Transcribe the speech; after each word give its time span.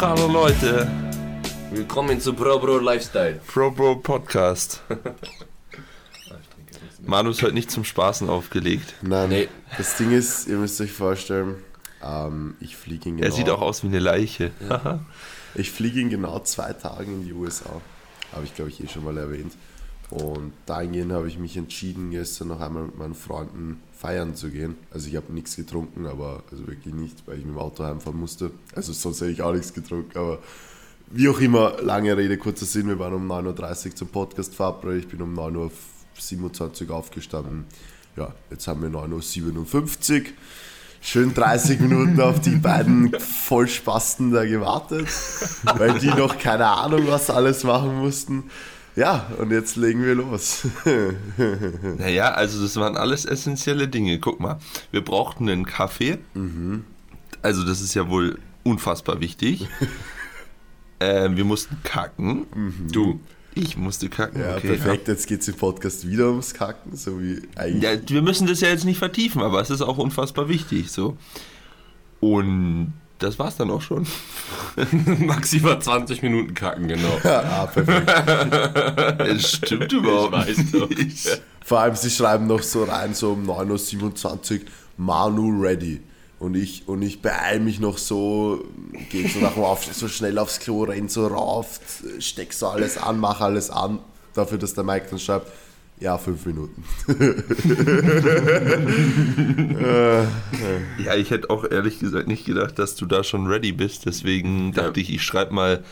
hallo 0.00 0.26
Leute. 0.28 0.88
Willkommen 1.70 2.20
zu 2.20 2.32
Bro 2.32 2.60
Bro 2.60 2.78
Lifestyle. 2.78 3.40
Pro 3.46 3.70
Bro 3.70 3.96
Podcast. 3.96 4.82
Manu 7.04 7.30
ist 7.30 7.42
heute 7.42 7.54
nicht 7.54 7.70
zum 7.70 7.84
Spaßen 7.84 8.28
aufgelegt. 8.28 8.94
Nein, 9.02 9.28
Nee. 9.30 9.48
das 9.76 9.96
Ding 9.96 10.10
ist, 10.12 10.46
ihr 10.46 10.56
müsst 10.56 10.80
euch 10.80 10.92
vorstellen, 10.92 11.56
ähm, 12.02 12.56
ich 12.60 12.76
fliege 12.76 13.08
in 13.08 13.16
genau, 13.16 13.26
Er 13.28 13.32
sieht 13.32 13.48
auch 13.50 13.60
aus 13.60 13.82
wie 13.82 13.88
eine 13.88 13.98
Leiche. 13.98 14.50
ich 15.54 15.70
fliege 15.70 16.00
in 16.00 16.10
genau 16.10 16.38
zwei 16.40 16.72
Tagen 16.72 17.20
in 17.20 17.24
die 17.24 17.32
USA. 17.32 17.80
Habe 18.32 18.44
ich 18.44 18.54
glaube 18.54 18.70
ich 18.70 18.82
eh 18.82 18.88
schon 18.88 19.04
mal 19.04 19.16
erwähnt. 19.16 19.52
Und 20.10 20.52
dahingehend 20.64 21.12
habe 21.12 21.28
ich 21.28 21.38
mich 21.38 21.56
entschieden, 21.56 22.10
gestern 22.10 22.48
noch 22.48 22.60
einmal 22.60 22.84
mit 22.84 22.98
meinen 22.98 23.14
Freunden 23.14 23.82
feiern 23.92 24.34
zu 24.34 24.50
gehen. 24.50 24.76
Also 24.90 25.08
ich 25.08 25.16
habe 25.16 25.32
nichts 25.32 25.56
getrunken, 25.56 26.06
aber 26.06 26.42
also 26.50 26.66
wirklich 26.66 26.94
nicht, 26.94 27.26
weil 27.26 27.38
ich 27.38 27.44
mit 27.44 27.54
dem 27.54 27.58
Auto 27.58 27.84
heimfahren 27.84 28.18
musste. 28.18 28.50
Also 28.74 28.92
sonst 28.92 29.20
hätte 29.20 29.32
ich 29.32 29.42
auch 29.42 29.52
nichts 29.52 29.74
getrunken, 29.74 30.16
aber 30.16 30.38
wie 31.10 31.28
auch 31.28 31.40
immer, 31.40 31.82
lange 31.82 32.16
Rede, 32.16 32.38
kurzer 32.38 32.66
Sinn, 32.66 32.86
wir 32.86 32.98
waren 32.98 33.14
um 33.14 33.30
9.30 33.30 33.86
Uhr 33.86 33.96
zum 33.96 34.08
Podcast 34.08 34.54
verabredet, 34.54 35.04
ich 35.04 35.08
bin 35.08 35.22
um 35.22 35.38
9.27 35.38 36.88
Uhr 36.88 36.94
aufgestanden. 36.94 37.64
Ja, 38.16 38.34
jetzt 38.50 38.66
haben 38.66 38.82
wir 38.82 38.90
9.57 38.90 40.20
Uhr. 40.20 40.26
Schön 41.00 41.32
30 41.32 41.80
Minuten 41.80 42.20
auf 42.20 42.40
die 42.40 42.56
beiden 42.56 43.18
Vollspasten 43.20 44.32
da 44.32 44.44
gewartet, 44.44 45.06
weil 45.76 45.98
die 45.98 46.08
noch 46.08 46.38
keine 46.38 46.66
Ahnung, 46.66 47.06
was 47.06 47.30
alles 47.30 47.62
machen 47.62 47.98
mussten. 47.98 48.50
Ja, 48.98 49.30
und 49.38 49.52
jetzt 49.52 49.76
legen 49.76 50.04
wir 50.04 50.16
los. 50.16 50.66
Naja, 51.98 52.32
also 52.32 52.60
das 52.60 52.74
waren 52.76 52.96
alles 52.96 53.24
essentielle 53.24 53.86
Dinge. 53.86 54.18
Guck 54.18 54.40
mal, 54.40 54.58
wir 54.90 55.04
brauchten 55.04 55.48
einen 55.48 55.66
Kaffee. 55.66 56.18
Also 57.40 57.64
das 57.64 57.80
ist 57.80 57.94
ja 57.94 58.08
wohl 58.08 58.40
unfassbar 58.64 59.20
wichtig. 59.20 59.68
ähm, 61.00 61.36
wir 61.36 61.44
mussten 61.44 61.76
kacken. 61.84 62.46
Du. 62.90 63.20
Ich 63.54 63.76
musste 63.76 64.08
kacken. 64.08 64.40
Ja, 64.40 64.56
okay, 64.56 64.66
perfekt, 64.66 65.06
jetzt 65.06 65.28
geht 65.28 65.42
es 65.42 65.48
im 65.48 65.54
Podcast 65.54 66.08
wieder 66.08 66.30
ums 66.30 66.54
Kacken, 66.54 66.96
so 66.96 67.20
wie 67.20 67.42
eigentlich. 67.54 67.82
Ja, 67.82 67.96
wir 68.04 68.22
müssen 68.22 68.48
das 68.48 68.60
ja 68.60 68.68
jetzt 68.68 68.84
nicht 68.84 68.98
vertiefen, 68.98 69.42
aber 69.42 69.60
es 69.60 69.70
ist 69.70 69.80
auch 69.80 69.98
unfassbar 69.98 70.48
wichtig. 70.48 70.90
So. 70.90 71.16
Und 72.18 72.94
das 73.18 73.38
war's 73.38 73.56
dann 73.56 73.70
auch 73.70 73.82
schon. 73.82 74.06
Maximal 75.18 75.80
20 75.80 76.22
Minuten 76.22 76.54
kacken, 76.54 76.88
genau. 76.88 77.18
ah, 77.24 77.66
perfekt. 77.66 79.20
Es 79.20 79.52
stimmt 79.52 79.92
überhaupt 79.92 80.32
weiß 80.32 80.72
doch. 80.72 80.88
nicht. 80.88 81.42
Vor 81.64 81.80
allem, 81.80 81.96
sie 81.96 82.10
schreiben 82.10 82.46
noch 82.46 82.62
so 82.62 82.84
rein, 82.84 83.14
so 83.14 83.32
um 83.32 83.48
9.27 83.48 84.52
Uhr, 84.52 84.60
Manu 84.96 85.60
ready. 85.60 86.00
Und 86.38 86.54
ich, 86.54 86.86
und 86.86 87.02
ich 87.02 87.20
beeil 87.20 87.58
mich 87.58 87.80
noch 87.80 87.98
so, 87.98 88.64
gehe 89.10 89.28
so 89.28 89.40
nach 89.40 89.54
dem 89.54 89.64
Aufstehen 89.64 89.94
so 89.94 90.06
schnell 90.06 90.38
aufs 90.38 90.60
Klo, 90.60 90.84
renn 90.84 91.08
so 91.08 91.26
rauf, 91.26 91.80
steck 92.20 92.52
so 92.52 92.68
alles 92.68 92.96
an, 92.96 93.18
mach 93.18 93.40
alles 93.40 93.70
an, 93.70 93.98
dafür, 94.34 94.58
dass 94.58 94.74
der 94.74 94.84
Mike 94.84 95.08
dann 95.10 95.18
schreibt, 95.18 95.50
ja, 96.00 96.18
fünf 96.18 96.44
Minuten. 96.46 96.82
Ja, 101.04 101.14
ich 101.14 101.30
hätte 101.30 101.50
auch 101.50 101.64
ehrlich 101.64 101.98
gesagt 102.00 102.28
nicht 102.28 102.44
gedacht, 102.44 102.78
dass 102.78 102.94
du 102.96 103.06
da 103.06 103.22
schon 103.24 103.46
ready 103.46 103.72
bist. 103.72 104.06
Deswegen 104.06 104.72
dachte 104.72 105.00
ich, 105.00 105.12
ich 105.12 105.22
schreibe 105.22 105.54
mal 105.54 105.84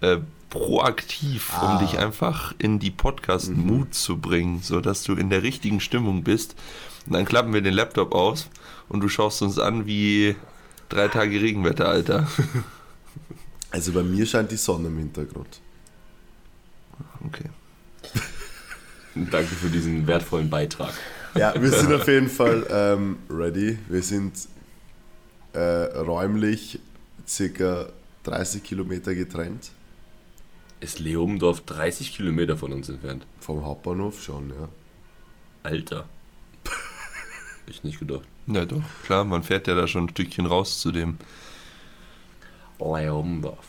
äh, 0.00 0.18
proaktiv, 0.50 1.50
Ah. 1.54 1.74
um 1.74 1.78
dich 1.86 1.98
einfach 1.98 2.54
in 2.58 2.78
die 2.78 2.90
Podcast-Mood 2.90 3.94
zu 3.94 4.18
bringen, 4.18 4.60
sodass 4.62 5.02
du 5.04 5.14
in 5.14 5.30
der 5.30 5.42
richtigen 5.42 5.80
Stimmung 5.80 6.22
bist. 6.22 6.54
Und 7.06 7.14
dann 7.14 7.24
klappen 7.24 7.52
wir 7.52 7.62
den 7.62 7.74
Laptop 7.74 8.14
aus 8.14 8.48
und 8.88 9.00
du 9.00 9.08
schaust 9.08 9.42
uns 9.42 9.58
an 9.58 9.86
wie 9.86 10.36
drei 10.88 11.08
Tage 11.08 11.40
Regenwetter, 11.40 11.88
Alter. 11.88 12.28
Also 13.70 13.92
bei 13.92 14.02
mir 14.02 14.26
scheint 14.26 14.50
die 14.52 14.56
Sonne 14.56 14.88
im 14.88 14.98
Hintergrund. 14.98 15.60
Okay. 17.26 17.48
Danke 19.14 19.54
für 19.54 19.68
diesen 19.68 20.06
wertvollen 20.06 20.48
Beitrag. 20.48 20.92
Ja, 21.34 21.54
wir 21.60 21.70
sind 21.70 21.92
auf 21.92 22.06
jeden 22.08 22.28
Fall 22.28 22.66
ähm, 22.70 23.18
ready. 23.28 23.78
Wir 23.88 24.02
sind 24.02 24.32
äh, 25.52 25.58
räumlich 25.60 26.78
circa 27.26 27.86
30 28.24 28.62
Kilometer 28.62 29.14
getrennt. 29.14 29.70
Ist 30.80 30.98
Leomdorf 30.98 31.60
30 31.60 32.14
Kilometer 32.16 32.56
von 32.56 32.72
uns 32.72 32.88
entfernt? 32.88 33.26
Vom 33.40 33.64
Hauptbahnhof 33.64 34.22
schon, 34.22 34.50
ja. 34.50 34.68
Alter. 35.62 36.04
Ich 37.66 37.84
nicht 37.84 38.00
gedacht. 38.00 38.24
Ja, 38.48 38.64
doch, 38.64 38.82
klar, 39.04 39.24
man 39.24 39.44
fährt 39.44 39.68
ja 39.68 39.76
da 39.76 39.86
schon 39.86 40.06
ein 40.06 40.08
Stückchen 40.08 40.46
raus 40.46 40.80
zu 40.80 40.90
dem. 40.90 41.16
Leomdorf. 42.80 43.64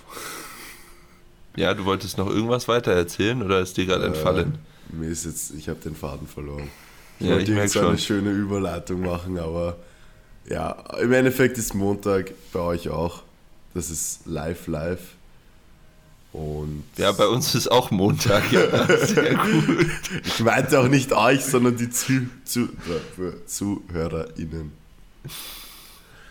Ja, 1.55 1.75
du 1.75 1.85
wolltest 1.85 2.17
noch 2.17 2.27
irgendwas 2.27 2.67
weiter 2.67 2.91
erzählen 2.91 3.43
oder 3.43 3.59
ist 3.59 3.77
dir 3.77 3.85
gerade 3.85 4.07
entfallen? 4.07 4.55
Äh, 4.55 4.72
mir 4.93 5.09
ist 5.09 5.25
jetzt, 5.25 5.53
ich 5.53 5.69
habe 5.69 5.79
den 5.79 5.95
Faden 5.95 6.27
verloren. 6.27 6.69
Ich 7.19 7.27
Ja, 7.27 7.35
wollte 7.35 7.51
ich 7.51 7.71
so 7.71 7.87
eine 7.87 7.97
schöne 7.97 8.31
Überleitung 8.31 9.01
machen, 9.01 9.37
aber 9.39 9.77
ja, 10.49 10.71
im 10.99 11.13
Endeffekt 11.13 11.57
ist 11.57 11.73
Montag 11.73 12.31
bei 12.51 12.59
euch 12.59 12.89
auch. 12.89 13.23
Das 13.73 13.89
ist 13.89 14.25
live, 14.25 14.67
live. 14.67 15.01
Und 16.33 16.83
Ja, 16.97 17.11
bei 17.11 17.27
uns 17.27 17.53
ist 17.53 17.71
auch 17.71 17.91
Montag, 17.91 18.51
ja. 18.51 18.87
Sehr 19.05 19.35
gut. 19.35 19.85
ich 20.25 20.39
meinte 20.39 20.79
auch 20.79 20.87
nicht 20.87 21.13
euch, 21.13 21.45
sondern 21.45 21.77
die 21.77 21.89
Zu 21.91 22.27
Zu 22.43 22.69
für 23.15 23.45
ZuhörerInnen. 23.45 24.71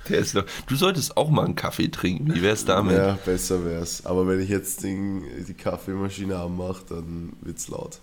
Der 0.08 0.18
ist 0.18 0.34
noch, 0.34 0.44
du 0.66 0.74
solltest 0.74 1.16
auch 1.16 1.30
mal 1.30 1.44
einen 1.44 1.54
Kaffee 1.54 1.88
trinken. 1.88 2.34
Wie 2.34 2.42
wär's 2.42 2.64
damit? 2.64 2.96
Ja, 2.96 3.16
besser 3.24 3.64
wär's. 3.64 4.04
Aber 4.04 4.26
wenn 4.26 4.40
ich 4.40 4.48
jetzt 4.48 4.82
den, 4.82 5.22
die 5.46 5.54
Kaffeemaschine 5.54 6.36
anmache, 6.36 6.82
dann 6.88 7.32
wird's 7.40 7.68
laut. 7.68 8.00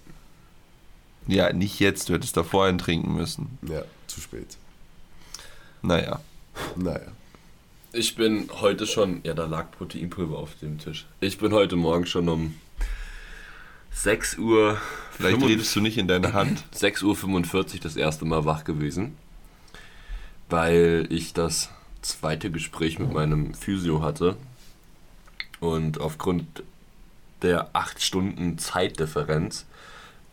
Ja, 1.29 1.53
nicht 1.53 1.79
jetzt. 1.79 2.09
Du 2.09 2.13
hättest 2.13 2.35
davor 2.35 2.65
einen 2.65 2.79
trinken 2.79 3.15
müssen. 3.15 3.59
Ja, 3.61 3.83
zu 4.07 4.19
spät. 4.19 4.57
Naja. 5.83 6.21
Naja. 6.75 7.11
Ich 7.93 8.15
bin 8.15 8.49
heute 8.61 8.87
schon, 8.87 9.21
ja, 9.23 9.35
da 9.35 9.45
lag 9.45 9.69
Proteinpulver 9.71 10.37
auf 10.37 10.55
dem 10.55 10.79
Tisch. 10.79 11.05
Ich 11.19 11.37
bin 11.37 11.53
heute 11.53 11.75
Morgen 11.75 12.07
schon 12.07 12.29
um 12.29 12.55
6 13.91 14.39
Uhr, 14.39 14.81
Vielleicht 15.11 15.35
45 15.35 15.49
redest 15.49 15.75
du 15.75 15.81
nicht 15.81 15.97
in 15.99 16.07
deine 16.07 16.33
Hand. 16.33 16.63
6 16.71 17.03
Uhr 17.03 17.15
45 17.15 17.79
das 17.79 17.95
erste 17.95 18.25
Mal 18.25 18.45
wach 18.45 18.63
gewesen, 18.63 19.15
weil 20.49 21.07
ich 21.11 21.33
das 21.33 21.69
zweite 22.01 22.49
Gespräch 22.49 22.97
mit 22.97 23.13
meinem 23.13 23.53
Physio 23.53 24.01
hatte 24.01 24.35
und 25.59 26.01
aufgrund 26.01 26.63
der 27.43 27.69
8 27.73 28.01
Stunden 28.01 28.57
Zeitdifferenz 28.57 29.65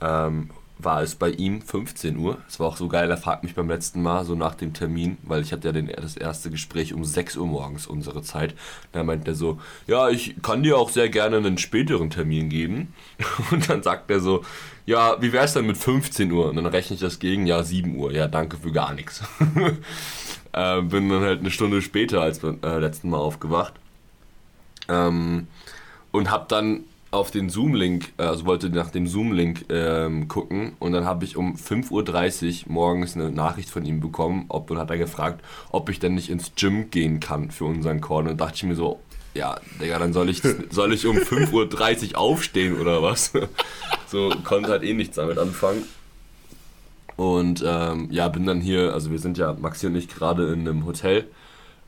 ähm, 0.01 0.51
war 0.79 1.03
es 1.03 1.15
bei 1.15 1.31
ihm 1.31 1.63
15 1.63 2.19
Uhr. 2.19 2.39
Es 2.49 2.61
war 2.61 2.69
auch 2.69 2.77
so 2.77 2.89
geil, 2.89 3.11
er 3.11 3.17
fragt 3.17 3.43
mich 3.43 3.55
beim 3.55 3.69
letzten 3.69 4.03
Mal 4.03 4.25
so 4.25 4.35
nach 4.35 4.55
dem 4.55 4.75
Termin, 4.75 5.17
weil 5.23 5.41
ich 5.41 5.53
hatte 5.53 5.69
ja 5.69 5.73
den, 5.73 5.87
das 5.87 6.17
erste 6.17 6.51
Gespräch 6.51 6.93
um 6.93 7.05
6 7.05 7.37
Uhr 7.37 7.47
morgens 7.47 7.87
unsere 7.87 8.23
Zeit. 8.23 8.55
Da 8.93 9.03
meint 9.03 9.27
er 9.27 9.35
so, 9.35 9.59
ja, 9.87 10.11
ich 10.11 10.37
kann 10.43 10.63
dir 10.63 10.77
auch 10.77 10.91
sehr 10.91 11.09
gerne 11.09 11.39
einen 11.39 11.59
späteren 11.59 12.11
Termin 12.11 12.51
geben. 12.51 12.93
Und 13.51 13.69
dann 13.71 13.83
sagt 13.83 14.11
er 14.11 14.21
so, 14.21 14.45
ja, 14.85 15.21
wie 15.21 15.33
wär's 15.33 15.55
denn 15.55 15.67
mit 15.67 15.79
15 15.79 16.31
Uhr? 16.31 16.51
Und 16.51 16.57
dann 16.57 16.67
rechne 16.67 16.95
ich 16.95 17.01
das 17.01 17.19
gegen, 17.19 17.47
ja, 17.47 17.63
7 17.63 17.97
Uhr. 17.97 18.13
Ja, 18.13 18.29
danke 18.29 18.59
für 18.59 18.71
gar 18.71 18.93
nichts. 18.93 19.23
äh, 20.53 20.83
bin 20.83 21.09
dann 21.09 21.23
halt 21.23 21.41
eine 21.41 21.51
Stunde 21.51 21.81
später 21.81 22.21
als 22.21 22.41
beim 22.41 22.59
äh, 22.63 22.79
letzten 22.79 23.09
Mal 23.09 23.19
aufgewacht. 23.19 23.75
Ähm, 24.89 25.49
und 26.13 26.31
hab 26.31 26.49
dann 26.49 26.85
auf 27.17 27.31
den 27.31 27.51
Zoom-Link, 27.51 28.13
äh, 28.19 28.23
also 28.23 28.47
wollte 28.47 28.71
nach 28.71 28.91
dem 28.91 29.07
Zoom-Link 29.07 29.67
ähm, 29.71 30.29
gucken 30.29 30.73
und 30.79 30.93
dann 30.93 31.05
habe 31.05 31.25
ich 31.25 31.37
um 31.37 31.57
5.30 31.57 32.67
Uhr 32.67 32.73
morgens 32.73 33.15
eine 33.15 33.31
Nachricht 33.31 33.71
von 33.71 33.85
ihm 33.85 34.01
bekommen, 34.01 34.47
ob 34.49 34.71
und 34.71 34.79
hat 34.79 34.91
er 34.91 34.99
gefragt, 34.99 35.43
ob 35.71 35.89
ich 35.89 35.99
denn 35.99 36.15
nicht 36.15 36.31
ins 36.31 36.53
Gym 36.55 36.91
gehen 36.91 37.21
kann 37.21 37.51
für 37.51 37.65
unseren 37.65 38.01
Call. 38.01 38.29
Und 38.29 38.41
dachte 38.41 38.57
ich 38.57 38.63
mir 38.65 38.75
so, 38.75 39.01
ja, 39.35 39.57
Digga, 39.81 39.99
dann 39.99 40.13
soll 40.13 40.29
ich, 40.29 40.43
soll 40.71 40.93
ich 40.93 41.07
um 41.07 41.17
5.30 41.17 42.13
Uhr 42.13 42.19
aufstehen 42.19 42.81
oder 42.81 43.03
was? 43.03 43.33
so 44.07 44.31
konnte 44.45 44.71
halt 44.71 44.83
eh 44.83 44.95
nichts 44.95 45.17
damit 45.17 45.39
anfangen. 45.39 45.85
Und 47.17 47.65
ähm, 47.67 48.09
ja, 48.11 48.29
bin 48.29 48.47
dann 48.47 48.61
hier, 48.61 48.93
also 48.93 49.11
wir 49.11 49.19
sind 49.19 49.39
ja, 49.39 49.55
Maxi 49.55 49.87
und 49.87 49.97
ich, 49.97 50.09
gerade 50.09 50.53
in 50.53 50.69
einem 50.69 50.85
Hotel, 50.85 51.27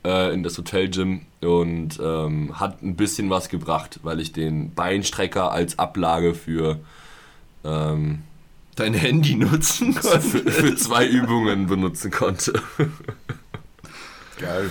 äh, 0.08 0.32
in 0.32 0.42
das 0.42 0.56
Hotelgym 0.56 1.26
und 1.42 2.00
ähm, 2.02 2.58
hat 2.58 2.82
ein 2.82 2.96
bisschen 2.96 3.28
was 3.28 3.50
gebracht, 3.50 4.00
weil 4.02 4.20
ich 4.20 4.32
den 4.32 4.74
Beinstrecker 4.74 5.52
als 5.52 5.78
Ablage 5.78 6.34
für, 6.34 6.80
ähm, 7.64 8.20
Dein 8.74 8.94
Handy 8.94 9.34
nutzen 9.34 9.92
für, 9.92 10.00
konnte. 10.00 10.50
für 10.52 10.76
zwei 10.76 11.06
Übungen 11.06 11.66
benutzen 11.66 12.10
konnte. 12.10 12.62
Geil. 14.38 14.70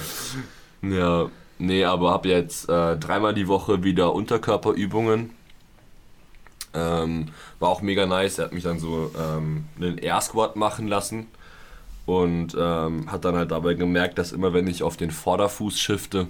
Ja, 0.82 1.30
nee, 1.60 1.84
aber 1.84 2.12
habe 2.12 2.30
jetzt 2.30 2.70
äh, 2.70 2.96
dreimal 2.98 3.34
die 3.34 3.50
Woche 3.50 3.84
wieder 3.84 4.14
Unterkörperübungen. 4.14 5.32
Ähm, 6.74 7.28
war 7.60 7.70
auch 7.70 7.82
mega 7.82 8.06
nice. 8.06 8.40
Er 8.40 8.46
hat 8.46 8.54
mich 8.54 8.64
dann 8.64 8.80
so 8.80 9.12
ähm, 9.20 9.66
einen 9.78 9.98
Air 9.98 10.22
Squat 10.22 10.56
machen 10.56 10.88
lassen 10.88 11.28
und 12.08 12.56
ähm, 12.60 13.12
hat 13.12 13.26
dann 13.26 13.36
halt 13.36 13.52
dabei 13.52 13.76
gemerkt, 13.76 14.18
dass 14.18 14.32
immer 14.32 14.54
wenn 14.54 14.66
ich 14.66 14.82
auf 14.82 14.98
den 14.98 15.12
Vorderfuß 15.12 15.80
shifte, 15.80 16.28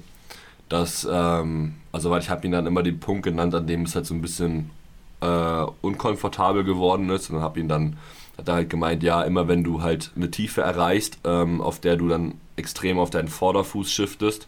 dass, 0.68 1.08
ähm, 1.10 1.76
also 1.94 2.10
weil 2.10 2.20
ich 2.20 2.30
habe 2.30 2.46
ihn 2.46 2.52
dann 2.52 2.66
immer 2.66 2.84
den 2.84 3.00
Punkt 3.00 3.24
genannt, 3.24 3.56
an 3.56 3.68
dem 3.68 3.84
es 3.84 3.96
halt 3.96 4.06
so 4.06 4.14
ein 4.14 4.22
bisschen 4.22 4.72
äh, 5.22 5.66
unkomfortabel 5.82 6.66
geworden 6.66 7.10
ist 7.10 7.30
und 7.30 7.42
habe 7.42 7.60
ihn 7.62 7.70
dann 7.70 7.96
hat 8.38 8.48
er 8.48 8.54
halt 8.56 8.70
gemeint, 8.70 9.04
ja, 9.04 9.24
immer 9.24 9.48
wenn 9.48 9.64
du 9.64 9.82
halt 9.82 10.12
eine 10.16 10.30
Tiefe 10.30 10.62
erreichst, 10.62 11.20
ähm, 11.24 11.62
auf 11.62 11.80
der 11.80 11.96
du 11.96 12.08
dann 12.08 12.36
extrem 12.56 13.00
auf 13.00 13.10
deinen 13.10 13.28
Vorderfuß 13.28 13.92
shiftest, 13.92 14.48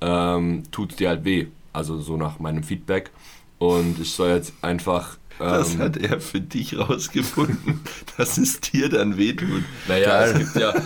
ähm, 0.00 0.64
tut 0.70 0.92
es 0.92 0.96
dir 0.96 1.08
halt 1.08 1.24
weh. 1.24 1.46
Also 1.72 1.98
so 1.98 2.16
nach 2.16 2.38
meinem 2.38 2.62
Feedback. 2.62 3.10
Und 3.58 3.98
ich 4.00 4.12
soll 4.12 4.30
jetzt 4.30 4.52
einfach. 4.62 5.16
Ähm, 5.40 5.46
das 5.46 5.78
hat 5.78 5.96
er 5.96 6.20
für 6.20 6.40
dich 6.40 6.78
rausgefunden, 6.78 7.80
dass 8.16 8.38
es 8.38 8.60
dir 8.60 8.88
dann 8.88 9.16
wehtut. 9.16 9.62
Naja, 9.88 10.24
es 10.26 10.38
gibt 10.38 10.56
ja. 10.56 10.74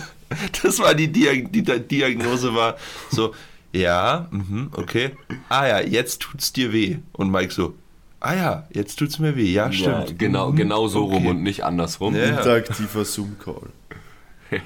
Das 0.61 0.79
war 0.79 0.93
die, 0.93 1.07
Diag 1.09 1.53
die 1.53 1.63
Di- 1.63 1.79
Diagnose 1.79 2.53
war 2.53 2.75
so, 3.09 3.33
ja, 3.71 4.27
mhm, 4.31 4.71
okay. 4.73 5.11
Ah 5.47 5.67
ja, 5.67 5.79
jetzt 5.79 6.21
tut's 6.21 6.51
dir 6.51 6.73
weh. 6.73 6.97
Und 7.13 7.31
Mike 7.31 7.53
so, 7.53 7.75
ah 8.19 8.33
ja, 8.35 8.67
jetzt 8.73 8.97
tut's 8.99 9.19
mir 9.19 9.37
weh. 9.37 9.49
Ja, 9.51 9.67
Ja, 9.69 9.71
stimmt. 10.05 10.19
genau, 10.19 10.51
Mhm, 10.51 10.55
genau 10.57 10.87
so 10.89 11.05
rum 11.05 11.15
okay. 11.23 11.27
und 11.29 11.43
nicht 11.43 11.63
andersrum. 11.63 12.13
Ja. 12.15 12.23
Interaktiver 12.25 13.05
Zoom-Call. 13.05 13.69
Ja, 14.51 14.61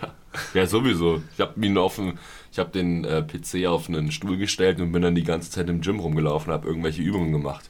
ja 0.54 0.68
sowieso. 0.68 1.24
Ich 1.34 1.40
habe 1.42 1.64
ihn 1.66 1.76
auf 1.78 1.96
den, 1.96 2.20
ich 2.52 2.60
habe 2.60 2.70
den 2.72 3.04
äh, 3.04 3.24
PC 3.24 3.66
auf 3.68 3.88
einen 3.90 4.12
Stuhl 4.12 4.38
gestellt 4.38 4.80
und 4.80 4.92
bin 4.92 5.02
dann 5.02 5.16
die 5.16 5.24
ganze 5.24 5.50
Zeit 5.50 5.68
im 5.70 5.82
Gym 5.82 6.00
rumgelaufen, 6.00 6.54
habe 6.54 6.68
irgendwelche 6.68 7.02
Übungen 7.02 7.32
gemacht. 7.32 7.68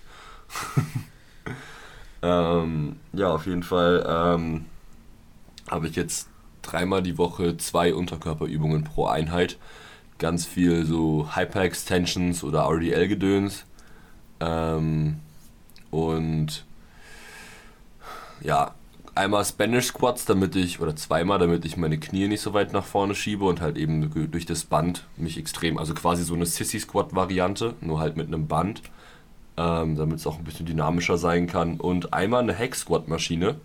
Ähm, 2.22 2.98
ja, 3.14 3.30
auf 3.30 3.46
jeden 3.46 3.64
Fall 3.64 4.06
ähm, 4.08 4.66
habe 5.70 5.88
ich 5.88 5.96
jetzt 5.96 6.30
dreimal 6.62 7.02
die 7.02 7.18
Woche 7.18 7.58
zwei 7.58 7.94
Unterkörperübungen 7.94 8.84
pro 8.84 9.08
Einheit. 9.08 9.58
Ganz 10.18 10.46
viel 10.46 10.86
so 10.86 11.36
Hyper-Extensions 11.36 12.44
oder 12.44 12.66
RDL-Gedöns. 12.66 13.66
Ähm, 14.40 15.20
und 15.90 16.66
ja, 18.42 18.74
einmal 19.16 19.44
Spanish 19.46 19.88
Squats, 19.88 20.26
damit 20.26 20.56
ich, 20.56 20.80
oder 20.80 20.96
zweimal, 20.96 21.40
damit 21.40 21.66
ich 21.66 21.78
meine 21.78 22.00
Knie 22.00 22.28
nicht 22.28 22.42
so 22.42 22.54
weit 22.54 22.74
nach 22.74 22.86
vorne 22.86 23.16
schiebe 23.16 23.46
und 23.46 23.62
halt 23.62 23.78
eben 23.78 24.12
durch 24.32 24.46
das 24.46 24.64
Band 24.64 25.06
mich 25.18 25.38
extrem, 25.38 25.78
also 25.78 25.94
quasi 25.94 26.24
so 26.24 26.34
eine 26.34 26.46
Sissy 26.46 26.80
Squat 26.80 27.16
Variante, 27.16 27.76
nur 27.82 28.00
halt 28.00 28.18
mit 28.18 28.28
einem 28.28 28.48
Band, 28.48 28.82
ähm, 29.62 29.96
damit 29.96 30.18
es 30.18 30.28
auch 30.28 30.38
ein 30.38 30.44
bisschen 30.44 30.66
dynamischer 30.66 31.18
sein 31.18 31.46
kann. 31.46 31.80
Und 31.80 32.14
einmal 32.14 32.42
eine 32.42 32.54
Hex 32.54 32.82
Squat 32.82 33.08
Maschine. 33.08 33.58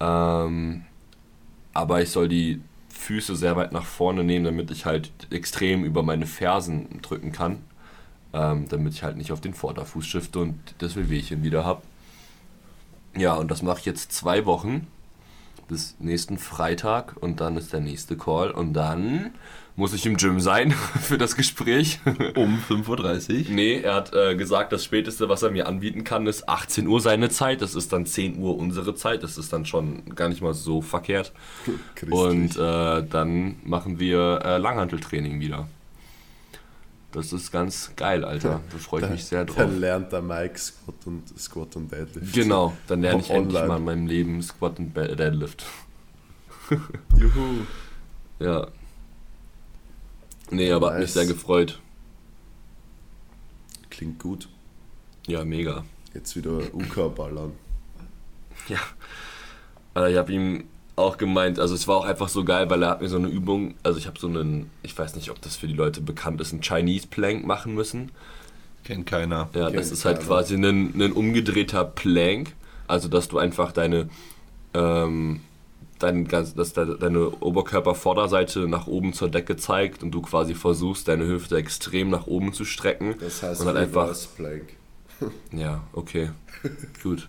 Ähm, 0.00 0.84
aber 1.72 2.02
ich 2.02 2.10
soll 2.10 2.28
die 2.28 2.60
Füße 2.88 3.36
sehr 3.36 3.56
weit 3.56 3.72
nach 3.72 3.84
vorne 3.84 4.24
nehmen, 4.24 4.44
damit 4.44 4.70
ich 4.70 4.86
halt 4.86 5.12
extrem 5.30 5.84
über 5.84 6.02
meine 6.02 6.26
Fersen 6.26 7.00
drücken 7.02 7.30
kann. 7.30 7.58
Ähm, 8.32 8.66
damit 8.68 8.94
ich 8.94 9.02
halt 9.02 9.16
nicht 9.16 9.32
auf 9.32 9.40
den 9.40 9.54
Vorderfuß 9.54 10.06
shifte 10.06 10.40
und 10.40 10.58
das 10.78 10.96
Wehwehchen 10.96 11.42
wieder 11.42 11.64
habe. 11.64 11.82
Ja, 13.16 13.34
und 13.34 13.50
das 13.50 13.62
mache 13.62 13.80
ich 13.80 13.86
jetzt 13.86 14.12
zwei 14.12 14.46
Wochen 14.46 14.86
bis 15.68 15.96
nächsten 15.98 16.38
Freitag 16.38 17.16
und 17.20 17.40
dann 17.40 17.56
ist 17.56 17.72
der 17.72 17.80
nächste 17.80 18.16
Call 18.16 18.50
und 18.50 18.72
dann 18.72 19.32
muss 19.80 19.94
ich 19.94 20.04
im 20.04 20.18
Gym 20.18 20.40
sein 20.40 20.70
für 21.02 21.18
das 21.18 21.34
Gespräch. 21.34 22.00
Um 22.36 22.62
5.30 22.68 23.48
Uhr. 23.48 23.54
nee, 23.54 23.80
er 23.80 23.94
hat 23.94 24.14
äh, 24.14 24.36
gesagt, 24.36 24.72
das 24.72 24.84
Späteste, 24.84 25.28
was 25.30 25.42
er 25.42 25.50
mir 25.50 25.66
anbieten 25.66 26.04
kann, 26.04 26.26
ist 26.26 26.48
18 26.48 26.86
Uhr 26.86 27.00
seine 27.00 27.30
Zeit. 27.30 27.62
Das 27.62 27.74
ist 27.74 27.92
dann 27.92 28.04
10 28.04 28.38
Uhr 28.38 28.56
unsere 28.56 28.94
Zeit. 28.94 29.22
Das 29.22 29.38
ist 29.38 29.52
dann 29.52 29.64
schon 29.64 30.14
gar 30.14 30.28
nicht 30.28 30.42
mal 30.42 30.52
so 30.52 30.82
verkehrt. 30.82 31.32
Christlich. 31.94 32.12
Und 32.12 32.56
äh, 32.56 33.02
dann 33.08 33.56
machen 33.64 33.98
wir 33.98 34.42
äh, 34.44 34.58
Langhanteltraining 34.58 35.40
wieder. 35.40 35.66
Das 37.12 37.32
ist 37.32 37.50
ganz 37.50 37.92
geil, 37.96 38.22
Alter. 38.24 38.60
Da 38.70 38.78
freue 38.78 39.04
ich 39.04 39.10
mich 39.10 39.24
sehr 39.24 39.46
drauf. 39.46 39.56
Dann 39.56 39.80
lernt 39.80 40.12
der 40.12 40.22
Mike 40.22 40.58
Squat 40.58 41.06
und, 41.06 41.40
Squat 41.40 41.74
und 41.76 41.90
Deadlift. 41.90 42.34
Genau, 42.34 42.76
dann 42.86 43.00
lerne 43.00 43.20
ich 43.20 43.30
Online. 43.30 43.44
endlich 43.44 43.66
mal 43.66 43.76
in 43.78 43.84
meinem 43.84 44.06
Leben 44.06 44.42
Squat 44.42 44.78
und 44.78 44.94
Deadlift. 44.94 45.64
Juhu. 47.18 47.64
Ja. 48.42 48.68
Nee, 50.50 50.72
aber 50.72 50.88
hat 50.88 50.94
mich 50.94 51.02
Nice. 51.06 51.14
sehr 51.14 51.26
gefreut. 51.26 51.80
Klingt 53.90 54.18
gut. 54.18 54.48
Ja, 55.26 55.44
mega. 55.44 55.84
Jetzt 56.14 56.34
wieder 56.36 56.58
UK 56.74 57.14
ballern. 57.14 57.52
Ja. 58.68 58.78
Äh, 59.96 60.12
ich 60.12 60.18
habe 60.18 60.32
ihm 60.32 60.64
auch 60.96 61.16
gemeint, 61.16 61.58
also 61.58 61.74
es 61.74 61.88
war 61.88 61.96
auch 61.96 62.04
einfach 62.04 62.28
so 62.28 62.44
geil, 62.44 62.68
weil 62.68 62.82
er 62.82 62.90
hat 62.90 63.00
mir 63.00 63.08
so 63.08 63.16
eine 63.16 63.28
Übung, 63.28 63.74
also 63.82 63.98
ich 63.98 64.06
habe 64.06 64.18
so 64.18 64.26
einen, 64.28 64.70
ich 64.82 64.96
weiß 64.98 65.14
nicht, 65.16 65.30
ob 65.30 65.40
das 65.40 65.56
für 65.56 65.66
die 65.66 65.74
Leute 65.74 66.00
bekannt 66.00 66.40
ist, 66.40 66.52
einen 66.52 66.62
Chinese 66.62 67.06
Plank 67.06 67.46
machen 67.46 67.74
müssen. 67.74 68.10
Kennt 68.84 69.06
keiner. 69.06 69.48
Ja, 69.54 69.66
Kennt 69.66 69.76
das 69.78 69.90
ist 69.92 70.04
halt 70.04 70.18
keiner. 70.18 70.28
quasi 70.28 70.54
ein, 70.56 71.00
ein 71.00 71.12
umgedrehter 71.12 71.84
Plank, 71.84 72.52
also 72.86 73.08
dass 73.08 73.28
du 73.28 73.38
einfach 73.38 73.72
deine, 73.72 74.08
ähm, 74.74 75.40
dein, 76.00 76.26
dass 76.26 76.54
de, 76.54 76.98
deine 76.98 77.30
Oberkörpervorderseite 77.40 78.66
nach 78.68 78.86
oben 78.86 79.12
zur 79.12 79.28
Decke 79.28 79.56
zeigt 79.56 80.02
und 80.02 80.10
du 80.10 80.22
quasi 80.22 80.54
versuchst, 80.54 81.06
deine 81.08 81.26
Hüfte 81.26 81.56
extrem 81.56 82.10
nach 82.10 82.26
oben 82.26 82.52
zu 82.52 82.64
strecken. 82.64 83.14
Das 83.20 83.42
heißt 83.42 83.60
und 83.60 83.66
dann 83.68 83.76
einfach 83.76 84.14
Plank. 84.36 84.64
Ja, 85.52 85.82
okay. 85.92 86.30
Gut. 87.02 87.28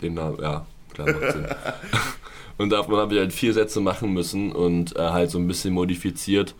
Den 0.00 0.14
Namen, 0.14 0.38
ja, 0.40 0.64
klar, 0.92 1.08
macht 1.12 1.32
Sinn. 1.32 1.46
und 2.58 2.70
davon 2.70 2.96
habe 2.96 3.14
ich 3.14 3.20
halt 3.20 3.32
vier 3.32 3.52
Sätze 3.52 3.80
machen 3.80 4.12
müssen 4.12 4.52
und 4.52 4.96
äh, 4.96 5.10
halt 5.10 5.30
so 5.30 5.38
ein 5.38 5.48
bisschen 5.48 5.74
modifiziert. 5.74 6.54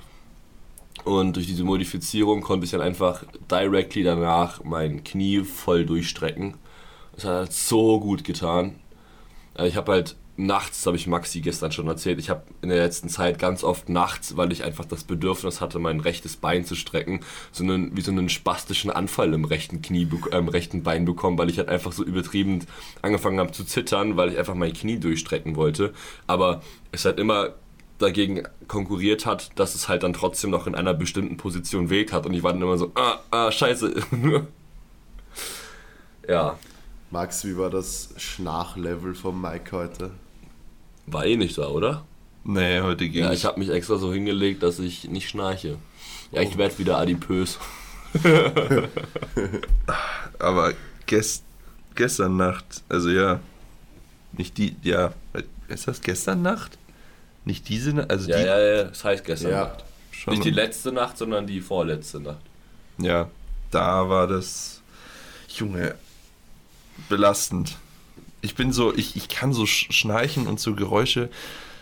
Und 1.04 1.36
durch 1.36 1.46
diese 1.46 1.64
Modifizierung 1.64 2.42
konnte 2.42 2.64
ich 2.64 2.70
dann 2.72 2.80
einfach 2.80 3.24
directly 3.50 4.02
danach 4.02 4.62
mein 4.64 5.02
Knie 5.04 5.42
voll 5.44 5.84
durchstrecken. 5.86 6.54
Das 7.14 7.24
hat 7.24 7.32
halt 7.32 7.52
so 7.52 7.98
gut 8.00 8.24
getan. 8.24 8.76
Äh, 9.56 9.68
Ich 9.68 9.76
habe 9.76 9.92
halt 9.92 10.16
nachts, 10.36 10.78
das 10.78 10.86
habe 10.86 10.96
ich 10.96 11.06
Maxi 11.06 11.40
gestern 11.40 11.72
schon 11.72 11.86
erzählt, 11.88 12.18
ich 12.18 12.30
habe 12.30 12.42
in 12.62 12.70
der 12.70 12.78
letzten 12.78 13.08
Zeit 13.08 13.38
ganz 13.38 13.62
oft 13.62 13.88
nachts, 13.88 14.36
weil 14.36 14.50
ich 14.50 14.64
einfach 14.64 14.84
das 14.84 15.04
Bedürfnis 15.04 15.60
hatte, 15.60 15.78
mein 15.78 16.00
rechtes 16.00 16.36
Bein 16.36 16.64
zu 16.64 16.74
strecken, 16.74 17.20
so 17.52 17.64
einen, 17.64 17.96
wie 17.96 18.00
so 18.00 18.10
einen 18.10 18.28
spastischen 18.28 18.90
Anfall 18.90 19.34
im 19.34 19.44
rechten 19.44 19.82
Knie, 19.82 20.08
äh, 20.30 20.38
im 20.38 20.48
rechten 20.48 20.82
Bein 20.82 21.04
bekommen, 21.04 21.36
weil 21.38 21.50
ich 21.50 21.58
halt 21.58 21.68
einfach 21.68 21.92
so 21.92 22.02
übertrieben 22.02 22.60
angefangen 23.02 23.38
habe 23.38 23.52
zu 23.52 23.64
zittern, 23.64 24.16
weil 24.16 24.30
ich 24.30 24.38
einfach 24.38 24.54
mein 24.54 24.72
Knie 24.72 24.98
durchstrecken 24.98 25.56
wollte. 25.56 25.92
Aber 26.26 26.62
es 26.92 27.04
halt 27.04 27.18
immer 27.18 27.54
dagegen 27.98 28.42
konkurriert 28.68 29.26
hat, 29.26 29.58
dass 29.58 29.74
es 29.74 29.88
halt 29.88 30.02
dann 30.02 30.12
trotzdem 30.12 30.50
noch 30.50 30.66
in 30.66 30.74
einer 30.74 30.94
bestimmten 30.94 31.36
Position 31.36 31.90
weht 31.90 32.12
hat 32.12 32.26
und 32.26 32.34
ich 32.34 32.42
war 32.42 32.52
dann 32.52 32.62
immer 32.62 32.78
so, 32.78 32.90
ah, 32.94 33.20
ah, 33.30 33.50
scheiße. 33.52 33.94
ja, 36.28 36.58
Max, 37.12 37.44
wie 37.44 37.56
war 37.58 37.70
das 37.70 38.14
Schnachlevel 38.16 39.14
vom 39.14 39.40
Mike 39.40 39.72
heute? 39.76 40.10
war 41.06 41.26
eh 41.26 41.36
nicht 41.36 41.58
da, 41.58 41.66
oder? 41.68 42.04
Nee, 42.44 42.80
heute 42.80 43.08
ging 43.08 43.24
Ja, 43.24 43.32
es. 43.32 43.40
ich 43.40 43.44
habe 43.44 43.58
mich 43.58 43.68
extra 43.68 43.96
so 43.98 44.12
hingelegt, 44.12 44.62
dass 44.62 44.78
ich 44.78 45.08
nicht 45.08 45.28
schnarche. 45.28 45.76
Ja, 46.30 46.42
ich 46.42 46.56
werde 46.56 46.78
wieder 46.78 46.96
adipös. 46.98 47.58
Aber 50.38 50.72
gest, 51.06 51.44
gestern 51.94 52.36
Nacht, 52.36 52.82
also 52.88 53.10
ja, 53.10 53.40
nicht 54.32 54.56
die, 54.58 54.76
ja, 54.82 55.12
ist 55.68 55.88
das 55.88 56.00
gestern 56.00 56.42
Nacht? 56.42 56.78
Nicht 57.44 57.68
diese 57.68 57.92
Nacht, 57.92 58.10
also 58.10 58.30
Ja, 58.30 58.38
die, 58.38 58.44
ja, 58.44 58.60
ja, 58.60 58.84
das 58.84 59.04
heißt 59.04 59.24
gestern 59.24 59.50
Ja. 59.50 59.64
Nacht. 59.64 59.84
schon, 60.12 60.34
Nicht 60.34 60.44
die 60.44 60.50
letzte 60.50 60.92
Nacht, 60.92 61.18
sondern 61.18 61.46
die 61.46 61.60
vorletzte 61.60 62.20
Nacht. 62.20 62.40
ja, 62.98 63.28
da 63.70 64.08
war 64.08 64.26
das, 64.26 64.80
Junge, 65.48 65.94
belastend. 67.08 67.76
Ich 68.40 68.54
bin 68.54 68.72
so, 68.72 68.94
ich, 68.94 69.16
ich 69.16 69.28
kann 69.28 69.52
so 69.52 69.62
sch- 69.64 69.92
schnarchen 69.92 70.46
und 70.46 70.58
so 70.60 70.74
Geräusche, 70.74 71.30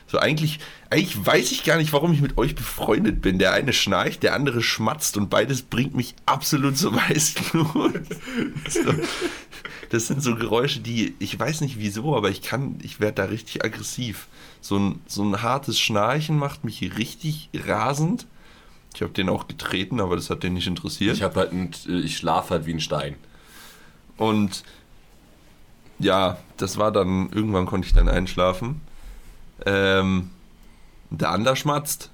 so 0.06 0.18
eigentlich, 0.18 0.58
eigentlich 0.90 1.24
weiß 1.24 1.52
ich 1.52 1.62
gar 1.62 1.76
nicht, 1.76 1.92
warum 1.92 2.12
ich 2.12 2.20
mit 2.20 2.36
euch 2.36 2.56
befreundet 2.56 3.22
bin. 3.22 3.38
Der 3.38 3.52
eine 3.52 3.72
schnarcht, 3.72 4.24
der 4.24 4.34
andere 4.34 4.60
schmatzt 4.60 5.16
und 5.16 5.30
beides 5.30 5.62
bringt 5.62 5.94
mich 5.94 6.14
absolut 6.26 6.76
zum 6.76 6.96
Weißglut. 6.96 8.00
so, 8.68 8.94
das 9.90 10.08
sind 10.08 10.20
so 10.22 10.34
Geräusche, 10.34 10.80
die, 10.80 11.14
ich 11.20 11.38
weiß 11.38 11.60
nicht 11.60 11.78
wieso, 11.78 12.16
aber 12.16 12.28
ich 12.28 12.42
kann, 12.42 12.78
ich 12.82 12.98
werde 12.98 13.14
da 13.22 13.24
richtig 13.26 13.64
aggressiv. 13.64 14.26
So 14.60 14.78
ein, 14.78 15.00
so 15.06 15.22
ein 15.22 15.42
hartes 15.42 15.78
Schnarchen 15.78 16.36
macht 16.38 16.64
mich 16.64 16.98
richtig 16.98 17.48
rasend. 17.54 18.26
Ich 18.94 19.02
habe 19.02 19.12
den 19.12 19.28
auch 19.28 19.46
getreten, 19.46 20.00
aber 20.00 20.16
das 20.16 20.28
hat 20.28 20.42
den 20.42 20.54
nicht 20.54 20.66
interessiert. 20.66 21.16
Ich 21.16 21.22
habe 21.22 21.38
halt, 21.38 21.52
ein, 21.52 21.70
ich 21.86 22.16
schlafe 22.16 22.54
halt 22.54 22.66
wie 22.66 22.74
ein 22.74 22.80
Stein. 22.80 23.14
Und 24.16 24.64
ja, 26.00 26.36
das 26.56 26.76
war 26.78 26.90
dann, 26.90 27.30
irgendwann 27.30 27.66
konnte 27.66 27.86
ich 27.86 27.94
dann 27.94 28.08
einschlafen. 28.08 28.80
Ähm, 29.66 30.30
der 31.10 31.30
andere 31.30 31.54
schmatzt. 31.56 32.10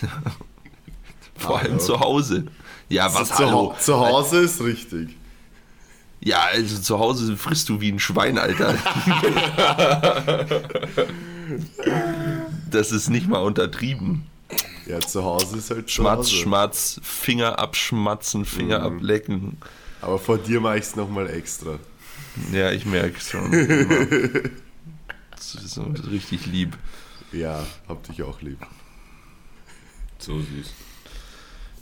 Vor 1.36 1.58
allem 1.58 1.72
Hallo. 1.72 1.78
zu 1.78 2.00
Hause. 2.00 2.46
Ja, 2.88 3.12
was 3.14 3.28
zu, 3.28 3.38
hallo? 3.46 3.74
Zu 3.78 3.96
Hause 3.98 4.38
ist 4.40 4.60
richtig. 4.62 5.10
Ja, 6.20 6.44
also 6.52 6.80
zu 6.80 6.98
Hause 6.98 7.36
frisst 7.36 7.68
du 7.68 7.80
wie 7.80 7.92
ein 7.92 7.98
Schwein, 8.00 8.38
Alter. 8.38 8.74
das 12.70 12.92
ist 12.92 13.08
nicht 13.10 13.28
mal 13.28 13.38
untertrieben. 13.42 14.26
Ja, 14.86 15.00
zu 15.00 15.24
Hause 15.24 15.56
ist 15.58 15.70
halt 15.70 15.90
Schmatz. 15.90 16.30
Schmatz, 16.30 17.00
Finger 17.02 17.58
abschmatzen, 17.58 18.44
Finger 18.44 18.78
Mhm. 18.88 18.96
ablecken. 18.96 19.58
Aber 20.00 20.18
vor 20.18 20.38
dir 20.38 20.60
mache 20.60 20.78
ich 20.78 20.84
es 20.84 20.96
nochmal 20.96 21.28
extra. 21.28 21.78
Ja, 22.52 22.70
ich 22.72 22.86
merke 22.86 23.20
schon. 23.20 23.50
Das 25.30 25.54
ist 25.54 25.78
richtig 26.10 26.46
lieb. 26.46 26.76
Ja, 27.30 27.64
hab 27.88 28.02
dich 28.04 28.22
auch 28.22 28.40
lieb. 28.40 28.58
So 30.18 30.38
süß. 30.40 30.72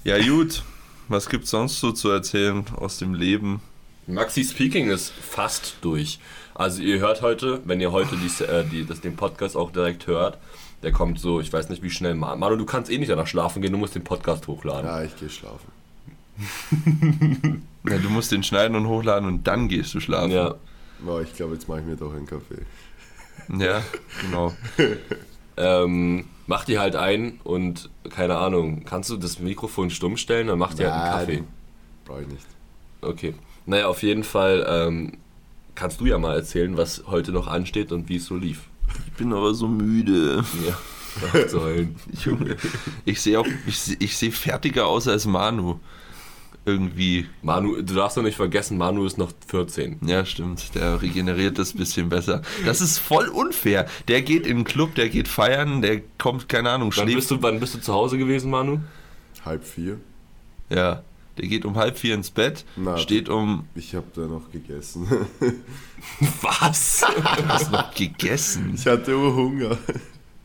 Ja, 0.02 0.18
gut. 0.20 0.62
Was 1.08 1.28
gibt's 1.28 1.50
sonst 1.50 1.78
so 1.78 1.92
zu 1.92 2.10
erzählen 2.10 2.64
aus 2.76 2.98
dem 2.98 3.14
Leben? 3.14 3.60
Maxi 4.06 4.44
Speaking 4.44 4.90
ist 4.90 5.12
fast 5.12 5.76
durch. 5.82 6.18
Also 6.54 6.82
ihr 6.82 6.98
hört 6.98 7.22
heute, 7.22 7.60
wenn 7.64 7.80
ihr 7.80 7.92
heute 7.92 8.16
die, 8.16 8.42
äh, 8.44 8.64
die, 8.64 8.84
das, 8.84 9.00
den 9.00 9.16
Podcast 9.16 9.56
auch 9.56 9.70
direkt 9.70 10.06
hört, 10.08 10.38
der 10.82 10.92
kommt 10.92 11.20
so, 11.20 11.40
ich 11.40 11.52
weiß 11.52 11.68
nicht 11.68 11.82
wie 11.82 11.90
schnell. 11.90 12.14
Ma- 12.14 12.36
Manu, 12.36 12.56
du 12.56 12.66
kannst 12.66 12.90
eh 12.90 12.98
nicht 12.98 13.10
danach 13.10 13.26
schlafen 13.28 13.62
gehen, 13.62 13.72
du 13.72 13.78
musst 13.78 13.94
den 13.94 14.04
Podcast 14.04 14.46
hochladen. 14.48 14.84
Ja, 14.86 15.02
ich 15.04 15.16
gehe 15.16 15.30
schlafen. 15.30 15.70
Ja, 17.86 17.98
du 17.98 18.08
musst 18.08 18.32
den 18.32 18.42
schneiden 18.42 18.76
und 18.76 18.86
hochladen 18.86 19.28
und 19.28 19.46
dann 19.46 19.68
gehst 19.68 19.92
du 19.92 20.00
schlafen. 20.00 20.30
Ja. 20.30 20.54
Aber 21.02 21.20
ich 21.20 21.34
glaube, 21.34 21.52
jetzt 21.52 21.68
mache 21.68 21.80
ich 21.80 21.86
mir 21.86 21.96
doch 21.96 22.14
einen 22.14 22.24
Kaffee. 22.24 22.62
Ja, 23.58 23.82
genau. 24.22 24.54
Ähm, 25.56 26.24
mach 26.46 26.64
die 26.64 26.78
halt 26.78 26.96
ein 26.96 27.40
und 27.44 27.90
keine 28.10 28.38
Ahnung, 28.38 28.84
kannst 28.84 29.10
du 29.10 29.16
das 29.16 29.38
Mikrofon 29.38 29.90
stumm 29.90 30.16
stellen, 30.16 30.46
dann 30.46 30.58
mach 30.58 30.74
dir 30.74 30.92
halt 30.92 31.02
einen 31.02 31.12
Kaffee. 31.12 31.44
Brauche 32.04 32.22
ich 32.22 32.28
nicht. 32.28 32.46
Okay. 33.02 33.34
Naja, 33.66 33.86
auf 33.86 34.02
jeden 34.02 34.24
Fall 34.24 34.66
ähm, 34.68 35.18
kannst 35.74 36.00
du 36.00 36.06
ja 36.06 36.18
mal 36.18 36.34
erzählen, 36.34 36.76
was 36.76 37.04
heute 37.06 37.32
noch 37.32 37.46
ansteht 37.46 37.92
und 37.92 38.08
wie 38.08 38.16
es 38.16 38.26
so 38.26 38.36
lief. 38.36 38.62
Ich 39.06 39.12
bin 39.12 39.32
aber 39.32 39.54
so 39.54 39.68
müde. 39.68 40.44
Ja, 40.66 40.78
auf 41.28 41.48
zu 41.48 41.62
heulen. 41.62 41.96
Junge. 42.24 42.56
Ich 43.04 43.20
sehe 43.20 43.38
auch, 43.38 43.46
ich 43.66 43.78
sehe 43.78 43.96
seh 44.08 44.30
fertiger 44.30 44.86
aus 44.86 45.06
als 45.06 45.26
Manu. 45.26 45.80
Irgendwie. 46.66 47.26
Manu, 47.42 47.76
du 47.82 47.94
darfst 47.94 48.16
doch 48.16 48.22
nicht 48.22 48.36
vergessen, 48.36 48.78
Manu 48.78 49.04
ist 49.04 49.18
noch 49.18 49.32
14. 49.48 49.98
Ja, 50.06 50.24
stimmt. 50.24 50.74
Der 50.74 51.02
regeneriert 51.02 51.58
das 51.58 51.74
bisschen 51.74 52.08
besser. 52.08 52.40
Das 52.64 52.80
ist 52.80 52.98
voll 52.98 53.28
unfair. 53.28 53.86
Der 54.08 54.22
geht 54.22 54.46
in 54.46 54.58
den 54.58 54.64
Club, 54.64 54.94
der 54.94 55.10
geht 55.10 55.28
feiern, 55.28 55.82
der 55.82 56.00
kommt, 56.18 56.48
keine 56.48 56.70
Ahnung, 56.70 56.88
Wann 56.96 57.04
schläft. 57.04 57.16
bist, 57.16 57.30
du, 57.30 57.42
wann 57.42 57.60
bist 57.60 57.74
du 57.74 57.80
zu 57.80 57.92
Hause 57.92 58.16
gewesen, 58.16 58.50
Manu? 58.50 58.80
Halb 59.44 59.64
vier. 59.64 59.98
Ja. 60.70 61.02
Der 61.36 61.48
geht 61.48 61.64
um 61.64 61.74
halb 61.76 61.98
vier 61.98 62.14
ins 62.14 62.30
Bett, 62.30 62.64
Na. 62.76 62.96
steht 62.96 63.28
um. 63.28 63.64
Ich 63.74 63.94
habe 63.94 64.06
da 64.14 64.20
noch 64.22 64.50
gegessen. 64.52 65.06
Was? 66.42 67.04
Hast 67.48 67.72
noch 67.72 67.92
gegessen? 67.94 68.72
ich 68.76 68.86
hatte 68.86 69.16
Hunger. 69.16 69.76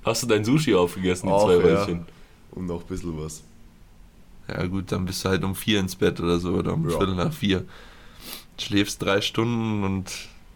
Hast 0.03 0.23
du 0.23 0.27
dein 0.27 0.43
Sushi 0.43 0.73
aufgegessen, 0.73 1.27
die 1.27 1.33
Auch, 1.33 1.45
zwei 1.45 1.53
ja. 1.53 1.59
Röllchen? 1.59 2.05
Und 2.51 2.65
noch 2.65 2.81
ein 2.81 2.88
bisschen 2.88 3.15
was. 3.23 3.43
Ja, 4.50 4.65
gut, 4.68 4.91
dann 4.91 5.06
bist 5.06 5.24
du 5.24 5.29
halt 5.29 5.44
um 5.44 5.56
vier 5.56 5.79
ins 5.79 5.96
Bett 5.96 6.20
oder 6.20 6.39
so, 6.39 6.53
oder 6.53 6.74
um 6.74 6.89
Ja. 6.89 6.98
Viertel 6.98 7.15
nach 7.15 7.34
vier. 7.34 7.65
Schläfst 8.60 9.01
drei 9.01 9.22
Stunden 9.22 9.84
und 9.84 10.12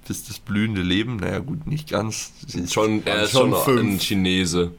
bist 0.08 0.30
das 0.30 0.40
blühende 0.40 0.82
Leben. 0.82 1.18
Naja, 1.18 1.40
gut, 1.40 1.66
nicht 1.68 1.90
ganz. 1.90 2.34
Schon, 2.70 3.06
er 3.06 3.24
ist 3.24 3.32
Schon 3.32 3.52
schon, 3.52 3.64
fünf. 3.64 3.94
ein 3.94 4.00
Chinese. 4.00 4.72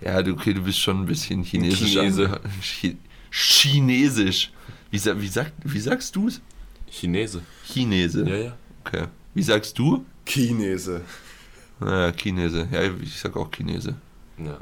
Ja, 0.00 0.22
du, 0.22 0.32
okay, 0.32 0.52
du 0.54 0.62
bist 0.62 0.80
schon 0.80 1.02
ein 1.02 1.06
bisschen 1.06 1.42
chinesisch. 1.44 1.92
Chinese. 1.92 2.40
Chi 2.62 2.96
Chinesisch. 3.30 4.50
Wie, 4.90 4.98
sa- 4.98 5.20
wie, 5.20 5.28
sagt, 5.28 5.52
wie 5.64 5.80
sagst 5.80 6.14
du 6.16 6.28
es? 6.28 6.40
Chinese. 6.90 7.42
Chinese. 7.64 8.24
Ja, 8.28 8.36
ja. 8.36 8.56
Okay. 8.84 9.04
Wie 9.34 9.42
sagst 9.42 9.78
du? 9.78 10.04
Chinese. 10.26 11.02
Naja, 11.80 12.12
Chinese. 12.12 12.68
Ja, 12.72 12.82
ich 13.02 13.18
sag 13.18 13.36
auch 13.36 13.50
Chinese. 13.50 13.94
Ja. 14.38 14.58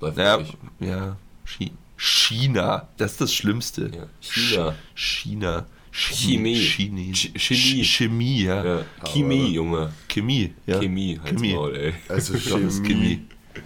Läuft 0.00 0.16
Naja, 0.16 0.36
nicht. 0.38 0.56
ja. 0.80 1.16
Chi 1.44 1.72
China. 2.04 2.88
Das 2.96 3.12
ist 3.12 3.20
das 3.20 3.32
Schlimmste. 3.32 3.90
Ja. 3.94 4.06
China. 4.20 4.74
Ch 4.94 5.14
China. 5.20 5.66
Chemie. 5.92 6.56
Chemie. 6.56 7.12
Ch- 7.12 7.38
Chemie. 7.38 7.84
Chemie, 7.84 8.42
ja. 8.42 8.64
Ja. 8.64 8.84
Chemie, 9.04 9.52
Junge. 9.52 9.92
Chemie, 10.08 10.52
ja. 10.66 10.80
Chemie, 10.80 11.20
halt's 11.22 11.30
Chemie. 11.40 11.54
Maul, 11.54 11.76
ey. 11.76 11.94
Also 12.08 12.36
Chemie. 12.38 12.70
Chemie. 12.88 13.20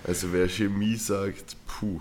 Also 0.04 0.32
wer 0.32 0.48
Chemie 0.50 0.96
sagt, 0.96 1.56
puh. 1.66 2.00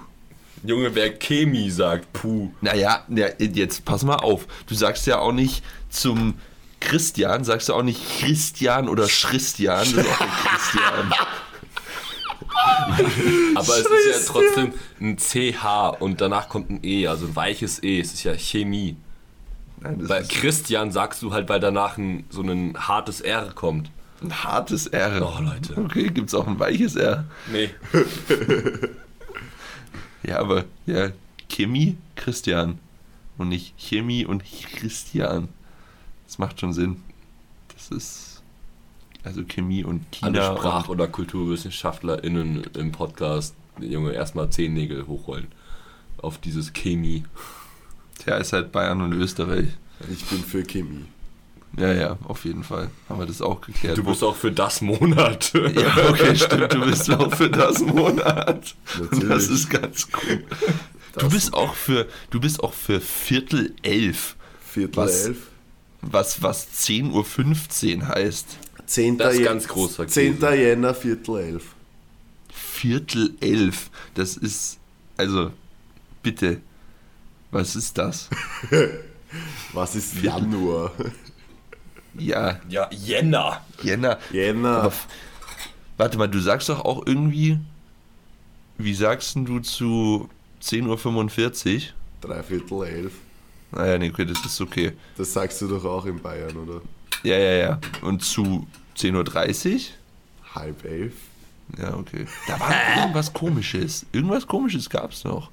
Junge, 0.66 0.94
wer 0.94 1.12
Chemie 1.20 1.70
sagt, 1.70 2.12
puh. 2.12 2.52
Naja, 2.60 3.06
ja, 3.08 3.28
jetzt 3.40 3.86
pass 3.86 4.04
mal 4.04 4.16
auf. 4.16 4.46
Du 4.68 4.76
sagst 4.76 5.08
ja 5.08 5.20
auch 5.20 5.32
nicht 5.32 5.64
zum 5.90 6.34
Christian, 6.82 7.44
sagst 7.46 7.70
du 7.70 7.74
auch 7.74 7.82
nicht 7.84 8.02
Christian 8.20 8.90
oder 8.90 9.08
Schristian. 9.08 9.78
Das 9.96 10.06
ist 10.06 10.12
auch 10.12 10.18
der 10.18 10.28
Christian. 10.50 11.14
Aber 13.56 13.78
es 13.78 13.86
ist 13.86 14.28
ja 14.28 14.34
trotzdem 14.34 14.74
ein 15.00 15.18
CH 15.18 15.98
und 16.00 16.22
danach 16.22 16.50
kommt 16.50 16.70
ein 16.70 16.80
E, 16.84 17.08
also 17.08 17.28
ein 17.28 17.36
weiches 17.36 17.82
E. 17.84 18.00
Es 18.00 18.14
ist 18.14 18.24
ja 18.24 18.34
Chemie. 18.38 18.98
Nein, 19.82 20.00
das 20.00 20.08
Bei 20.08 20.20
ist 20.20 20.30
Christian 20.32 20.92
sagst 20.92 21.22
du 21.22 21.34
halt, 21.34 21.50
weil 21.50 21.60
danach 21.60 21.98
ein, 21.98 22.26
so 22.30 22.42
ein 22.42 22.76
hartes 22.78 23.22
R 23.22 23.52
kommt. 23.54 23.90
ein 24.22 24.44
hartes 24.44 24.88
R. 24.88 25.22
Oh, 25.22 25.42
Leute. 25.42 25.78
Okay, 25.78 26.10
gibt's 26.10 26.34
auch 26.34 26.48
ein 26.48 26.60
weiches 26.60 26.96
R. 26.96 27.26
Nee. 27.52 27.70
Ja, 30.24 30.40
aber 30.40 30.66
ja, 30.88 31.12
Chemie, 31.50 31.98
Christian. 32.16 32.80
Und 33.38 33.50
nicht 33.50 33.76
Chemie 33.78 34.26
und 34.26 34.44
Christian. 34.44 35.50
Das 36.26 36.40
macht 36.40 36.60
schon 36.60 36.74
Sinn. 36.74 37.04
Das 37.76 37.90
ist 37.90 38.35
also 39.26 39.44
Chemie 39.44 39.84
und 39.84 40.06
Alle 40.22 40.40
China. 40.40 40.56
Sprach- 40.58 40.88
und, 40.88 40.96
oder 40.96 41.08
KulturwissenschaftlerInnen 41.08 42.64
im 42.78 42.92
Podcast, 42.92 43.56
Junge, 43.80 44.14
erstmal 44.14 44.50
Zehennägel 44.50 45.08
hochrollen. 45.08 45.48
Auf 46.18 46.38
dieses 46.38 46.74
Chemie. 46.74 47.26
ja, 48.26 48.38
ist 48.38 48.54
halt 48.54 48.72
Bayern 48.72 49.02
und 49.02 49.14
Österreich. 49.14 49.68
Ich 50.12 50.24
bin 50.26 50.40
für 50.44 50.64
Chemie. 50.64 51.06
Ja, 51.78 51.92
ja, 51.92 52.18
auf 52.24 52.46
jeden 52.46 52.64
Fall. 52.64 52.90
Haben 53.10 53.20
wir 53.20 53.26
das 53.26 53.42
auch 53.42 53.60
geklärt. 53.60 53.98
Du 53.98 54.04
bist 54.06 54.24
auch 54.24 54.36
für 54.36 54.52
das 54.52 54.80
Monat. 54.82 55.52
Ja, 55.76 56.10
okay, 56.10 56.34
stimmt. 56.36 56.74
Du 56.74 56.86
bist 56.86 57.10
auch 57.12 57.34
für 57.36 57.50
das 57.50 57.82
Monat. 57.82 58.76
Natürlich. 58.98 59.28
Das 59.30 59.48
ist 59.50 59.70
ganz 59.70 60.08
cool. 60.14 60.44
Du 61.14 61.20
Das- 61.20 61.30
bist 61.34 61.54
auch 61.54 61.74
für, 61.76 62.08
du 62.30 62.40
bist 62.40 62.64
auch 62.64 62.74
für 62.74 63.02
Viertel 63.02 63.74
elf, 63.84 64.38
Viertel 64.62 64.96
Was? 64.98 65.26
elf. 65.26 65.38
was, 66.02 66.42
was 66.42 66.68
10.15 66.88 67.98
Uhr 68.02 68.08
heißt. 68.08 68.58
10. 68.86 69.18
Das 69.18 69.36
ist 69.36 69.44
ganz 69.44 69.68
großer 69.68 70.08
10. 70.08 70.40
Käse. 70.40 70.56
Jänner, 70.56 70.94
Viertel 70.94 71.38
elf. 71.40 71.76
Viertel 72.52 73.36
elf. 73.40 73.90
Das 74.14 74.38
ist, 74.38 74.78
also, 75.18 75.52
bitte, 76.24 76.62
was 77.52 77.76
ist 77.76 77.98
das? 77.98 78.30
Was 79.74 79.96
ist 79.96 80.22
Januar? 80.22 80.92
Ja, 82.18 82.62
Ja, 82.70 82.90
Jänner. 82.92 83.62
Jänner. 83.84 84.18
Jänner. 84.32 84.84
Aber 84.84 84.94
warte 85.98 86.18
mal, 86.18 86.28
du 86.30 86.40
sagst 86.40 86.70
doch 86.70 86.86
auch 86.86 87.06
irgendwie, 87.06 87.60
wie 88.78 88.94
sagst 88.94 89.36
denn 89.36 89.44
du 89.44 89.60
zu 89.60 90.30
10.45 90.64 91.76
Uhr? 91.76 91.82
Dreiviertel 92.22 92.84
elf. 92.84 93.14
Naja, 93.72 93.98
nee, 93.98 94.10
okay, 94.10 94.26
das 94.26 94.46
ist 94.46 94.62
okay. 94.62 94.94
Das 95.18 95.34
sagst 95.34 95.62
du 95.62 95.68
doch 95.68 95.84
auch 95.84 96.06
in 96.06 96.22
Bayern, 96.22 96.56
oder? 96.56 96.82
Ja, 97.26 97.38
ja, 97.38 97.54
ja. 97.54 97.80
Und 98.02 98.24
zu 98.24 98.68
10.30 98.98 99.74
Uhr? 99.76 99.82
Halb 100.56 100.86
elf. 100.86 101.14
Ja, 101.78 101.96
okay. 101.96 102.26
Da 102.48 102.60
war 102.60 102.72
irgendwas 103.00 103.34
komisches. 103.34 104.06
Irgendwas 104.12 104.46
komisches 104.46 104.90
gab 104.90 105.12
es 105.12 105.24
noch. 105.24 105.50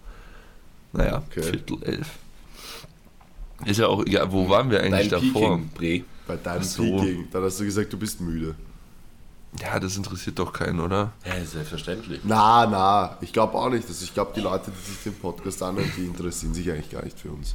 Naja, 0.93 1.23
Okay. 1.31 1.43
Viertel 1.43 1.83
elf. 1.83 2.09
Ist 3.65 3.79
ja 3.79 3.87
auch, 3.87 4.05
ja, 4.07 4.31
wo 4.31 4.49
waren 4.49 4.71
wir 4.71 4.81
eigentlich 4.83 5.09
Dein 5.09 5.33
davor? 5.33 5.59
Peking, 5.79 6.03
Bre. 6.03 6.05
Bei 6.27 6.37
deinem 6.37 6.63
so. 6.63 6.83
Peking. 6.83 7.29
Dann 7.31 7.43
hast 7.45 7.61
du 7.61 7.65
gesagt, 7.65 7.93
du 7.93 7.99
bist 7.99 8.21
müde. 8.21 8.55
Ja, 9.61 9.79
das 9.79 9.97
interessiert 9.97 10.39
doch 10.39 10.53
keinen, 10.53 10.81
oder? 10.81 11.13
Ja, 11.25 11.45
selbstverständlich. 11.45 12.21
Na, 12.25 12.67
na. 12.67 13.19
Ich 13.21 13.33
glaube 13.33 13.55
auch 13.55 13.69
nicht. 13.69 13.87
Also 13.87 14.05
ich 14.05 14.13
glaube, 14.15 14.33
die 14.35 14.41
Leute, 14.41 14.71
die 14.71 14.91
sich 14.91 15.03
den 15.05 15.15
Podcast 15.15 15.63
anhören, 15.63 15.91
die 15.97 16.07
interessieren 16.07 16.55
sich 16.55 16.71
eigentlich 16.71 16.91
gar 16.91 17.05
nicht 17.05 17.19
für 17.19 17.31
uns. 17.31 17.55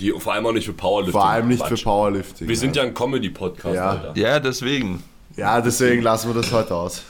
Die, 0.00 0.12
vor 0.12 0.32
allem 0.32 0.46
auch 0.46 0.52
nicht 0.52 0.66
für 0.66 0.72
Powerlifting. 0.72 1.12
Vor 1.20 1.28
allem 1.28 1.48
nicht 1.48 1.60
Quatsch. 1.60 1.78
für 1.80 1.84
Powerlifting. 1.84 2.48
Wir 2.48 2.56
sind 2.56 2.76
ja 2.76 2.82
ein 2.82 2.94
Comedy-Podcast, 2.94 3.74
Ja. 3.74 3.90
Alter. 3.90 4.16
Ja, 4.16 4.40
deswegen. 4.40 5.02
Ja, 5.36 5.60
deswegen 5.60 6.02
lassen 6.02 6.28
wir 6.32 6.40
das 6.40 6.52
heute 6.52 6.74
aus. 6.74 7.02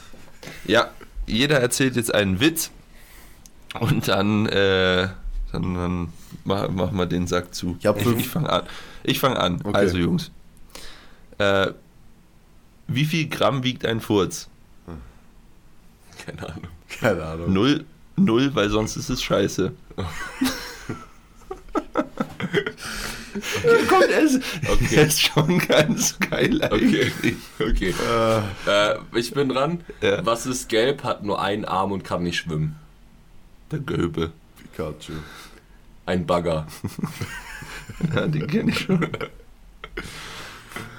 Ja, 0.66 0.90
jeder 1.26 1.61
erzählt 1.61 1.97
jetzt 1.97 2.14
einen 2.14 2.40
Witz 2.40 2.71
und 3.80 4.09
dann, 4.09 4.47
äh, 4.47 5.09
dann, 5.52 5.75
dann 5.75 6.09
mach- 6.45 6.68
machen 6.71 6.97
wir 6.97 7.07
den 7.07 7.26
Sack 7.26 7.54
zu. 7.54 7.76
Ich 7.80 8.02
fünf- 8.02 8.21
ich 8.21 8.28
fange 8.28 8.50
an. 8.50 8.62
Ich 9.02 9.21
fange 9.21 9.38
an. 9.38 9.61
Okay. 9.64 9.76
Also, 9.76 9.97
Jungs. 9.99 10.30
Äh, 11.38 11.68
wie 12.87 13.04
viel 13.04 13.28
Gramm 13.28 13.62
wiegt 13.64 13.85
ein 13.85 14.00
Furz? 14.00 14.49
Keine 16.25 16.42
Ahnung. 16.49 16.62
Keine 17.00 17.25
Ahnung. 17.25 17.52
Null, 17.52 17.85
null, 18.16 18.50
weil 18.54 18.71
sonst 18.71 18.97
ist 18.97 19.11
es 19.11 19.23
scheiße. 19.23 19.73
okay, 23.38 23.85
komm, 23.88 24.00
der 24.09 24.21
ist, 24.21 24.42
Okay. 24.71 25.04
ist 25.07 25.21
schon 25.21 25.59
ganz 25.59 26.18
geil 26.18 26.61
Okay. 26.62 27.12
eigentlich. 27.12 27.37
Okay. 27.59 27.95
Äh, 28.66 28.97
ich 29.18 29.33
bin 29.33 29.49
dran. 29.49 29.80
Ja. 30.00 30.25
Was 30.25 30.47
ist 30.47 30.68
gelb, 30.68 31.04
hat 31.04 31.25
nur 31.25 31.40
einen 31.40 31.64
Arm 31.64 31.92
und 31.92 32.04
kann 32.04 32.23
nicht 32.23 32.38
schwimmen? 32.38 32.76
Der 33.71 33.80
Göbe. 33.80 34.33
Pikachu. 34.57 35.12
Ein 36.07 36.26
Bagger. 36.26 36.66
Ja, 38.14 38.28
den 38.28 38.47
kenne 38.47 38.71
ich 38.71 38.78
schon. 38.78 39.09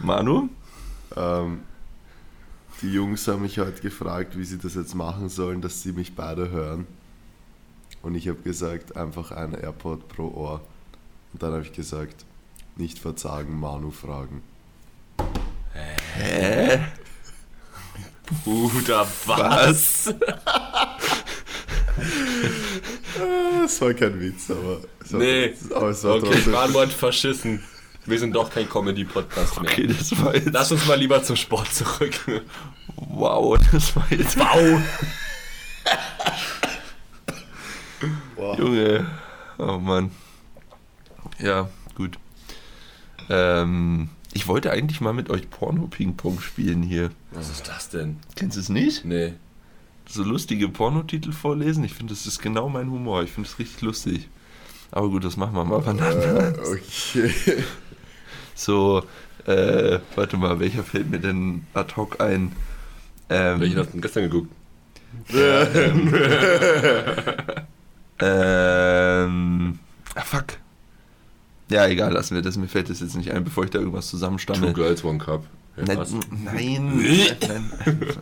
Manu? 0.02 0.50
Ähm, 1.16 1.60
die 2.82 2.92
Jungs 2.92 3.28
haben 3.28 3.42
mich 3.42 3.60
heute 3.60 3.82
gefragt, 3.82 4.38
wie 4.38 4.44
sie 4.44 4.58
das 4.58 4.76
jetzt 4.76 4.96
machen 4.96 5.30
sollen, 5.30 5.62
dass 5.62 5.82
sie 5.82 5.92
mich 5.94 6.16
beide 6.16 6.50
hören. 6.50 6.88
Und 8.02 8.16
ich 8.16 8.28
habe 8.28 8.42
gesagt, 8.42 8.96
einfach 8.96 9.32
ein 9.32 9.54
AirPod 9.54 10.08
pro 10.08 10.28
Ohr. 10.34 10.62
Und 11.34 11.44
dann 11.44 11.54
habe 11.54 11.64
ich 11.64 11.74
gesagt, 11.74 12.26
nicht 12.80 12.98
verzagen, 13.00 13.60
Manu 13.60 13.92
fragen. 13.92 14.42
Hä? 16.16 16.80
Bruder, 18.44 19.08
was? 19.26 20.14
Das 23.62 23.82
war 23.82 23.94
kein 23.94 24.20
Witz, 24.20 24.50
aber 24.50 24.80
es 25.04 25.14
war, 25.14 25.20
Nee. 25.20 25.54
aber 25.76 25.90
es 25.90 26.04
war 26.04 26.16
Okay, 26.16 26.42
trotzdem. 26.44 26.90
Verschissen. 26.92 27.64
Wir 28.06 28.18
sind 28.18 28.34
doch 28.34 28.50
kein 28.50 28.68
Comedy-Podcast 28.70 29.62
mehr. 29.62 29.72
Okay, 29.72 29.88
das 29.88 30.18
war 30.24 30.34
jetzt. 30.34 30.50
Lass 30.52 30.72
uns 30.72 30.86
mal 30.88 30.98
lieber 30.98 31.22
zum 31.22 31.36
Sport 31.36 31.74
zurück. 31.74 32.14
Wow, 32.96 33.60
das 33.72 33.96
war 33.96 34.06
jetzt. 34.10 34.38
Wow! 34.38 34.82
Junge. 38.58 39.06
Oh 39.58 39.78
Mann. 39.78 40.12
Ja, 41.40 41.70
gut. 41.96 42.18
Ähm, 43.30 44.10
ich 44.34 44.48
wollte 44.48 44.72
eigentlich 44.72 45.02
mal 45.02 45.14
mit 45.14 45.30
euch 45.30 45.50
Porno-Ping-Pong 45.50 46.40
spielen 46.42 46.84
hier. 46.84 47.10
Was 47.32 47.50
ist 47.50 47.68
das 47.68 47.90
denn? 47.90 48.18
Kennst 48.36 48.58
du 48.58 48.62
es 48.62 48.70
nicht? 48.70 49.06
Nee. 49.06 49.34
So 50.08 50.24
lustige 50.24 50.70
Pornotitel 50.70 51.32
vorlesen? 51.32 51.84
Ich 51.84 51.94
finde, 51.94 52.14
das 52.14 52.26
ist 52.26 52.40
genau 52.40 52.70
mein 52.70 52.90
Humor. 52.90 53.24
Ich 53.24 53.32
finde 53.32 53.48
es 53.48 53.60
richtig 53.60 53.82
lustig. 53.82 54.30
Aber 54.92 55.10
gut, 55.10 55.24
das 55.24 55.38
machen 55.38 55.56
wir 55.56 55.66
mal 55.66 55.86
wann. 55.86 56.00
Äh, 56.00 56.54
okay. 56.60 57.64
So, 58.56 59.04
äh, 59.46 60.00
warte 60.16 60.36
mal, 60.36 60.60
welcher 60.60 60.84
fällt 60.84 61.10
mir 61.10 61.20
denn 61.20 61.66
ad 61.74 61.96
hoc 61.96 62.20
ein? 62.20 62.52
Ähm, 63.30 63.62
Welchen 63.62 63.78
hast 63.78 63.88
du 63.88 63.92
denn 63.94 64.02
gestern 64.02 64.24
geguckt? 64.24 64.52
ähm, 68.20 69.80
ah, 70.16 70.22
fuck. 70.22 70.46
Ja, 71.72 71.88
egal, 71.88 72.14
lassen 72.14 72.36
wir 72.36 72.42
das. 72.42 72.58
Mir 72.58 72.68
fällt 72.68 72.90
das 72.90 73.00
jetzt 73.00 73.16
nicht 73.16 73.32
ein, 73.32 73.44
bevor 73.44 73.64
ich 73.64 73.70
da 73.70 73.80
irgendwas 73.80 74.06
Two 74.06 74.12
zusammenstamme. 74.18 74.74
Girls, 74.74 75.04
One 75.04 75.20
Cup. 75.20 75.46
Ja, 75.78 75.84
Nein, 75.86 75.98
nein, 76.44 77.40
nein, 77.40 77.72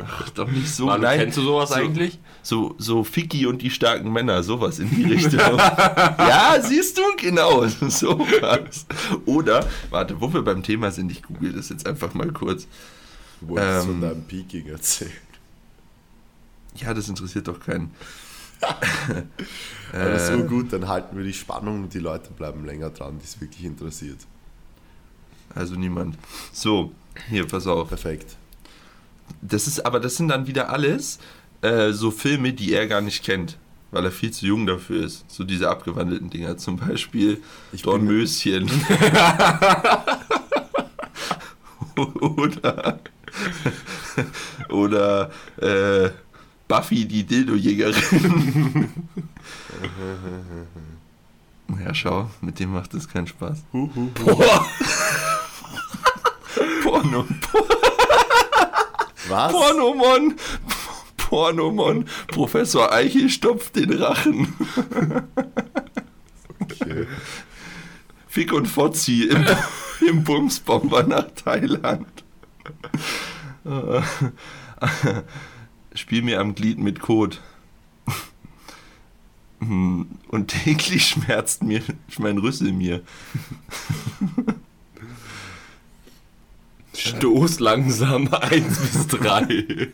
ach, 0.05 0.29
doch 0.31 0.51
nicht 0.51 0.69
so. 0.69 0.85
Manu, 0.85 1.03
nein. 1.03 1.19
kennst 1.21 1.37
du 1.37 1.41
sowas 1.41 1.69
so, 1.69 1.75
eigentlich? 1.75 2.19
So, 2.43 2.75
so 2.77 3.03
Ficky 3.03 3.47
und 3.47 3.61
die 3.63 3.71
starken 3.71 4.11
Männer, 4.11 4.43
sowas 4.43 4.77
in 4.79 4.89
die 4.91 5.03
Richtung. 5.05 5.39
ja, 5.57 6.55
siehst 6.61 6.97
du, 6.97 7.01
genau, 7.17 7.65
sowas. 7.87 8.85
Oder, 9.25 9.65
warte, 9.89 10.19
wo 10.21 10.31
wir 10.33 10.43
beim 10.43 10.61
Thema 10.61 10.91
sind, 10.91 11.11
ich 11.11 11.23
google 11.23 11.53
das 11.53 11.69
jetzt 11.69 11.87
einfach 11.87 12.13
mal 12.13 12.31
kurz. 12.31 12.67
Wo 13.41 13.57
hast 13.57 13.85
du 13.85 13.91
Ähm. 13.91 13.99
von 13.99 14.01
deinem 14.01 14.23
Peking 14.23 14.67
erzählt? 14.67 15.11
Ja, 16.75 16.93
das 16.93 17.09
interessiert 17.09 17.47
doch 17.47 17.59
keinen. 17.59 17.91
Äh. 19.93 20.19
so 20.19 20.43
gut, 20.43 20.73
dann 20.73 20.89
halten 20.89 21.15
wir 21.15 21.23
die 21.23 21.33
Spannung 21.33 21.83
und 21.83 21.93
die 21.93 21.99
Leute 21.99 22.31
bleiben 22.31 22.65
länger 22.65 22.89
dran, 22.89 23.19
die 23.19 23.23
es 23.23 23.39
wirklich 23.39 23.63
interessiert. 23.63 24.19
Also 25.55 25.75
niemand. 25.75 26.17
So, 26.51 26.91
hier, 27.29 27.47
pass 27.47 27.67
auf. 27.67 27.87
Perfekt. 27.87 28.35
Das 29.41 29.65
ist, 29.65 29.85
aber 29.85 30.01
das 30.01 30.17
sind 30.17 30.27
dann 30.27 30.45
wieder 30.45 30.69
alles 30.69 31.19
äh, 31.61 31.91
so 31.91 32.11
Filme, 32.11 32.53
die 32.53 32.73
er 32.73 32.87
gar 32.87 33.01
nicht 33.01 33.23
kennt, 33.23 33.57
weil 33.91 34.05
er 34.05 34.11
viel 34.11 34.31
zu 34.31 34.45
jung 34.45 34.65
dafür 34.65 35.05
ist. 35.05 35.23
So 35.29 35.43
diese 35.43 35.69
abgewandelten 35.69 36.29
Dinger, 36.29 36.57
zum 36.57 36.77
Beispiel 36.77 37.41
Ich 37.71 37.81
Dornmöschen. 37.81 38.69
oder 42.19 42.99
oder 44.69 45.31
äh, 45.57 46.09
Buffy 46.67 47.05
die 47.05 47.23
Dildojägerin. 47.23 48.89
ja, 51.83 51.93
schau, 51.93 52.29
mit 52.41 52.59
dem 52.59 52.73
macht 52.73 52.93
es 52.93 53.07
keinen 53.07 53.27
Spaß. 53.27 53.63
Boah. 53.71 54.65
Porno, 56.83 57.25
Was? 59.29 59.51
Pornomon! 59.51 60.35
Pornomon! 61.17 62.05
Professor 62.27 62.91
Eichel 62.93 63.29
stopft 63.29 63.75
den 63.75 63.93
Rachen. 63.93 64.53
Okay. 66.59 67.07
Fick 68.27 68.53
und 68.53 68.67
Fotzi 68.67 69.23
im, 69.23 69.45
im 70.07 70.23
Bumsbomber 70.23 71.03
nach 71.03 71.27
Thailand. 71.35 72.07
Spiel 75.97 76.21
mir 76.21 76.39
am 76.39 76.55
Glied 76.55 76.77
mit 76.77 76.99
Kot. 76.99 77.41
Hm, 79.59 80.07
Und 80.27 80.49
täglich 80.49 81.07
schmerzt 81.15 81.63
mir 81.63 81.81
mein 82.19 82.37
Rüssel 82.37 82.71
mir. 82.71 83.01
Stoß 86.95 87.59
langsam 87.59 88.31
1 88.31 88.79
bis 88.79 89.07
3. 89.07 89.89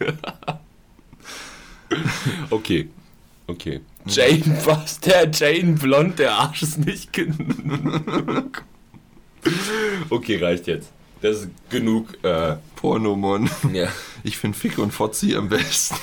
okay. 2.49 2.89
Okay. 3.47 3.79
Jane, 4.05 4.57
was? 4.65 4.99
Der 4.99 5.31
Jane 5.31 5.73
blond, 5.73 6.19
der 6.19 6.33
Arsch 6.33 6.63
ist 6.63 6.79
nicht 6.79 7.13
genug. 7.13 8.63
Okay, 10.09 10.43
reicht 10.43 10.67
jetzt. 10.67 10.91
Das 11.23 11.37
ist 11.37 11.47
genug. 11.69 12.23
Äh, 12.23 12.57
Pornomon. 12.75 13.49
ja. 13.73 13.87
Ich 14.25 14.37
finde 14.37 14.57
Fick 14.57 14.77
und 14.77 14.91
Fotzi 14.91 15.35
am 15.35 15.49
besten. 15.49 15.95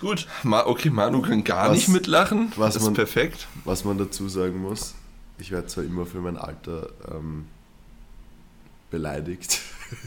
Gut. 0.00 0.26
Ma 0.42 0.64
okay, 0.66 0.90
Manu 0.90 1.22
kann 1.22 1.44
gar 1.44 1.68
Was- 1.70 1.76
nicht 1.76 1.88
mitlachen. 1.88 2.52
was 2.56 2.74
das 2.74 2.82
ist 2.82 2.86
man- 2.88 2.94
perfekt. 2.94 3.46
Was 3.64 3.84
man 3.84 3.98
dazu 3.98 4.28
sagen 4.28 4.60
muss, 4.62 4.94
ich 5.38 5.50
werde 5.50 5.66
zwar 5.66 5.84
immer 5.84 6.06
für 6.06 6.18
mein 6.20 6.36
Alter 6.36 6.88
ähm, 7.10 7.46
beleidigt. 8.90 9.60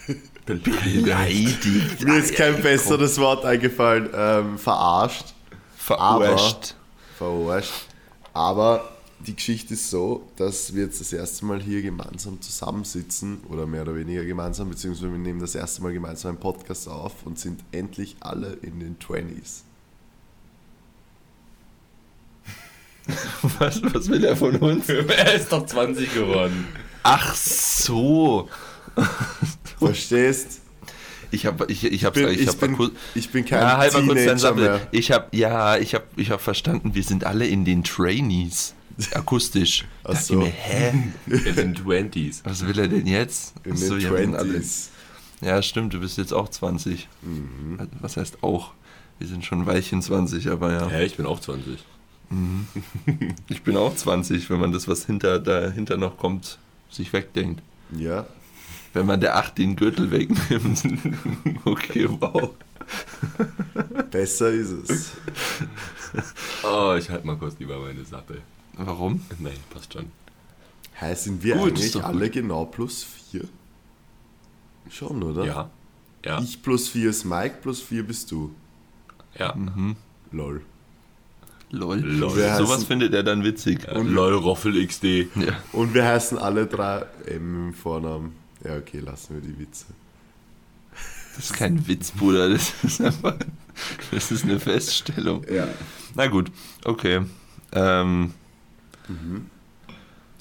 Beleidigt. 0.46 2.04
Mir 2.04 2.18
ist 2.18 2.36
kein 2.36 2.62
besseres 2.62 3.20
Wort 3.20 3.46
eingefallen. 3.46 4.10
Ähm, 4.14 4.58
verarscht, 4.58 5.34
Verarscht. 5.78 6.76
verarscht. 7.18 7.74
Aber 8.34 8.97
die 9.20 9.36
Geschichte 9.36 9.74
ist 9.74 9.90
so, 9.90 10.28
dass 10.36 10.76
wir 10.76 10.84
jetzt 10.86 11.02
das 11.02 11.12
erste 11.12 11.46
Mal 11.46 11.62
hier 11.62 11.82
gemeinsam 11.82 12.40
zusammensitzen 12.42 13.40
oder 13.50 13.66
mehr 13.66 13.82
oder 13.82 13.96
weniger 13.96 14.24
gemeinsam, 14.24 14.70
beziehungsweise 14.70 15.12
wir 15.12 15.18
nehmen 15.18 15.40
das 15.40 15.56
erste 15.56 15.82
Mal 15.82 15.92
gemeinsam 15.94 16.30
einen 16.32 16.40
Podcast 16.40 16.88
auf 16.88 17.14
und 17.26 17.40
sind 17.40 17.62
endlich 17.72 18.16
alle 18.20 18.54
in 18.62 18.80
den 18.80 18.98
20s. 19.00 19.62
Was, 23.60 23.82
was 23.94 24.10
will 24.10 24.24
er 24.26 24.36
von 24.36 24.56
uns? 24.58 24.90
Er 24.90 25.34
ist 25.36 25.52
doch 25.52 25.66
20 25.66 26.14
geworden. 26.14 26.68
Ach 27.04 27.34
so. 27.36 28.50
Verstehst? 29.80 30.60
Ich 31.32 31.46
habe 31.46 31.66
ich, 31.72 31.84
ich 31.86 32.04
hab's, 32.06 32.16
bin- 32.20 32.30
ich 32.30 32.42
ich 32.42 32.48
hab 32.48 32.60
bin- 32.60 32.76
kurz, 32.76 32.94
Ich 33.16 33.30
bin 33.32 33.46
kein 33.46 33.62
ja, 33.62 33.80
kurz 33.82 33.94
deinen 33.94 34.08
Teenager 34.10 34.38
Sammel. 34.38 34.64
mehr. 34.66 34.88
Ich 34.92 35.12
habe 35.12 35.28
ja, 35.36 35.78
ich 35.78 35.94
habe 35.96 36.06
ich 36.18 36.32
hab 36.32 36.42
verstanden, 36.42 36.96
wir 36.96 37.04
sind 37.04 37.24
alle 37.26 37.48
in 37.48 37.64
den 37.66 37.84
Trainees. 37.84 38.74
Akustisch. 39.14 39.86
Ach 40.04 40.16
so. 40.20 40.36
mir, 40.36 40.48
hä? 40.48 40.94
In 41.28 41.56
den 41.56 41.76
20s. 41.76 42.42
Was 42.44 42.66
will 42.66 42.78
er 42.80 42.88
denn 42.88 43.06
jetzt? 43.08 43.54
In 43.64 43.74
Ach 43.74 43.78
so, 43.78 43.94
den 43.96 44.02
ja, 44.04 44.12
wir 44.12 44.18
sind 44.20 44.36
alle- 44.36 44.58
20s. 44.60 44.88
Ja, 45.42 45.62
stimmt, 45.62 45.94
du 45.94 46.00
bist 46.00 46.18
jetzt 46.18 46.34
auch 46.34 46.50
20. 46.50 47.08
Mhm. 47.22 47.76
Also, 47.80 47.92
Was 48.02 48.18
heißt 48.18 48.44
auch? 48.44 48.74
Wir 49.20 49.28
sind 49.28 49.46
schon 49.46 49.66
Weilchen 49.68 50.02
20, 50.02 50.50
aber 50.50 50.72
ja. 50.72 50.88
Hä, 50.90 51.06
ich 51.06 51.16
bin 51.16 51.26
auch 51.26 51.40
20. 51.40 51.78
Ich 53.48 53.64
bin 53.64 53.78
auch 53.78 53.96
20, 53.96 54.50
wenn 54.50 54.60
man 54.60 54.72
das, 54.74 54.88
was 54.88 55.06
hinter 55.06 55.40
dahinter 55.40 55.96
noch 55.98 56.18
kommt, 56.18 56.58
sich 56.90 57.14
wegdenkt. 57.14 57.62
Ja, 57.98 58.26
Wenn 58.94 59.06
man 59.06 59.22
der 59.22 59.38
8 59.38 59.58
den 59.58 59.76
Gürtel 59.78 60.12
wegnimmt. 60.12 60.84
okay, 61.66 62.08
wow. 62.10 62.50
besser 64.12 64.50
ist 64.50 64.72
es. 64.90 65.12
Oh, 66.64 66.96
ich 66.98 67.10
halte 67.10 67.26
mal 67.28 67.38
kurz 67.38 67.58
lieber 67.60 67.80
meine 67.80 68.04
Sappe. 68.04 68.42
Warum? 68.78 69.22
Nein, 69.40 69.58
passt 69.70 69.94
schon. 69.94 70.06
Hä, 70.94 71.13
sind 71.16 71.44
wir 71.44 71.56
Gut, 71.56 71.70
eigentlich 71.74 71.94
gut. 71.94 72.04
alle 72.04 72.30
genau 72.30 72.66
plus 72.66 73.04
4? 73.32 73.42
Schon, 74.90 75.22
oder? 75.24 75.46
Ja. 75.46 75.70
Ja. 76.26 76.42
Ich 76.42 76.62
plus 76.62 76.88
4 76.90 77.10
ist 77.10 77.26
Mike, 77.26 77.58
plus 77.62 77.82
4 77.82 78.04
bist 78.04 78.32
du. 78.32 78.54
Ja. 79.38 79.56
Lol. 80.32 80.62
Lol. 81.70 82.00
Lol. 82.00 82.36
Wir 82.38 82.56
Sowas 82.58 82.82
heißen- 82.84 82.88
findet 82.88 83.13
er 83.13 83.24
dann 83.24 83.44
witzig. 83.44 83.88
Und 83.92 84.08
LOL 84.10 84.34
Roffel 84.36 84.86
XD. 84.86 85.28
Ja. 85.36 85.54
Und 85.74 85.94
wir 85.94 86.06
heißen 86.06 86.38
alle 86.38 86.66
drei 86.66 87.06
M 87.26 87.68
im 87.68 87.74
Vornamen. 87.74 88.36
Ja, 88.63 88.78
okay, 88.78 89.00
lassen 89.00 89.36
wir 89.36 89.42
die 89.42 89.60
Witze. 89.60 89.86
Das 91.36 91.46
ist 91.52 91.54
kein 91.54 91.88
Witz, 91.88 92.12
Bruder. 92.12 92.50
Das 92.50 92.74
ist 92.84 93.02
einfach. 93.02 93.36
Das 94.12 94.32
ist 94.32 94.44
eine 94.44 94.60
Feststellung. 94.60 95.44
Ja. 95.54 95.68
Na 96.16 96.26
gut, 96.28 96.52
okay. 96.84 97.22
Ähm, 97.74 98.34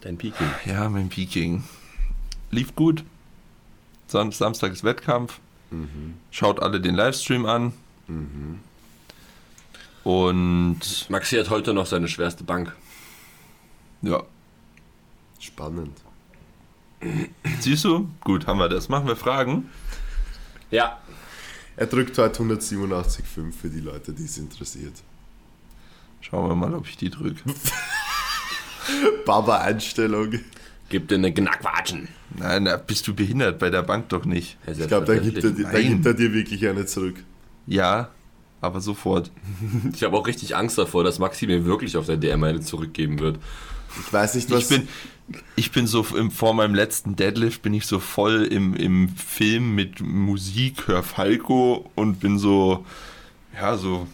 Dein 0.00 0.18
Peking. 0.18 0.46
ja, 0.64 0.88
mein 0.88 1.08
Peking. 1.08 1.64
Lief 2.50 2.74
gut. 2.74 3.04
Sam 4.08 4.32
Samstag 4.32 4.72
ist 4.72 4.84
Wettkampf. 4.84 5.40
Schaut 6.30 6.60
alle 6.60 6.80
den 6.80 6.94
Livestream 6.94 7.44
an. 7.46 7.72
Und 10.04 11.10
Maxi 11.10 11.36
hat 11.36 11.50
heute 11.50 11.74
noch 11.74 11.86
seine 11.86 12.08
schwerste 12.08 12.44
Bank. 12.44 12.74
ja, 14.02 14.22
Spannend. 15.40 15.96
siehst 17.60 17.84
du? 17.84 18.08
Gut, 18.20 18.46
haben 18.46 18.58
wir 18.58 18.68
das. 18.68 18.88
Machen 18.88 19.06
wir 19.06 19.16
Fragen? 19.16 19.70
Ja. 20.70 20.98
Er 21.76 21.86
drückt 21.86 22.16
heute 22.18 22.42
187,5 22.42 23.52
für 23.52 23.68
die 23.68 23.80
Leute, 23.80 24.12
die 24.12 24.24
es 24.24 24.38
interessiert. 24.38 24.94
Schauen 26.22 26.48
wir 26.48 26.54
mal, 26.54 26.74
ob 26.74 26.86
ich 26.88 26.96
die 26.96 27.10
drücke. 27.10 27.42
Baba-Einstellung. 29.24 30.34
Gib 30.88 31.08
dir 31.08 31.16
eine 31.16 31.32
Knackwatschen. 31.34 32.08
Nein, 32.38 32.64
na, 32.64 32.76
bist 32.76 33.06
du 33.08 33.14
behindert? 33.14 33.58
Bei 33.58 33.70
der 33.70 33.82
Bank 33.82 34.08
doch 34.10 34.24
nicht. 34.24 34.56
Ich 34.66 34.86
glaube, 34.86 35.06
da, 35.06 35.16
gibt 35.18 35.42
er, 35.42 35.50
dir- 35.50 35.64
da 35.64 35.80
gibt 35.80 36.06
er 36.06 36.14
dir 36.14 36.32
wirklich 36.32 36.66
eine 36.68 36.86
zurück. 36.86 37.16
Ja, 37.66 38.10
aber 38.60 38.80
sofort. 38.80 39.30
Ich 39.94 40.02
habe 40.04 40.16
auch 40.16 40.26
richtig 40.26 40.54
Angst 40.56 40.78
davor, 40.78 41.02
dass 41.04 41.18
Maxi 41.18 41.46
mir 41.46 41.64
wirklich 41.64 41.96
auf 41.96 42.06
der 42.06 42.16
DM 42.16 42.42
eine 42.44 42.60
zurückgeben 42.60 43.18
wird. 43.18 43.38
Ich 44.06 44.12
weiß 44.12 44.34
nicht, 44.34 44.50
was. 44.50 44.70
Ich 44.70 44.78
bin, 44.78 44.88
ich 45.56 45.72
bin 45.72 45.86
so 45.86 46.06
im, 46.16 46.30
vor 46.30 46.54
meinem 46.54 46.74
letzten 46.74 47.16
Deadlift 47.16 47.62
bin 47.62 47.74
ich 47.74 47.86
so 47.86 47.98
voll 47.98 48.44
im, 48.44 48.74
im 48.74 49.08
Film 49.08 49.74
mit 49.74 50.00
Musik, 50.00 50.86
hör 50.86 51.02
Falco 51.02 51.90
und 51.96 52.20
bin 52.20 52.38
so, 52.38 52.84
ja, 53.54 53.76
so 53.76 54.06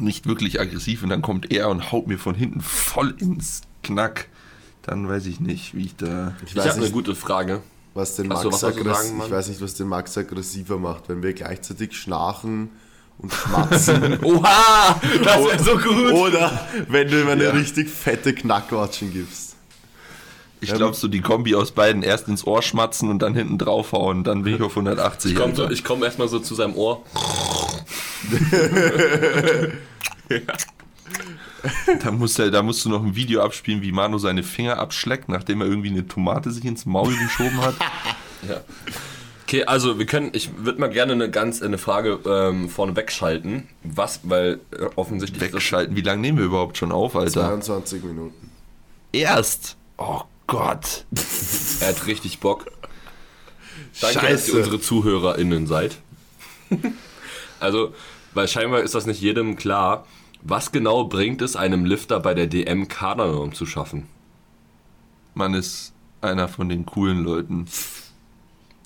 nicht 0.00 0.26
wirklich 0.26 0.60
aggressiv 0.60 1.02
und 1.04 1.10
dann 1.10 1.22
kommt 1.22 1.52
er 1.52 1.68
und 1.68 1.92
haut 1.92 2.06
mir 2.08 2.18
von 2.18 2.34
hinten 2.34 2.60
voll 2.60 3.14
ins 3.18 3.62
Knack. 3.86 4.28
Dann 4.82 5.08
weiß 5.08 5.26
ich 5.26 5.40
nicht, 5.40 5.74
wie 5.74 5.86
ich 5.86 5.96
da. 5.96 6.34
ich 6.44 6.50
Ich 6.50 6.56
weiß 6.56 6.64
habe 6.64 6.74
eine 6.74 6.82
nicht, 6.84 6.92
gute 6.92 7.14
Frage. 7.14 7.60
was 7.94 8.14
den 8.16 8.28
Max 8.28 8.44
was 8.44 8.60
dazu 8.60 8.78
aggress- 8.80 8.94
sagen, 9.04 9.22
ich 9.24 9.30
weiß 9.30 9.48
nicht, 9.48 9.60
was 9.60 9.74
den 9.74 9.88
Max 9.88 10.16
aggressiver 10.16 10.78
macht, 10.78 11.08
wenn 11.08 11.22
wir 11.22 11.32
gleichzeitig 11.32 11.96
schnarchen 11.96 12.70
und 13.18 13.32
schmatzen. 13.32 14.18
Oha! 14.22 15.00
Das 15.24 15.36
wäre 15.44 15.62
so 15.64 15.78
gut! 15.78 16.12
Oder 16.12 16.66
wenn 16.88 17.08
du 17.08 17.20
ihm 17.22 17.28
eine 17.28 17.44
Ja. 17.44 17.50
richtig 17.50 17.88
fette 17.88 18.32
Knackwatschen 18.34 19.12
gibst. 19.12 19.56
Ich 20.60 20.72
glaube 20.72 20.94
so 20.94 21.06
die 21.08 21.20
Kombi 21.20 21.54
aus 21.54 21.72
beiden 21.72 22.02
erst 22.02 22.28
ins 22.28 22.46
Ohr 22.46 22.62
schmatzen 22.62 23.10
und 23.10 23.20
dann 23.20 23.34
hinten 23.34 23.58
draufhauen, 23.58 24.24
dann 24.24 24.42
bin 24.42 24.54
ich 24.56 24.62
auf 24.62 24.72
180. 24.76 25.32
Ich 25.32 25.36
komme 25.36 25.54
so, 25.54 25.68
komm 25.84 26.02
erstmal 26.02 26.28
so 26.28 26.38
zu 26.38 26.54
seinem 26.54 26.74
Ohr. 26.76 27.02
Da, 32.02 32.10
muss 32.10 32.38
er, 32.38 32.50
da 32.50 32.62
musst 32.62 32.84
du 32.84 32.88
noch 32.88 33.02
ein 33.02 33.16
Video 33.16 33.42
abspielen, 33.42 33.82
wie 33.82 33.92
Manu 33.92 34.18
seine 34.18 34.42
Finger 34.42 34.78
abschleckt, 34.78 35.28
nachdem 35.28 35.60
er 35.60 35.66
irgendwie 35.66 35.90
eine 35.90 36.06
Tomate 36.06 36.50
sich 36.50 36.64
ins 36.64 36.86
Maul 36.86 37.16
geschoben 37.16 37.60
hat. 37.60 37.74
Ja. 38.46 38.60
Okay, 39.44 39.64
also 39.64 39.98
wir 39.98 40.06
können, 40.06 40.30
ich 40.34 40.50
würde 40.58 40.78
mal 40.78 40.90
gerne 40.90 41.12
eine 41.12 41.30
ganz 41.30 41.62
eine 41.62 41.78
Frage 41.78 42.18
ähm, 42.26 42.68
vorne 42.68 42.96
wegschalten. 42.96 43.68
Was, 43.82 44.20
weil 44.24 44.60
äh, 44.72 44.84
offensichtlich 44.96 45.40
Wegschalten. 45.40 45.96
Wie 45.96 46.02
lange 46.02 46.20
nehmen 46.20 46.38
wir 46.38 46.44
überhaupt 46.44 46.76
schon 46.76 46.92
auf, 46.92 47.16
Alter? 47.16 47.48
22 47.48 48.04
Minuten. 48.04 48.50
Erst. 49.12 49.76
Oh 49.98 50.22
Gott. 50.46 51.06
er 51.80 51.88
hat 51.88 52.06
richtig 52.06 52.40
Bock. 52.40 52.66
Danke, 54.00 54.14
dass 54.14 54.22
Scheiße. 54.22 54.50
ihr 54.50 54.56
unsere 54.58 54.80
ZuhörerInnen 54.80 55.66
seid. 55.66 55.96
also, 57.60 57.94
weil 58.34 58.48
scheinbar 58.48 58.82
ist 58.82 58.94
das 58.94 59.06
nicht 59.06 59.20
jedem 59.20 59.56
klar. 59.56 60.06
Was 60.48 60.70
genau 60.70 61.04
bringt 61.04 61.42
es 61.42 61.56
einem 61.56 61.84
Lifter 61.84 62.20
bei 62.20 62.32
der 62.32 62.46
DM 62.46 62.86
Kadernorm 62.86 63.52
zu 63.52 63.66
schaffen? 63.66 64.06
Man 65.34 65.54
ist 65.54 65.92
einer 66.20 66.46
von 66.46 66.68
den 66.68 66.86
coolen 66.86 67.24
Leuten. 67.24 67.66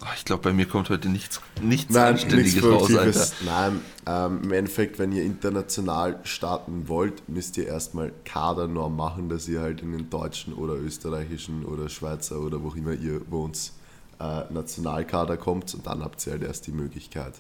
Oh, 0.01 0.07
ich 0.17 0.25
glaube, 0.25 0.43
bei 0.43 0.53
mir 0.55 0.65
kommt 0.65 0.89
heute 0.89 1.11
nichts, 1.11 1.43
nichts 1.61 1.93
Nein, 1.93 2.15
nichts 2.15 2.25
Anständiges 2.33 2.65
raus, 2.65 2.95
Alter. 2.95 3.27
Nein, 3.45 3.81
ähm, 4.07 4.41
im 4.45 4.53
Endeffekt, 4.53 4.99
wenn 4.99 5.13
ihr 5.13 5.23
international 5.23 6.19
starten 6.23 6.89
wollt, 6.89 7.29
müsst 7.29 7.59
ihr 7.59 7.67
erstmal 7.67 8.11
Kadernorm 8.25 8.97
machen, 8.97 9.29
dass 9.29 9.47
ihr 9.47 9.61
halt 9.61 9.83
in 9.83 9.93
den 9.93 10.09
deutschen 10.09 10.55
oder 10.55 10.73
österreichischen 10.77 11.67
oder 11.67 11.91
Schweizer 11.91 12.41
oder 12.41 12.63
wo 12.63 12.71
immer 12.71 12.95
ihr 12.95 13.21
wohnt, 13.31 13.73
äh, 14.19 14.51
Nationalkader 14.51 15.37
kommt 15.37 15.75
und 15.75 15.87
dann 15.87 16.03
habt 16.03 16.27
ihr 16.27 16.33
halt 16.33 16.43
erst 16.43 16.67
die 16.67 16.73
Möglichkeit, 16.73 17.35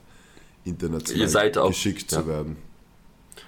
international 0.66 1.20
Ihr 1.22 1.28
seid 1.30 1.56
auch- 1.56 1.68
geschickt 1.68 2.12
ja. 2.12 2.18
zu 2.20 2.26
werden. 2.28 2.56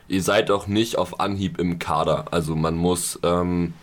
Ihr 0.09 0.23
seid 0.23 0.51
auch 0.51 0.67
nicht 0.67 0.99
auf 0.99 1.21
Anhieb 1.21 1.59
im 1.59 1.79
Kader. 1.79 2.27
Also 2.31 2.57
man 2.57 2.77
muss, 2.77 3.19
ähm, 3.23 3.75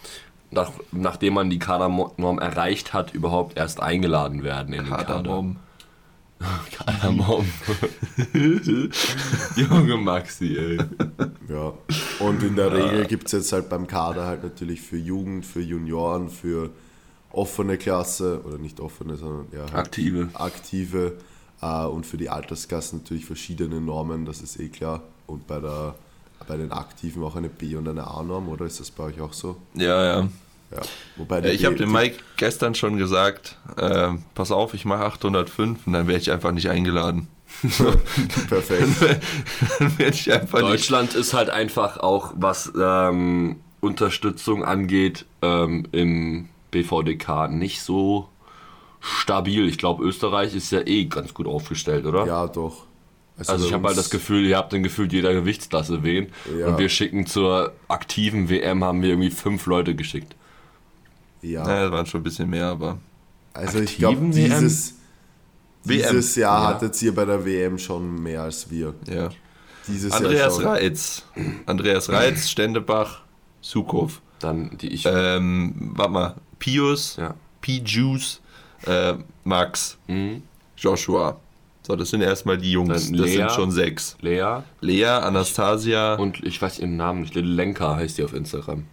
nach, 0.51 0.71
nachdem 0.91 1.35
man 1.35 1.49
die 1.49 1.59
Kadernorm 1.59 2.39
erreicht 2.39 2.93
hat, 2.93 3.13
überhaupt 3.13 3.57
erst 3.57 3.81
eingeladen 3.81 4.43
werden 4.43 4.73
in 4.73 4.85
den 4.85 4.91
Kader. 4.91 5.05
Kadernorm. 5.05 5.57
Junge 9.55 9.97
Maxi, 9.97 10.57
ey. 10.57 10.77
Ja. 11.49 11.73
Und 12.19 12.43
in 12.43 12.55
der 12.55 12.71
Regel 12.71 13.05
gibt 13.05 13.25
es 13.25 13.33
jetzt 13.33 13.51
halt 13.51 13.67
beim 13.69 13.87
Kader 13.87 14.25
halt 14.25 14.43
natürlich 14.43 14.81
für 14.81 14.97
Jugend, 14.97 15.45
für 15.45 15.61
Junioren, 15.61 16.29
für 16.29 16.69
offene 17.31 17.77
Klasse 17.77 18.41
oder 18.45 18.57
nicht 18.57 18.79
offene, 18.79 19.15
sondern 19.17 19.47
ja, 19.51 19.61
halt 19.61 19.75
Aktive. 19.75 20.29
aktive 20.33 21.17
äh, 21.61 21.85
und 21.85 22.05
für 22.05 22.17
die 22.17 22.29
Altersklassen 22.29 22.99
natürlich 22.99 23.25
verschiedene 23.25 23.81
Normen, 23.81 24.25
das 24.25 24.41
ist 24.41 24.59
eh 24.59 24.69
klar. 24.69 25.03
Und 25.29 25.47
bei, 25.47 25.59
der, 25.59 25.95
bei 26.47 26.57
den 26.57 26.71
Aktiven 26.71 27.23
auch 27.23 27.35
eine 27.35 27.49
B- 27.49 27.75
und 27.75 27.87
eine 27.87 28.07
A-Norm, 28.07 28.49
oder 28.49 28.65
ist 28.65 28.79
das 28.79 28.91
bei 28.91 29.05
euch 29.05 29.21
auch 29.21 29.33
so? 29.33 29.57
Ja, 29.75 30.03
ja. 30.03 30.27
Ja. 30.71 30.81
Wobei 31.17 31.43
ich 31.45 31.65
habe 31.65 31.75
dem 31.75 31.91
Mike 31.91 32.17
gestern 32.37 32.75
schon 32.75 32.97
gesagt, 32.97 33.57
äh, 33.77 34.09
pass 34.35 34.51
auf, 34.51 34.75
ich 34.75 34.85
mache 34.85 35.03
805 35.03 35.87
und 35.87 35.93
dann 35.93 36.07
werde 36.07 36.21
ich 36.21 36.31
einfach 36.31 36.51
nicht 36.51 36.69
eingeladen. 36.69 37.27
Perfekt. 38.47 38.87
dann 39.79 39.97
werde 39.97 40.15
ich 40.15 40.31
einfach 40.31 40.59
nicht. 40.59 40.71
Deutschland 40.71 41.15
ist 41.15 41.33
halt 41.33 41.49
einfach 41.49 41.97
auch, 41.97 42.33
was 42.35 42.71
ähm, 42.79 43.61
Unterstützung 43.79 44.63
angeht, 44.63 45.25
ähm, 45.41 45.87
im 45.91 46.49
BVDK 46.69 47.49
nicht 47.49 47.81
so 47.81 48.29
stabil. 48.99 49.67
Ich 49.67 49.79
glaube, 49.79 50.03
Österreich 50.03 50.53
ist 50.53 50.71
ja 50.71 50.81
eh 50.85 51.05
ganz 51.05 51.33
gut 51.33 51.47
aufgestellt, 51.47 52.05
oder? 52.05 52.27
Ja, 52.27 52.47
doch. 52.47 52.85
Also 53.47 53.63
bei 53.63 53.67
ich 53.67 53.73
habe 53.73 53.87
halt 53.87 53.97
das 53.97 54.09
Gefühl, 54.09 54.45
ihr 54.45 54.57
habt 54.57 54.73
den 54.73 54.83
Gefühl, 54.83 55.11
jeder 55.11 55.33
Gewichtsklasse 55.33 56.03
wen. 56.03 56.27
Ja. 56.57 56.67
Und 56.67 56.77
wir 56.79 56.89
schicken 56.89 57.25
zur 57.25 57.73
aktiven 57.87 58.49
WM, 58.49 58.83
haben 58.83 59.01
wir 59.01 59.09
irgendwie 59.09 59.31
fünf 59.31 59.65
Leute 59.65 59.95
geschickt. 59.95 60.35
Ja, 61.41 61.67
Ja, 61.67 61.83
das 61.83 61.91
waren 61.91 62.05
schon 62.05 62.19
ein 62.21 62.23
bisschen 62.23 62.49
mehr, 62.49 62.65
aber. 62.67 62.97
also 63.53 63.79
ich 63.79 63.97
glaube, 63.97 64.19
dieses, 64.31 64.95
WM, 65.83 65.97
dieses 66.11 66.35
Jahr 66.35 66.61
ja. 66.63 66.67
hattet 66.69 67.01
ihr 67.01 67.15
bei 67.15 67.25
der 67.25 67.45
WM 67.45 67.77
schon 67.77 68.21
mehr 68.21 68.41
als 68.43 68.69
wir. 68.69 68.93
Ja. 69.07 69.29
Dieses 69.87 70.11
Andreas 70.11 70.39
Jahr 70.39 70.51
schon. 70.51 70.65
Reitz. 70.65 71.23
Andreas 71.65 72.09
Reitz, 72.09 72.49
Stendebach, 72.49 73.21
Sukow. 73.61 74.21
Dann 74.39 74.77
die 74.77 74.89
ich. 74.89 75.05
Ähm, 75.05 75.91
warte 75.95 76.11
mal. 76.11 76.35
Pius, 76.59 77.15
ja. 77.15 77.33
P-Juice, 77.61 78.41
äh, 78.85 79.13
Max, 79.45 79.97
Mhm. 80.07 80.43
Joshua. 80.77 81.39
So, 81.89 81.95
das 81.95 82.11
sind 82.11 82.21
erstmal 82.21 82.59
die 82.59 82.71
Jungs. 82.71 83.05
Dann 83.09 83.17
Das 83.17 83.25
Lea. 83.25 83.37
sind 83.37 83.51
schon 83.51 83.71
sechs. 83.71 84.15
Lea 84.21 84.59
Lea, 84.79 85.05
Anastasia. 85.05 86.13
und 86.15 86.43
ich 86.43 86.61
weiß 86.61 86.77
ihren 86.77 86.97
Namen 86.97 87.21
nicht. 87.21 87.33
Little 87.33 87.51
Lenka 87.51 87.95
heißt 87.95 88.19
die 88.19 88.23
auf 88.23 88.33
Instagram. 88.35 88.85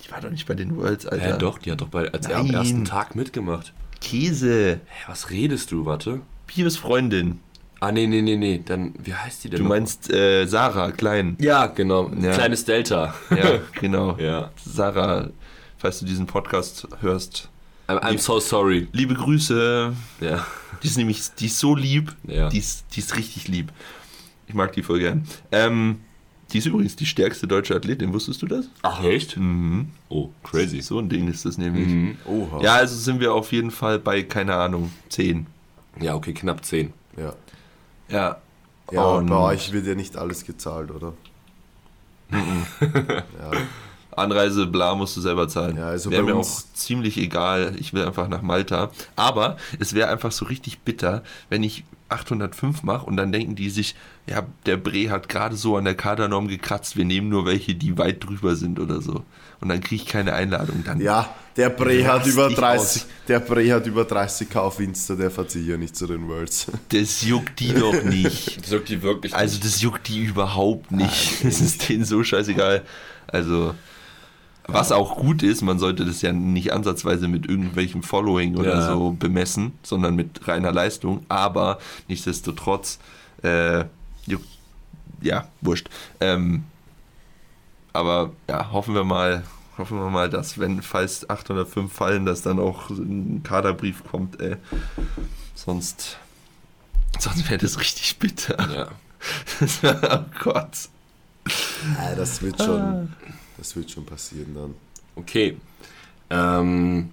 ich 0.00 0.12
war 0.12 0.20
doch 0.20 0.30
nicht 0.30 0.46
bei 0.46 0.54
den 0.54 0.76
Worlds, 0.76 1.06
Alter. 1.06 1.28
Ja, 1.30 1.36
doch, 1.36 1.58
die 1.58 1.72
hat 1.72 1.80
doch 1.80 1.88
bei, 1.88 2.08
als 2.12 2.28
er 2.28 2.36
am 2.38 2.46
Nein. 2.46 2.54
ersten 2.54 2.84
Tag 2.84 3.16
mitgemacht. 3.16 3.72
Käse. 4.00 4.74
Hä, 4.86 5.04
was 5.08 5.30
redest 5.30 5.72
du? 5.72 5.86
Warte. 5.86 6.20
Pius 6.46 6.76
Freundin. 6.76 7.40
Ah, 7.80 7.90
nee, 7.90 8.06
nee, 8.06 8.22
nee, 8.22 8.36
nee. 8.36 8.62
Dann, 8.64 8.94
wie 9.02 9.12
heißt 9.14 9.42
die 9.42 9.50
denn? 9.50 9.58
Du 9.58 9.64
noch? 9.64 9.70
meinst 9.70 10.12
äh, 10.12 10.46
Sarah, 10.46 10.92
klein. 10.92 11.36
Ja, 11.40 11.66
genau. 11.66 12.12
Ja. 12.20 12.30
Kleines 12.30 12.64
Delta. 12.64 13.12
Ja, 13.30 13.58
genau. 13.80 14.16
ja. 14.20 14.52
Sarah, 14.64 15.30
falls 15.78 15.98
du 15.98 16.06
diesen 16.06 16.26
Podcast 16.26 16.86
hörst. 17.00 17.48
I'm, 17.98 17.98
I'm 18.02 18.18
so 18.18 18.40
sorry. 18.40 18.88
Liebe 18.92 19.14
Grüße. 19.14 19.92
Ja. 20.20 20.46
Die 20.82 20.86
ist 20.86 20.96
nämlich, 20.96 21.22
die 21.38 21.46
ist 21.46 21.58
so 21.58 21.74
lieb. 21.74 22.14
Ja. 22.24 22.48
Die, 22.48 22.58
ist, 22.58 22.84
die 22.94 23.00
ist 23.00 23.16
richtig 23.16 23.48
lieb. 23.48 23.72
Ich 24.46 24.54
mag 24.54 24.72
die 24.72 24.82
voll 24.82 25.00
gern. 25.00 25.26
Ähm, 25.52 26.00
die 26.52 26.58
ist 26.58 26.66
übrigens 26.66 26.96
die 26.96 27.06
stärkste 27.06 27.46
deutsche 27.46 27.74
Athletin, 27.76 28.12
wusstest 28.12 28.42
du 28.42 28.46
das? 28.46 28.68
Ach, 28.82 29.02
echt? 29.04 29.36
Mhm. 29.36 29.90
Oh, 30.08 30.30
crazy. 30.42 30.80
So 30.80 30.98
ein 30.98 31.08
Ding 31.08 31.28
ist 31.28 31.44
das 31.44 31.58
nämlich. 31.58 31.86
Mhm. 31.86 32.16
Oha. 32.24 32.60
Ja, 32.62 32.74
also 32.74 32.96
sind 32.96 33.20
wir 33.20 33.32
auf 33.32 33.52
jeden 33.52 33.70
Fall 33.70 33.98
bei, 33.98 34.22
keine 34.22 34.56
Ahnung, 34.56 34.90
10. 35.10 35.46
Ja, 36.00 36.14
okay, 36.14 36.32
knapp 36.32 36.64
10. 36.64 36.92
Ja, 37.16 37.34
Ja. 38.08 38.36
ja 38.90 39.02
Und 39.02 39.26
bei 39.26 39.36
euch 39.36 39.72
wird 39.72 39.86
ja 39.86 39.94
nicht 39.94 40.16
alles 40.16 40.44
gezahlt, 40.44 40.90
oder? 40.90 41.12
ja. 42.30 43.50
Anreise, 44.16 44.66
bla, 44.66 44.94
musst 44.94 45.16
du 45.16 45.20
selber 45.20 45.48
zahlen. 45.48 45.76
Ja, 45.76 45.86
also 45.88 46.10
wäre 46.10 46.22
mir 46.22 46.34
auch 46.36 46.62
ziemlich 46.74 47.16
egal. 47.16 47.74
Ich 47.78 47.92
will 47.92 48.04
einfach 48.04 48.28
nach 48.28 48.42
Malta. 48.42 48.90
Aber 49.16 49.56
es 49.78 49.94
wäre 49.94 50.08
einfach 50.08 50.32
so 50.32 50.44
richtig 50.44 50.80
bitter, 50.80 51.22
wenn 51.48 51.62
ich 51.62 51.84
805 52.10 52.82
mache 52.82 53.06
und 53.06 53.16
dann 53.16 53.32
denken 53.32 53.54
die 53.54 53.70
sich, 53.70 53.94
ja, 54.26 54.44
der 54.66 54.76
Bre 54.76 55.10
hat 55.10 55.28
gerade 55.28 55.56
so 55.56 55.76
an 55.76 55.84
der 55.84 55.94
Kadernorm 55.94 56.48
gekratzt, 56.48 56.96
wir 56.96 57.04
nehmen 57.04 57.28
nur 57.28 57.46
welche, 57.46 57.74
die 57.74 57.96
weit 57.98 58.24
drüber 58.24 58.56
sind 58.56 58.80
oder 58.80 59.00
so. 59.00 59.24
Und 59.60 59.68
dann 59.68 59.80
kriege 59.80 60.02
ich 60.02 60.08
keine 60.08 60.32
Einladung. 60.32 60.82
Dann 60.84 61.00
Ja, 61.00 61.34
der 61.56 61.68
Bre 61.70 62.06
hat 62.06 62.26
über 62.26 62.48
dich 62.48 62.56
30, 62.56 63.04
der 63.28 63.40
Bre 63.40 63.72
hat 63.72 63.86
über 63.86 64.04
30 64.04 64.48
K 64.48 64.60
auf 64.60 64.80
Insta, 64.80 65.14
der 65.14 65.30
fährt 65.30 65.50
sicher 65.50 65.76
nicht 65.76 65.94
zu 65.94 66.06
den 66.06 66.26
Worlds. 66.28 66.66
Das 66.88 67.22
juckt 67.22 67.60
die 67.60 67.74
doch 67.74 68.02
nicht. 68.02 68.56
Das 68.62 68.70
wirkt 68.70 68.88
die 68.88 69.02
wirklich 69.02 69.34
Also 69.34 69.58
das 69.62 69.80
juckt 69.80 70.08
die 70.08 70.24
überhaupt 70.24 70.90
nicht. 70.90 71.44
Das 71.44 71.60
ist 71.60 71.88
denen 71.88 72.04
so 72.04 72.24
scheißegal. 72.24 72.82
Also 73.28 73.74
was 74.72 74.92
auch 74.92 75.16
gut 75.16 75.42
ist, 75.42 75.62
man 75.62 75.78
sollte 75.78 76.04
das 76.04 76.22
ja 76.22 76.32
nicht 76.32 76.72
ansatzweise 76.72 77.28
mit 77.28 77.46
irgendwelchem 77.48 78.02
Following 78.02 78.56
oder 78.56 78.74
Ja. 78.76 78.92
so 78.92 79.10
bemessen, 79.12 79.72
sondern 79.82 80.14
mit 80.16 80.46
reiner 80.48 80.72
Leistung. 80.72 81.24
Aber 81.28 81.78
nichtsdestotrotz, 82.08 82.98
äh, 83.42 83.84
ja, 85.22 85.46
wurscht. 85.60 85.88
Ähm, 86.20 86.64
aber 87.92 88.30
ja, 88.48 88.72
hoffen 88.72 88.94
wir 88.94 89.04
mal, 89.04 89.42
hoffen 89.76 89.98
wir 89.98 90.08
mal, 90.10 90.30
dass 90.30 90.58
wenn 90.58 90.82
falls 90.82 91.28
805 91.28 91.92
fallen, 91.92 92.24
dass 92.24 92.42
dann 92.42 92.58
auch 92.58 92.88
ein 92.90 93.42
Kaderbrief 93.42 94.02
kommt. 94.10 94.40
Ey. 94.40 94.56
Sonst, 95.54 96.18
sonst 97.18 97.48
wäre 97.50 97.58
das 97.58 97.78
richtig 97.78 98.18
bitter. 98.18 98.56
Ja. 98.72 98.88
oh 100.16 100.24
Gott. 100.42 100.88
Ja, 101.98 102.14
das 102.14 102.40
wird 102.42 102.62
schon, 102.62 103.12
das 103.60 103.76
wird 103.76 103.90
schon 103.90 104.06
passieren 104.06 104.54
dann. 104.54 104.74
Okay. 105.16 105.58
Ähm, 106.30 107.10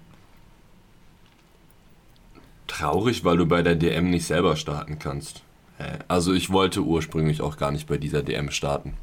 traurig, 2.66 3.24
weil 3.24 3.36
du 3.36 3.46
bei 3.46 3.62
der 3.62 3.76
DM 3.76 4.08
nicht 4.08 4.24
selber 4.24 4.56
starten 4.56 4.98
kannst. 4.98 5.42
Also 6.08 6.32
ich 6.32 6.50
wollte 6.50 6.80
ursprünglich 6.80 7.40
auch 7.40 7.56
gar 7.56 7.70
nicht 7.70 7.86
bei 7.86 7.98
dieser 7.98 8.22
DM 8.22 8.50
starten. 8.50 8.94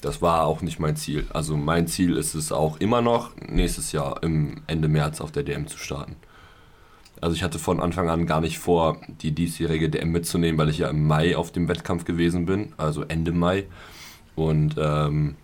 Das 0.00 0.22
war 0.22 0.44
auch 0.44 0.62
nicht 0.62 0.78
mein 0.78 0.94
Ziel. 0.96 1.26
Also 1.32 1.56
mein 1.56 1.88
Ziel 1.88 2.16
ist 2.16 2.34
es 2.34 2.52
auch 2.52 2.76
immer 2.78 3.02
noch, 3.02 3.34
nächstes 3.36 3.92
Jahr 3.92 4.22
im 4.22 4.62
Ende 4.66 4.88
März 4.88 5.20
auf 5.20 5.32
der 5.32 5.42
DM 5.42 5.66
zu 5.66 5.78
starten. 5.78 6.16
Also 7.20 7.34
ich 7.34 7.42
hatte 7.42 7.58
von 7.58 7.80
Anfang 7.80 8.08
an 8.08 8.26
gar 8.26 8.40
nicht 8.40 8.58
vor, 8.58 9.00
die 9.08 9.32
diesjährige 9.32 9.90
DM 9.90 10.12
mitzunehmen, 10.12 10.58
weil 10.58 10.70
ich 10.70 10.78
ja 10.78 10.88
im 10.88 11.06
Mai 11.06 11.36
auf 11.36 11.50
dem 11.50 11.68
Wettkampf 11.68 12.04
gewesen 12.04 12.46
bin, 12.46 12.72
also 12.76 13.02
Ende 13.02 13.32
Mai. 13.32 13.66
Und 14.36 14.76
ähm, 14.78 15.34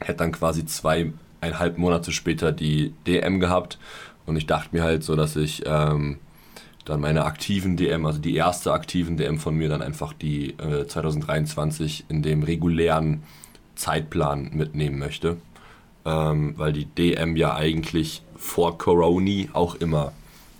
hätte 0.00 0.18
dann 0.18 0.32
quasi 0.32 0.66
zweieinhalb 0.66 1.78
Monate 1.78 2.12
später 2.12 2.52
die 2.52 2.92
DM 3.06 3.40
gehabt. 3.40 3.78
Und 4.26 4.36
ich 4.36 4.46
dachte 4.46 4.74
mir 4.74 4.82
halt 4.82 5.04
so, 5.04 5.16
dass 5.16 5.36
ich 5.36 5.62
ähm, 5.66 6.18
dann 6.84 7.00
meine 7.00 7.24
aktiven 7.24 7.76
DM, 7.76 8.06
also 8.06 8.18
die 8.18 8.34
erste 8.34 8.72
aktiven 8.72 9.16
DM 9.16 9.38
von 9.38 9.56
mir, 9.56 9.68
dann 9.68 9.82
einfach 9.82 10.12
die 10.12 10.50
äh, 10.58 10.86
2023 10.86 12.04
in 12.08 12.22
dem 12.22 12.42
regulären 12.42 13.22
Zeitplan 13.74 14.50
mitnehmen 14.52 14.98
möchte. 14.98 15.36
Ähm, 16.04 16.54
weil 16.56 16.72
die 16.72 16.86
DM 16.86 17.36
ja 17.36 17.54
eigentlich 17.54 18.22
vor 18.36 18.78
Corona 18.78 19.48
auch 19.54 19.74
immer 19.76 20.12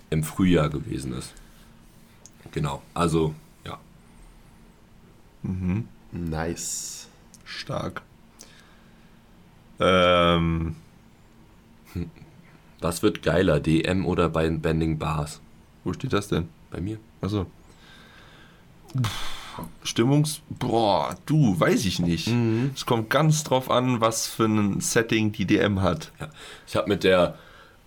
im 0.09 0.23
Frühjahr 0.23 0.69
gewesen 0.69 1.13
ist. 1.13 1.33
Genau, 2.51 2.81
also 2.93 3.33
ja. 3.65 3.77
Nice. 6.11 7.07
Stark. 7.45 8.01
Ähm, 9.79 10.75
Was 12.79 13.01
wird 13.03 13.23
geiler, 13.23 13.59
DM 13.59 14.05
oder 14.05 14.29
bei 14.29 14.49
Bending 14.49 14.97
Bars? 14.97 15.41
wo 15.83 15.93
steht 15.93 16.11
das 16.11 16.27
denn? 16.27 16.49
Bei 16.69 16.81
mir. 16.81 16.97
Also. 17.21 17.45
Stimmungs. 19.83 20.41
Boah, 20.49 21.15
du, 21.25 21.59
weiß 21.59 21.85
ich 21.85 21.99
nicht. 21.99 22.29
Es 22.75 22.85
kommt 22.85 23.09
ganz 23.09 23.43
drauf 23.43 23.71
an, 23.71 24.01
was 24.01 24.27
für 24.27 24.45
ein 24.45 24.81
Setting 24.81 25.31
die 25.31 25.45
DM 25.45 25.81
hat. 25.81 26.11
Ja. 26.19 26.29
Ich 26.67 26.75
habe 26.75 26.89
mit 26.89 27.03
der 27.03 27.35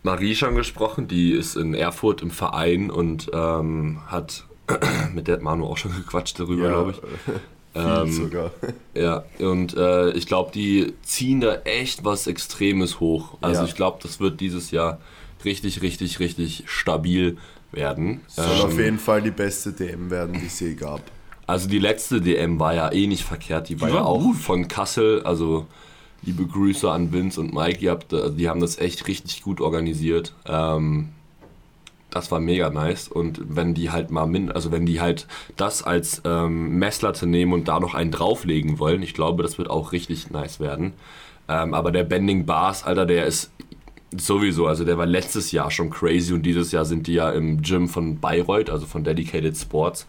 Marie 0.03 0.35
schon 0.35 0.55
gesprochen, 0.55 1.09
die 1.09 1.33
ist 1.33 1.57
in 1.57 1.75
Erfurt 1.75 2.23
im 2.23 2.31
Verein 2.31 2.91
und 2.91 3.31
ähm, 3.35 4.01
hat 4.07 4.47
mit 5.15 5.29
der 5.29 5.41
Manu 5.41 5.67
auch 5.67 5.77
schon 5.77 5.93
gequatscht 5.97 6.41
darüber, 6.41 6.69
glaube 6.69 6.93
ich. 6.93 7.35
Ähm, 7.75 8.11
sogar. 8.13 8.51
Ja, 8.95 9.25
und 9.39 9.77
äh, 9.77 10.11
ich 10.13 10.27
glaube, 10.27 10.51
die 10.53 10.93
ziehen 11.03 11.41
da 11.41 11.55
echt 11.65 12.05
was 12.05 12.27
Extremes 12.27 12.99
hoch. 13.01 13.37
Also 13.41 13.63
Ja. 13.63 13.69
ich 13.69 13.75
glaube, 13.75 13.99
das 14.03 14.19
wird 14.21 14.41
dieses 14.41 14.71
Jahr 14.73 14.99
richtig, 15.45 15.81
richtig, 15.83 16.19
richtig 16.21 16.65
stabil 16.67 17.37
werden. 17.73 18.21
Soll 18.27 18.47
Ähm, 18.47 18.61
auf 18.63 18.79
jeden 18.79 18.99
Fall 18.99 19.23
die 19.23 19.31
beste 19.31 19.73
DM 19.73 20.11
werden, 20.11 20.39
die 20.41 20.47
es 20.47 20.59
je 20.61 20.75
gab. 20.75 21.01
Also 21.47 21.69
die 21.69 21.79
letzte 21.79 22.21
DM 22.21 22.59
war 22.59 22.75
ja 22.75 22.93
eh 22.93 23.07
nicht 23.07 23.25
verkehrt. 23.25 23.69
Die 23.69 23.81
war 23.81 23.89
war 23.91 23.97
ja 23.97 24.05
auch 24.05 24.21
gut. 24.21 24.37
von 24.37 24.69
Kassel. 24.69 25.23
Also 25.23 25.67
liebe 26.23 26.45
Grüße 26.47 26.91
an 26.91 27.13
Vince 27.13 27.41
und 27.41 27.55
Mike. 27.55 27.79
Ihr 27.81 27.93
habt, 27.93 28.13
äh, 28.13 28.31
die 28.33 28.49
haben 28.49 28.61
das 28.61 28.79
echt 28.79 29.07
richtig 29.09 29.43
gut 29.43 29.61
organisiert. 29.61 30.35
Ähm, 30.47 31.11
das 32.11 32.31
war 32.31 32.41
mega 32.41 32.71
nice. 32.71 33.09
Und 33.09 33.41
wenn 33.45 33.75
die 33.75 33.91
halt 33.91 34.11
mal 34.11 34.27
min, 34.27 34.51
also 34.51 34.73
wenn 34.73 34.87
die 34.87 35.01
halt 35.01 35.27
das 35.57 35.83
als 35.83 36.23
ähm, 36.25 36.79
Messlatte 36.79 37.27
nehmen 37.27 37.53
und 37.53 37.69
da 37.69 37.81
noch 37.81 37.95
einen 37.95 38.11
drauflegen 38.11 38.79
wollen, 38.79 39.03
ich 39.03 39.15
glaube, 39.15 39.43
das 39.43 39.59
wird 39.59 39.71
auch 39.71 39.93
richtig 39.93 40.31
nice 40.31 40.61
werden. 40.61 40.93
Ähm, 41.49 41.75
aber 41.75 41.93
der 41.93 42.05
Bending 42.05 42.47
Bars, 42.47 42.85
Alter, 42.85 43.07
der 43.07 43.27
ist 43.27 43.51
sowieso, 44.17 44.67
also 44.67 44.85
der 44.85 44.99
war 44.99 45.07
letztes 45.07 45.53
Jahr 45.53 45.71
schon 45.71 45.91
crazy 45.91 46.33
und 46.33 46.43
dieses 46.43 46.73
Jahr 46.73 46.85
sind 46.85 47.07
die 47.07 47.15
ja 47.15 47.31
im 47.31 47.63
Gym 47.63 47.89
von 47.89 48.19
Bayreuth, 48.19 48.71
also 48.71 48.87
von 48.87 49.05
Dedicated 49.05 49.57
Sports. 49.57 50.07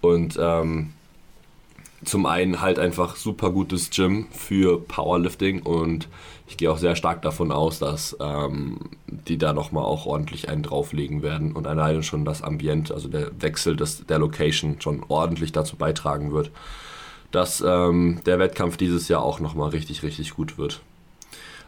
Und 0.00 0.38
ähm, 0.40 0.92
zum 2.04 2.26
einen 2.26 2.60
halt 2.60 2.78
einfach 2.78 3.16
super 3.16 3.50
gutes 3.50 3.90
Gym 3.90 4.26
für 4.30 4.80
Powerlifting 4.80 5.62
und 5.62 6.08
ich 6.48 6.56
gehe 6.56 6.70
auch 6.70 6.78
sehr 6.78 6.94
stark 6.94 7.22
davon 7.22 7.50
aus, 7.50 7.78
dass 7.78 8.16
ähm, 8.20 8.78
die 9.06 9.38
da 9.38 9.52
nochmal 9.52 9.84
auch 9.84 10.06
ordentlich 10.06 10.48
einen 10.48 10.62
drauflegen 10.62 11.22
werden 11.22 11.52
und 11.52 11.66
alleine 11.66 12.02
schon 12.02 12.24
das 12.24 12.42
Ambient, 12.42 12.92
also 12.92 13.08
der 13.08 13.30
Wechsel 13.40 13.76
des, 13.76 14.06
der 14.06 14.18
Location 14.18 14.80
schon 14.80 15.04
ordentlich 15.08 15.52
dazu 15.52 15.76
beitragen 15.76 16.32
wird, 16.32 16.50
dass 17.32 17.62
ähm, 17.66 18.20
der 18.26 18.38
Wettkampf 18.38 18.76
dieses 18.76 19.08
Jahr 19.08 19.22
auch 19.22 19.40
nochmal 19.40 19.70
richtig, 19.70 20.02
richtig 20.02 20.34
gut 20.34 20.58
wird. 20.58 20.82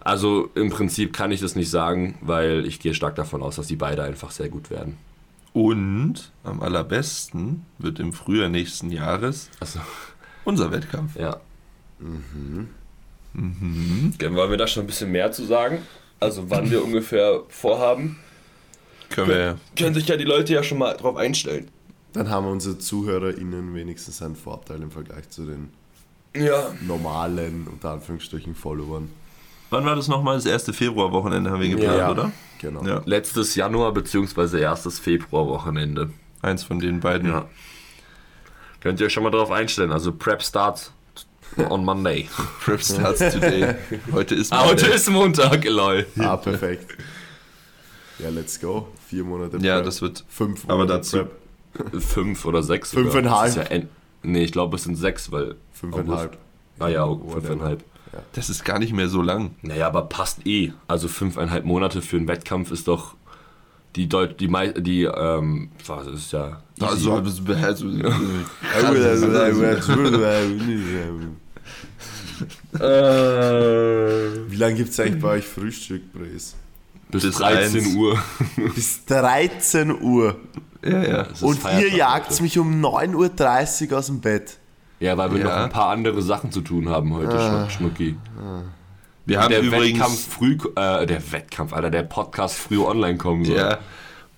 Also 0.00 0.48
im 0.54 0.70
Prinzip 0.70 1.12
kann 1.12 1.32
ich 1.32 1.40
das 1.40 1.56
nicht 1.56 1.70
sagen, 1.70 2.16
weil 2.20 2.64
ich 2.66 2.78
gehe 2.78 2.94
stark 2.94 3.16
davon 3.16 3.42
aus, 3.42 3.56
dass 3.56 3.66
die 3.66 3.76
beide 3.76 4.04
einfach 4.04 4.30
sehr 4.30 4.48
gut 4.48 4.70
werden. 4.70 4.96
Und 5.52 6.30
am 6.44 6.62
allerbesten 6.62 7.66
wird 7.78 7.98
im 7.98 8.12
Frühjahr 8.12 8.48
nächsten 8.48 8.90
Jahres 8.90 9.50
Also, 9.58 9.80
unser 10.48 10.70
Wettkampf. 10.72 11.16
ja. 11.16 11.40
Mhm. 12.00 12.68
Wollen 13.34 14.50
wir 14.50 14.56
da 14.56 14.66
schon 14.66 14.84
ein 14.84 14.86
bisschen 14.86 15.12
mehr 15.12 15.30
zu 15.32 15.44
sagen? 15.44 15.78
Also 16.20 16.50
wann 16.50 16.70
wir 16.70 16.82
ungefähr 16.84 17.42
vorhaben? 17.48 18.18
Können 19.10 19.28
wir. 19.28 19.58
Können 19.76 19.94
sich 19.94 20.08
ja 20.08 20.16
die 20.16 20.24
Leute 20.24 20.52
ja 20.54 20.62
schon 20.62 20.78
mal 20.78 20.94
drauf 20.96 21.16
einstellen. 21.16 21.68
Dann 22.12 22.30
haben 22.30 22.46
unsere 22.46 22.78
ZuhörerInnen 22.78 23.74
wenigstens 23.74 24.22
einen 24.22 24.34
Vorteil 24.36 24.82
im 24.82 24.90
Vergleich 24.90 25.28
zu 25.30 25.44
den 25.46 25.68
Ja. 26.34 26.72
normalen, 26.86 27.66
unter 27.70 27.90
Anführungsstrichen, 27.90 28.54
Followern. 28.54 29.10
Wann 29.70 29.84
war 29.84 29.94
das 29.96 30.08
nochmal? 30.08 30.36
Das 30.36 30.46
erste 30.46 30.72
Februarwochenende 30.72 31.50
haben 31.50 31.60
wir 31.60 31.68
geplant, 31.68 31.98
Ja. 31.98 32.10
oder? 32.10 32.32
Genau. 32.60 32.84
Ja. 32.84 33.02
Letztes 33.04 33.54
Januar 33.54 33.92
bzw. 33.92 34.60
erstes 34.60 34.98
Februarwochenende. 34.98 36.10
Eins 36.42 36.64
von 36.64 36.80
den 36.80 37.00
beiden. 37.00 37.28
Ja. 37.28 37.46
Könnt 38.80 39.00
ihr 39.00 39.06
euch 39.06 39.12
schon 39.12 39.22
mal 39.24 39.30
drauf 39.30 39.50
einstellen. 39.50 39.92
Also 39.92 40.12
Prep 40.12 40.42
starts 40.42 40.92
on 41.68 41.84
Monday. 41.84 42.28
Prep 42.64 42.80
starts 42.82 43.18
today. 43.18 43.74
Heute 44.12 44.34
ist 44.34 44.52
Ah, 44.52 44.64
heute 44.66 44.86
ist 44.86 45.08
Montag, 45.10 45.64
lol. 45.64 46.06
Ah, 46.18 46.36
perfekt. 46.36 46.96
Ja, 48.18 48.30
let's 48.30 48.60
go. 48.60 48.88
Vier 49.08 49.24
Monate 49.24 49.58
Ja, 49.58 49.76
Prep. 49.76 49.84
das 49.86 50.02
wird. 50.02 50.24
Fünf 50.28 50.64
aber 50.64 50.78
Monate 50.78 50.94
dazu- 50.94 51.16
Prep. 51.18 52.02
Fünf 52.02 52.44
oder 52.44 52.62
sechs. 52.62 52.90
Fünfeinhalb. 52.90 53.56
Ja 53.56 53.62
en- 53.64 53.88
nee, 54.22 54.42
ich 54.44 54.52
glaube 54.52 54.76
es 54.76 54.84
sind 54.84 54.96
sechs, 54.96 55.30
weil. 55.30 55.56
Fünfeinhalb. 55.72 56.36
Ah 56.78 56.88
ja, 56.88 57.06
fünfeinhalb. 57.06 57.84
Das 58.32 58.48
ist 58.48 58.64
gar 58.64 58.78
nicht 58.78 58.92
mehr 58.92 59.08
so 59.08 59.20
lang. 59.22 59.54
Naja, 59.62 59.86
aber 59.86 60.02
passt 60.02 60.46
eh. 60.46 60.72
Also 60.88 61.08
fünfeinhalb 61.08 61.64
Monate 61.64 62.00
für 62.02 62.16
einen 62.16 62.26
Wettkampf 62.26 62.70
ist 62.70 62.88
doch 62.88 63.14
die 63.98 64.08
Deut 64.08 64.40
die 64.40 64.48
mei 64.48 64.68
die 64.68 65.02
ähm 65.04 65.68
was 65.86 66.06
das 66.06 66.14
ist 66.14 66.32
ja. 66.32 66.62
Also, 66.80 67.12
also, 67.12 67.76
Wie 74.50 74.56
lange 74.56 74.74
gibt 74.74 74.90
es 74.90 75.00
eigentlich 75.00 75.20
bei 75.22 75.28
euch 75.30 75.44
Frühstück, 75.46 76.12
Bres? 76.12 76.54
bis, 77.10 77.22
bis 77.22 77.36
13 77.36 77.80
eins. 77.84 77.94
Uhr. 77.96 78.18
Bis 78.74 79.04
13 79.06 80.00
Uhr. 80.02 80.36
ja, 80.84 81.02
ja. 81.02 81.26
Und 81.40 81.58
ihr 81.80 81.88
jagt 81.94 82.30
heute. 82.30 82.42
mich 82.42 82.58
um 82.58 82.80
9.30 82.84 83.90
Uhr 83.92 83.98
aus 83.98 84.06
dem 84.06 84.20
Bett. 84.20 84.58
Ja, 85.00 85.16
weil 85.16 85.32
wir 85.32 85.38
Ja. 85.40 85.44
noch 85.46 85.52
ein 85.64 85.70
paar 85.70 85.88
andere 85.90 86.20
Sachen 86.22 86.52
zu 86.52 86.60
tun 86.60 86.88
haben 86.88 87.14
heute, 87.14 87.36
Schnuck- 87.38 87.70
Schnucki. 87.70 88.16
Wir 89.28 89.40
haben 89.42 89.50
der 89.50 89.62
übrigens. 89.62 89.98
Wettkampf 90.00 90.28
früh, 90.34 90.56
äh, 90.76 91.06
der 91.06 91.32
Wettkampf, 91.32 91.72
Alter, 91.74 91.90
der 91.90 92.02
Podcast 92.02 92.56
früh 92.58 92.78
online 92.78 93.18
kommen 93.18 93.44
soll. 93.44 93.56
Ja. 93.56 93.78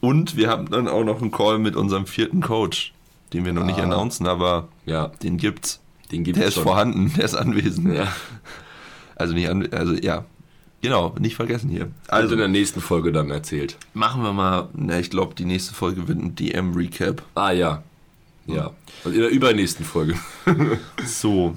Und 0.00 0.36
wir 0.36 0.48
haben 0.48 0.68
dann 0.70 0.88
auch 0.88 1.04
noch 1.04 1.20
einen 1.22 1.30
Call 1.30 1.58
mit 1.58 1.76
unserem 1.76 2.06
vierten 2.06 2.40
Coach. 2.40 2.92
den 3.32 3.44
wir 3.44 3.52
noch 3.52 3.64
nicht 3.64 3.78
Ah. 3.78 3.84
announcen, 3.84 4.26
aber 4.26 4.66
Ja, 4.86 5.06
den 5.22 5.36
gibt's. 5.36 5.78
den 6.10 6.24
gibt 6.24 6.36
Der 6.38 6.46
ist 6.48 6.54
schon. 6.54 6.64
vorhanden, 6.64 7.12
der 7.16 7.24
ist 7.24 7.36
anwesend. 7.36 7.94
Ja. 7.94 8.08
Also 9.14 9.34
nicht 9.34 9.48
an, 9.48 9.68
also 9.72 9.92
ja. 9.94 10.24
Genau, 10.82 11.14
nicht 11.20 11.36
vergessen 11.36 11.70
hier. 11.70 11.92
Also 12.08 12.32
in 12.32 12.38
der 12.40 12.48
nächsten 12.48 12.80
Folge 12.80 13.12
dann 13.12 13.30
erzählt. 13.30 13.76
machen 13.94 14.22
wir 14.22 14.32
mal, 14.32 14.68
na, 14.74 14.98
ich 14.98 15.10
glaube, 15.10 15.34
die 15.36 15.44
nächste 15.44 15.74
Folge 15.74 16.08
wird 16.08 16.18
ein 16.18 16.34
DM-Recap. 16.34 17.22
Ah 17.36 17.52
ja. 17.52 17.84
Ja. 18.46 18.72
Und 19.04 19.14
in 19.14 19.20
der 19.20 19.30
übernächsten 19.30 19.84
Folge. 19.84 20.14
So, 21.04 21.54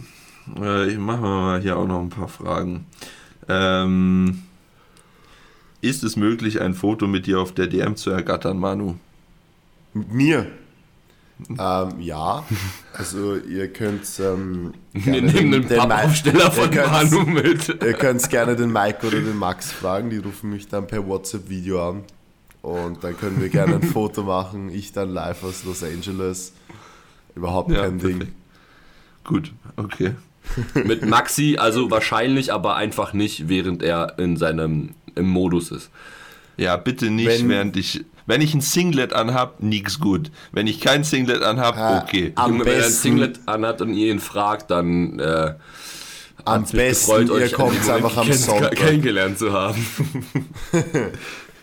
äh, 0.62 0.91
ich 0.91 1.00
mache 1.00 1.22
mal 1.22 1.62
hier 1.62 1.78
auch 1.78 1.88
noch 1.88 2.02
ein 2.02 2.10
paar 2.10 2.28
Fragen. 2.28 2.86
Ähm, 3.49 4.43
ist 5.82 6.03
es 6.03 6.15
möglich, 6.15 6.62
ein 6.62 6.73
Foto 6.75 7.08
mit 7.08 7.25
dir 7.27 7.39
auf 7.39 7.51
der 7.53 7.67
DM 7.67 7.95
zu 7.95 8.10
ergattern, 8.10 8.58
Manu? 8.60 8.95
Mit 9.93 10.12
mir? 10.13 10.47
Ähm, 11.60 11.99
ja, 11.99 12.45
also 12.93 13.36
ihr 13.36 13.67
könnt 13.73 14.03
ähm, 14.19 14.73
Wir 14.93 15.01
gerne 15.13 15.32
nehmen 15.34 15.51
den- 15.51 15.67
den 15.67 15.77
Pappaufsteller 15.79 16.45
Mike- 16.49 16.51
von 16.62 16.71
ihr 16.71 16.88
Manu 16.88 17.21
mit. 17.25 17.67
Ihr 17.67 17.93
könnt 17.93 18.29
gerne 18.29 18.56
den 18.56 18.71
Mike 18.71 19.06
oder 19.06 19.19
den 19.19 19.36
Max 19.38 19.71
fragen, 19.71 20.10
die 20.10 20.17
rufen 20.17 20.51
mich 20.51 20.67
dann 20.69 20.88
per 20.88 21.06
WhatsApp-Video 21.06 21.89
an. 21.89 22.03
Und 22.62 23.03
dann 23.03 23.17
können 23.17 23.41
wir 23.41 23.49
gerne 23.49 23.75
ein 23.75 23.84
Foto 23.84 24.23
machen. 24.23 24.69
Ich 24.69 24.93
dann 24.93 25.10
live 25.10 25.43
aus 25.43 25.65
Los 25.65 25.84
Angeles. 25.84 26.53
Überhaupt 27.36 27.73
kein 27.73 27.99
Ding. 27.99 28.19
perfekt. 28.19 28.38
Gut, 29.25 29.51
okay. 29.75 30.13
Mit 30.73 31.06
Maxi, 31.06 31.58
also 31.58 31.89
wahrscheinlich, 31.91 32.51
aber 32.53 32.75
einfach 32.75 33.13
nicht, 33.13 33.49
während 33.49 33.82
er 33.84 34.13
in 34.17 34.38
seinem 34.38 34.89
im 35.15 35.29
Modus 35.29 35.71
ist. 35.71 35.89
Ja, 36.58 36.75
bitte 36.77 37.10
nicht, 37.10 37.27
Wenn- 37.27 37.49
während 37.49 37.77
ich. 37.77 38.03
Wenn 38.25 38.39
ich 38.39 38.53
ein 38.53 38.62
Singlet 38.62 39.12
anhab, 39.12 39.62
nix 39.62 39.99
gut. 39.99 40.32
Wenn 40.53 40.65
ich 40.65 40.79
kein 40.79 41.03
Singlet 41.03 41.43
anhab, 41.43 41.75
Ah, 41.77 42.01
okay. 42.03 42.32
Am 42.36 42.51
Junge, 42.53 42.65
wenn 42.65 42.71
er 42.71 42.77
ein 42.77 42.82
besten- 42.84 43.01
Singlet 43.01 43.39
anhat 43.47 43.82
und 43.82 43.93
ihr 43.93 44.12
ihn 44.13 44.19
fragt, 44.21 44.71
dann 44.71 45.19
äh, 45.19 45.56
Am 46.45 46.63
besten, 46.65 47.27
ihr 47.27 47.32
euch 47.34 47.51
kommt 47.53 47.77
an 47.79 47.86
dem 47.86 47.93
einfach 47.95 48.17
am 48.17 48.32
Sonntag. 48.32 48.75
kennengelernt 48.75 49.38
zu 49.39 49.51
haben. 49.51 49.86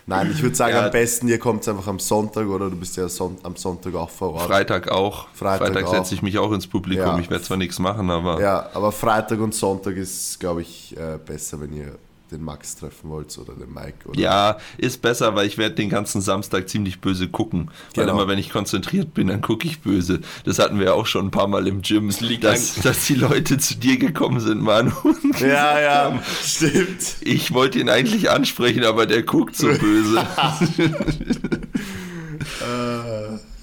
Nein, 0.07 0.31
ich 0.31 0.41
würde 0.41 0.55
sagen, 0.55 0.73
Ja. 0.75 0.85
am 0.85 0.91
besten, 0.91 1.27
ihr 1.27 1.37
kommt 1.39 1.67
einfach 1.67 1.87
am 1.87 1.99
Sonntag 1.99 2.47
oder 2.47 2.69
du 2.69 2.75
bist 2.75 2.97
ja 2.97 3.07
son 3.07 3.37
am 3.43 3.55
Sonntag 3.55 3.93
auch 3.95 4.09
vor 4.09 4.33
Ort. 4.33 4.43
Freitag 4.47 4.89
auch. 4.91 5.27
Freitag 5.33 5.73
Freitag, 5.73 5.87
setze 5.89 6.15
ich 6.15 6.21
mich 6.21 6.37
auch 6.39 6.51
ins 6.51 6.67
Publikum. 6.67 7.05
Ja. 7.05 7.19
Ich 7.19 7.29
werde 7.29 7.43
zwar 7.43 7.57
nichts 7.57 7.79
machen, 7.79 8.09
aber 8.09 8.41
Ja, 8.41 8.69
aber 8.73 8.91
Freitag 8.91 9.39
und 9.39 9.53
Sonntag 9.53 9.95
ist, 9.95 10.39
glaube 10.39 10.61
ich, 10.63 10.95
äh, 10.97 11.17
besser, 11.23 11.59
wenn 11.61 11.73
ihr 11.73 11.95
den 12.31 12.43
Max 12.43 12.75
treffen 12.75 13.09
wollt 13.09 13.37
oder 13.37 13.53
den 13.53 13.73
Mike. 13.73 14.07
Oder 14.07 14.19
Ja, 14.19 14.57
ist 14.77 15.01
besser, 15.01 15.35
weil 15.35 15.45
ich 15.47 15.57
werde 15.57 15.75
den 15.75 15.89
ganzen 15.89 16.21
Samstag 16.21 16.69
ziemlich 16.69 16.99
böse 17.01 17.27
gucken. 17.27 17.69
Weil 17.95 18.05
Genau. 18.05 18.17
immer, 18.17 18.27
wenn 18.27 18.39
ich 18.39 18.49
konzentriert 18.51 19.13
bin, 19.13 19.27
dann 19.27 19.41
gucke 19.41 19.67
ich 19.67 19.81
böse. 19.81 20.21
Das 20.45 20.59
hatten 20.59 20.79
wir 20.79 20.85
ja 20.87 20.93
auch 20.93 21.05
schon 21.05 21.27
ein 21.27 21.31
paar 21.31 21.47
Mal 21.47 21.67
im 21.67 21.81
Gym, 21.81 22.09
liegt 22.21 22.43
dass, 22.43 22.75
dass 22.75 23.05
die 23.05 23.15
Leute 23.15 23.57
zu 23.57 23.75
dir 23.75 23.97
gekommen 23.97 24.39
sind, 24.39 24.61
Manu. 24.61 24.91
ja, 25.39 25.79
ja, 25.81 26.21
stimmt. 26.43 27.15
Ich 27.21 27.53
wollte 27.53 27.79
ihn 27.79 27.89
eigentlich 27.89 28.29
ansprechen, 28.29 28.83
aber 28.85 29.05
der 29.05 29.23
guckt 29.23 29.55
so 29.55 29.67
böse. 29.67 30.25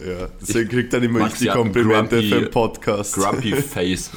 Ja, 0.00 0.28
deswegen 0.40 0.68
kriegt 0.68 0.92
dann 0.92 1.02
immer 1.02 1.26
ich 1.26 1.34
die 1.34 1.48
Komplimente 1.48 2.16
grumpy- 2.16 2.28
für 2.28 2.40
den 2.42 2.50
Podcast. 2.50 3.14
Grumpy 3.14 3.52
Face. 3.62 4.10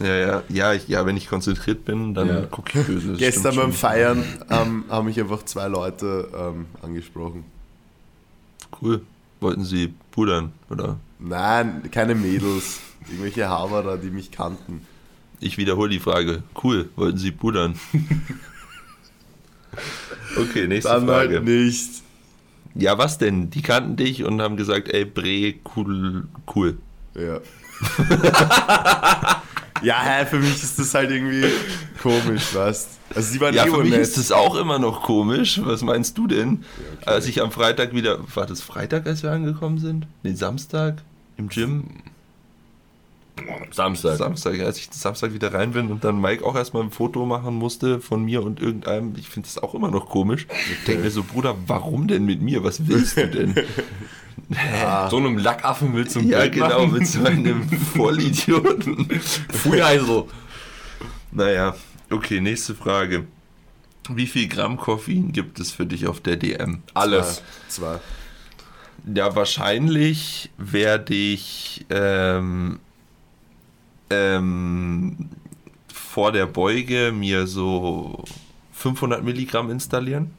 Ja, 0.00 0.16
ja, 0.16 0.42
ja, 0.48 0.72
ich, 0.72 0.88
ja, 0.88 1.04
wenn 1.06 1.16
ich 1.16 1.28
konzentriert 1.28 1.84
bin, 1.84 2.14
dann 2.14 2.28
Ja. 2.28 2.40
gucke 2.46 2.80
ich 2.80 2.86
böse. 2.86 3.14
Gestern 3.14 3.56
beim. 3.56 3.72
Feiern 3.72 4.24
ähm, 4.50 4.84
haben 4.88 5.06
mich 5.06 5.20
einfach 5.20 5.44
zwei 5.44 5.68
Leute 5.68 6.28
ähm, 6.36 6.66
angesprochen. 6.82 7.44
Cool. 8.80 9.02
Wollten 9.40 9.64
sie 9.64 9.94
pudern, 10.10 10.52
oder? 10.68 10.98
Nein, 11.18 11.82
keine 11.90 12.14
Mädels. 12.14 12.80
Irgendwelche 13.08 13.48
Haberer, 13.48 13.96
die 13.96 14.10
mich 14.10 14.30
kannten. 14.30 14.86
Ich 15.40 15.56
wiederhole 15.56 15.88
die 15.90 16.00
Frage. 16.00 16.42
Cool, 16.62 16.88
wollten 16.96 17.16
sie 17.18 17.30
pudern? 17.30 17.74
okay, 20.36 20.66
nächste 20.66 20.90
Dann 20.92 21.06
Frage. 21.06 21.36
halt 21.36 21.44
nicht. 21.44 22.02
Ja, 22.74 22.98
was 22.98 23.18
denn? 23.18 23.50
Die 23.50 23.62
kannten 23.62 23.96
dich 23.96 24.24
und 24.24 24.40
haben 24.42 24.56
gesagt, 24.56 24.88
ey, 24.88 25.04
Bre, 25.04 25.54
cool, 25.76 26.28
cool. 26.54 26.78
Ja. 27.14 27.40
ja, 29.82 30.00
hä, 30.02 30.26
für 30.26 30.38
mich 30.38 30.62
ist 30.62 30.78
das 30.78 30.94
halt 30.94 31.10
irgendwie 31.10 31.44
komisch, 32.02 32.54
weißt 32.54 32.88
Also 33.14 33.32
sie 33.32 33.40
waren 33.40 33.54
Ja, 33.54 33.66
eh 33.66 33.70
für 33.70 33.82
mich 33.82 33.92
ist 33.94 34.16
das 34.16 34.32
auch 34.32 34.54
immer 34.56 34.78
noch 34.78 35.02
komisch. 35.02 35.60
Was 35.64 35.82
meinst 35.82 36.16
du 36.18 36.26
denn? 36.26 36.64
Als 37.06 37.26
ich 37.26 37.40
am 37.42 37.50
Freitag 37.50 37.94
wieder, 37.94 38.18
war 38.34 38.46
das 38.46 38.60
Freitag, 38.60 39.06
als 39.06 39.22
wir 39.22 39.32
angekommen 39.32 39.78
sind? 39.78 40.06
Nee, 40.22 40.34
Samstag 40.34 41.02
im 41.36 41.48
Gym? 41.48 41.84
Samstag. 43.70 44.16
Samstag, 44.16 44.60
als 44.60 44.78
ich 44.78 44.88
Samstag 44.90 45.32
wieder 45.32 45.52
rein 45.52 45.72
bin 45.72 45.90
und 45.90 46.04
dann 46.04 46.20
Mike 46.20 46.44
auch 46.44 46.56
erstmal 46.56 46.82
ein 46.82 46.90
Foto 46.90 47.24
machen 47.26 47.54
musste 47.54 48.00
von 48.00 48.24
mir 48.24 48.42
und 48.42 48.60
irgendeinem. 48.60 49.14
Ich 49.16 49.28
finde 49.28 49.48
das 49.48 49.62
auch 49.62 49.74
immer 49.74 49.90
noch 49.90 50.08
komisch. 50.08 50.46
Ich 50.70 50.84
denke 50.84 51.04
mir 51.04 51.10
so, 51.10 51.22
Bruder, 51.22 51.56
warum 51.66 52.08
denn 52.08 52.24
mit 52.24 52.42
mir? 52.42 52.64
Was 52.64 52.86
willst 52.86 53.16
du 53.16 53.28
denn? 53.28 53.54
So 55.10 55.18
einem 55.18 55.38
Lackaffen 55.38 55.94
willst 55.94 56.16
du 56.16 56.20
ein 56.20 56.28
ja, 56.28 56.40
Bild 56.40 56.54
genau, 56.54 56.86
machen? 56.86 56.92
mit 56.92 57.06
so 57.06 57.22
einem 57.22 57.68
Vollidioten. 57.94 59.20
Früher 59.48 59.86
also. 59.86 60.28
Naja, 61.30 61.76
okay, 62.10 62.40
nächste 62.40 62.74
Frage. 62.74 63.26
Wie 64.08 64.26
viel 64.26 64.48
Gramm 64.48 64.76
Koffein 64.76 65.30
gibt 65.30 65.60
es 65.60 65.70
für 65.70 65.86
dich 65.86 66.08
auf 66.08 66.20
der 66.20 66.36
DM? 66.36 66.82
Alles. 66.94 67.42
Zwei. 67.68 68.00
Ja, 69.14 69.34
wahrscheinlich 69.36 70.50
werde 70.58 71.14
ich 71.14 71.86
ähm, 71.90 72.80
ähm, 74.10 75.30
vor 75.92 76.32
der 76.32 76.46
Beuge 76.46 77.12
mir 77.12 77.46
so 77.46 78.24
500 78.72 79.22
Milligramm 79.22 79.70
installieren 79.70 80.32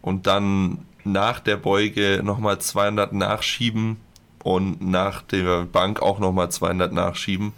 und 0.00 0.26
dann 0.26 0.78
nach 1.04 1.40
der 1.40 1.56
Beuge 1.56 2.20
nochmal 2.22 2.60
200 2.60 3.12
nachschieben 3.12 3.96
und 4.42 4.80
nach 4.82 5.22
der 5.22 5.64
Bank 5.64 6.00
auch 6.02 6.18
nochmal 6.18 6.50
200 6.50 6.92
nachschieben. 6.92 7.52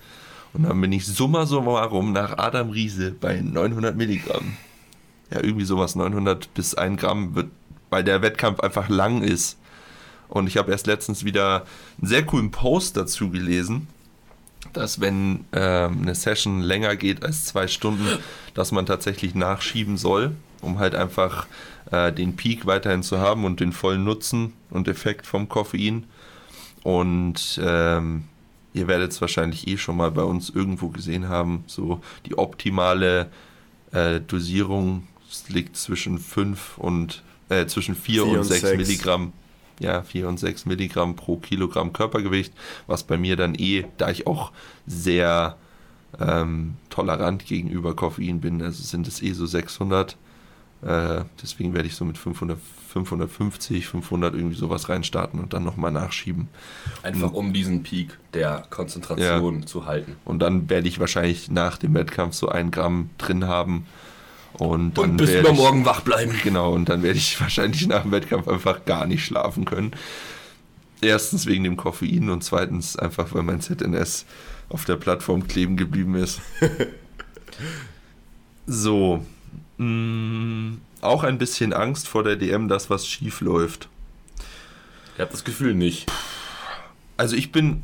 Und 0.53 0.63
dann 0.63 0.81
bin 0.81 0.93
ich 0.93 1.07
summa 1.07 1.45
summarum 1.45 2.13
nach 2.13 2.39
Adam 2.39 2.71
Riese 2.71 3.13
bei 3.13 3.41
900 3.41 3.97
Milligramm. 3.97 4.57
Ja, 5.31 5.43
irgendwie 5.43 5.65
sowas, 5.65 5.97
900 5.97 6.55
bis 6.55 6.75
1 6.75 7.01
Gramm 7.01 7.35
wird, 7.35 7.51
weil 7.91 8.05
der 8.05 8.23
Wettkampf 8.23 8.61
einfach 8.61 8.89
lang 8.89 9.23
ist. 9.23 9.59
Und 10.29 10.47
ich 10.47 10.57
habe 10.57 10.71
erst 10.71 10.87
letztens 10.87 11.25
wieder 11.25 11.65
einen 11.99 12.09
sehr 12.09 12.25
coolen 12.25 12.51
Post 12.51 12.97
dazu 12.97 13.31
gelesen, 13.31 13.89
dass 14.77 15.01
wenn 15.01 15.45
ähm, 15.53 16.03
eine 16.03 16.15
Session 16.15 16.61
länger 16.61 16.97
geht 16.97 17.25
als 17.25 17.45
zwei 17.47 17.67
Stunden, 17.67 18.07
dass 18.55 18.73
man 18.73 18.87
tatsächlich 18.87 19.35
nachschieben 19.35 19.97
soll, 19.97 20.33
um 20.61 20.79
halt 20.79 20.95
einfach 20.95 21.47
äh, 21.91 22.13
den 22.13 22.37
Peak 22.37 22.67
weiterhin 22.67 23.03
zu 23.03 23.19
haben 23.19 23.45
und 23.45 23.61
den 23.61 23.73
vollen 23.73 24.05
Nutzen 24.05 24.53
und 24.71 24.89
Effekt 24.89 25.27
vom 25.27 25.49
Koffein. 25.49 26.05
Und 26.83 27.61
ähm, 27.63 28.25
ihr 28.75 28.87
werdet 28.87 29.13
es 29.13 29.21
wahrscheinlich 29.21 29.67
eh 29.67 29.79
schon 29.79 29.97
mal 29.97 30.11
bei 30.11 30.23
uns 30.23 30.51
irgendwo 30.51 30.89
gesehen 30.89 31.29
haben, 31.29 31.65
so 31.67 32.01
die 32.27 32.39
optimale 32.39 33.29
äh, 33.93 34.21
Dosierung 34.21 35.09
liegt 35.49 35.77
zwischen 35.77 36.19
5 36.19 36.79
und 36.79 37.23
äh, 37.49 37.67
zwischen 37.67 37.95
4 37.95 38.23
Vier 38.23 38.25
und 38.25 38.39
und 38.39 38.45
6 38.45 38.61
sechs. 38.61 38.77
Milligramm. 38.77 39.33
Ja, 39.79 40.03
4 40.03 40.29
und 40.29 40.39
6 40.39 40.67
Milligramm 40.67 41.17
pro 41.17 41.37
Kilogramm 41.37 41.93
Körpergewicht, 41.93 42.53
was 42.87 43.03
bei 43.03 43.19
mir 43.19 43.37
dann 43.37 43.55
eh, 43.55 43.85
da 43.99 44.11
ich 44.11 44.27
auch 44.27 44.53
sehr 44.87 45.57
ähm, 46.21 46.75
tolerant 46.91 47.45
gegenüber 47.47 47.95
Koffein 47.95 48.41
bin, 48.41 48.63
also 48.63 48.83
sind 48.83 49.07
es 49.07 49.23
eh 49.23 49.33
so 49.33 49.47
600. 49.47 50.17
Äh, 50.83 51.25
deswegen 51.43 51.75
werde 51.75 51.89
ich 51.89 51.95
so 51.95 52.05
mit 52.05 52.19
500, 52.19 52.59
550, 52.89 53.87
500 53.87 54.35
irgendwie 54.35 54.57
sowas 54.57 54.89
reinstarten 54.89 55.41
und 55.41 55.53
dann 55.53 55.65
nochmal 55.65 55.91
nachschieben. 55.91 56.49
Einfach 57.03 57.33
um 57.33 57.53
diesen 57.53 57.83
Peak 57.83 58.19
der 58.35 58.65
Konzentration 58.71 59.67
zu 59.67 59.87
halten. 59.87 60.17
Und 60.25 60.41
dann 60.41 60.69
werde 60.69 60.89
ich 60.89 61.01
wahrscheinlich 61.01 61.51
nach 61.51 61.79
dem 61.79 61.95
Wettkampf 61.95 62.35
so 62.35 62.49
ein 62.49 62.71
Gramm 62.71 63.11
drin 63.19 63.47
haben. 63.47 63.87
Und, 64.59 64.97
dann 64.97 65.11
Und 65.11 65.17
bis 65.19 65.35
übermorgen 65.35 65.85
wach 65.85 66.01
bleiben. 66.01 66.33
Ich, 66.35 66.43
genau, 66.43 66.73
und 66.73 66.89
dann 66.89 67.03
werde 67.03 67.19
ich 67.19 67.41
wahrscheinlich 67.41 67.87
nach 67.87 68.03
dem 68.03 68.13
Wettkampf 68.13 68.49
einfach 68.49 68.85
gar 68.85 69.07
nicht 69.07 69.25
schlafen 69.25 69.65
können. 69.65 69.93
Erstens 71.03 71.47
wegen 71.47 71.65
dem 71.65 71.77
Koffein 71.77 72.31
und 72.31 72.43
zweitens 72.43 72.97
einfach, 72.97 73.35
weil 73.35 73.43
mein 73.43 73.61
ZNS 73.61 74.25
auf 74.69 74.87
der 74.87 74.97
Plattform 74.97 75.47
kleben 75.47 75.77
geblieben 75.77 76.15
ist. 76.15 76.41
so. 78.67 79.25
Mh, 79.77 80.79
auch 81.03 81.23
ein 81.23 81.37
bisschen 81.37 81.75
Angst 81.75 82.09
vor 82.09 82.25
der 82.25 82.37
DM, 82.37 82.69
dass 82.69 82.89
was 82.89 83.07
schief 83.07 83.43
läuft. 83.43 83.91
Ich 85.15 85.21
habe 85.21 85.31
das 85.31 85.45
Gefühl 85.45 85.75
nicht. 85.75 86.11
Also 87.17 87.37
ich 87.37 87.53
bin. 87.53 87.83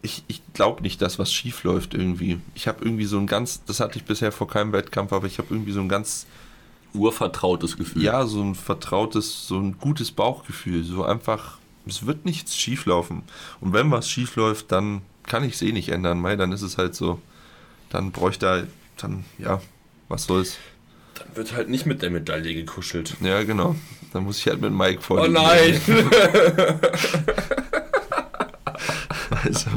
Ich, 0.00 0.22
ich 0.28 0.42
glaube 0.52 0.82
nicht, 0.82 1.02
dass 1.02 1.18
was 1.18 1.32
schief 1.32 1.64
läuft 1.64 1.94
irgendwie. 1.94 2.40
Ich 2.54 2.68
habe 2.68 2.84
irgendwie 2.84 3.04
so 3.04 3.18
ein 3.18 3.26
ganz. 3.26 3.64
Das 3.64 3.80
hatte 3.80 3.98
ich 3.98 4.04
bisher 4.04 4.32
vor 4.32 4.48
keinem 4.48 4.72
Wettkampf, 4.72 5.12
aber 5.12 5.26
ich 5.26 5.38
habe 5.38 5.48
irgendwie 5.50 5.72
so 5.72 5.80
ein 5.80 5.88
ganz. 5.88 6.26
Urvertrautes 6.94 7.76
Gefühl. 7.76 8.02
Ja, 8.02 8.24
so 8.24 8.42
ein 8.42 8.54
vertrautes, 8.54 9.46
so 9.46 9.58
ein 9.58 9.76
gutes 9.78 10.10
Bauchgefühl. 10.10 10.84
So 10.84 11.04
einfach 11.04 11.58
es 11.88 12.06
wird 12.06 12.24
nichts 12.24 12.56
schief 12.56 12.86
laufen. 12.86 13.22
Und 13.60 13.72
wenn 13.72 13.90
was 13.90 14.08
schief 14.08 14.36
läuft, 14.36 14.70
dann 14.72 15.02
kann 15.24 15.44
ich 15.44 15.54
es 15.54 15.62
eh 15.62 15.72
nicht 15.72 15.88
ändern. 15.88 16.20
Mai, 16.20 16.36
dann 16.36 16.52
ist 16.52 16.62
es 16.62 16.78
halt 16.78 16.94
so. 16.94 17.20
Dann 17.90 18.12
bräuchte 18.12 18.46
er, 18.46 18.66
dann, 18.98 19.24
ja, 19.38 19.60
was 20.08 20.24
soll's. 20.24 20.58
Dann 21.14 21.34
wird 21.34 21.54
halt 21.54 21.68
nicht 21.68 21.86
mit 21.86 22.02
der 22.02 22.10
Medaille 22.10 22.54
gekuschelt. 22.54 23.16
Ja, 23.20 23.42
genau. 23.42 23.74
Dann 24.12 24.24
muss 24.24 24.38
ich 24.38 24.46
halt 24.46 24.60
mit 24.60 24.72
Mike 24.72 25.00
vor. 25.02 25.22
Oh 25.22 25.26
nein! 25.26 25.80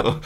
Also, 0.03 0.19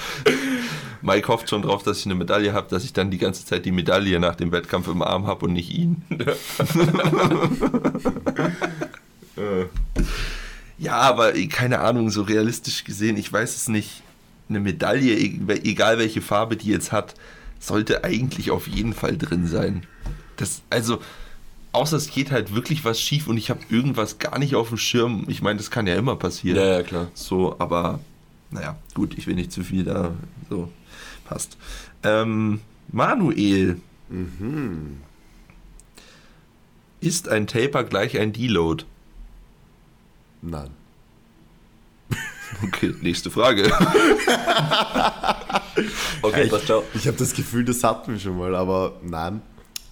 Mike 1.01 1.27
hofft 1.27 1.49
schon 1.49 1.61
drauf, 1.61 1.83
dass 1.83 1.99
ich 1.99 2.05
eine 2.05 2.15
Medaille 2.15 2.53
habe, 2.53 2.67
dass 2.69 2.83
ich 2.83 2.93
dann 2.93 3.11
die 3.11 3.17
ganze 3.17 3.45
Zeit 3.45 3.65
die 3.65 3.71
Medaille 3.71 4.19
nach 4.19 4.35
dem 4.35 4.51
Wettkampf 4.51 4.87
im 4.87 5.01
Arm 5.01 5.27
habe 5.27 5.45
und 5.45 5.53
nicht 5.53 5.69
ihn. 5.71 6.03
ja, 10.77 10.97
aber 10.97 11.33
keine 11.49 11.79
Ahnung, 11.79 12.09
so 12.09 12.23
realistisch 12.23 12.83
gesehen, 12.83 13.17
ich 13.17 13.31
weiß 13.31 13.55
es 13.55 13.67
nicht. 13.67 14.01
Eine 14.47 14.59
Medaille, 14.59 15.15
e- 15.15 15.39
egal 15.63 15.97
welche 15.97 16.21
Farbe 16.21 16.55
die 16.55 16.69
jetzt 16.69 16.91
hat, 16.91 17.15
sollte 17.59 18.03
eigentlich 18.03 18.51
auf 18.51 18.67
jeden 18.67 18.93
Fall 18.93 19.17
drin 19.17 19.47
sein. 19.47 19.85
Das, 20.37 20.61
also, 20.69 20.99
außer 21.71 21.97
es 21.97 22.11
geht 22.11 22.31
halt 22.31 22.53
wirklich 22.53 22.85
was 22.85 22.99
schief 23.01 23.27
und 23.27 23.37
ich 23.37 23.49
habe 23.49 23.61
irgendwas 23.69 24.19
gar 24.19 24.37
nicht 24.37 24.55
auf 24.55 24.69
dem 24.69 24.77
Schirm. 24.77 25.25
Ich 25.27 25.41
meine, 25.41 25.57
das 25.57 25.71
kann 25.71 25.87
ja 25.87 25.95
immer 25.95 26.15
passieren. 26.15 26.57
Ja, 26.57 26.65
ja, 26.65 26.83
klar. 26.83 27.07
So, 27.15 27.55
aber 27.57 27.99
naja, 28.55 28.75
gut, 28.93 29.17
ich 29.17 29.27
will 29.27 29.35
nicht 29.35 29.51
zu 29.51 29.63
viel 29.63 29.83
da. 29.83 30.13
So, 30.49 30.71
passt. 31.25 31.57
Ähm, 32.03 32.61
Manuel. 32.91 33.79
Ist 37.01 37.27
ein 37.29 37.47
Taper 37.47 37.83
gleich 37.83 38.17
ein 38.19 38.33
Deload? 38.33 38.85
Nein. 40.41 40.69
Okay, 42.63 42.93
nächste 43.01 43.29
Frage. 43.31 43.63
Okay, 46.21 46.43
ich 46.43 46.49
passt, 46.49 46.67
ciao. 46.67 46.83
ich 46.93 47.05
habe 47.07 47.17
das 47.17 47.33
Gefühl, 47.33 47.65
das 47.65 47.83
hatten 47.83 48.13
wir 48.13 48.19
schon 48.19 48.37
mal, 48.37 48.55
aber 48.55 48.93
nein. 49.03 49.41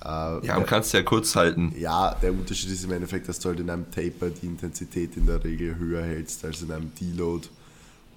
Äh, 0.01 0.45
Ja, 0.45 0.55
man 0.55 0.66
kann 0.66 0.80
es 0.80 0.91
ja 0.93 1.01
kurz 1.03 1.36
halten. 1.36 1.74
Ja, 1.78 2.16
der 2.22 2.32
Unterschied 2.32 2.72
ist 2.72 2.86
im 2.86 2.91
Endeffekt, 2.93 3.28
dass 3.28 3.39
du 3.39 3.49
halt 3.49 3.59
in 3.59 3.70
einem 3.70 3.91
Taper 3.91 4.30
die 4.30 4.45
Intensität 4.45 5.18
in 5.18 5.26
der 5.26 5.43
Regel 5.43 5.76
höher 5.78 6.03
hältst 6.03 6.45
als 6.45 6.61
in 6.61 6.72
einem 6.72 6.91
Deload. 6.95 7.47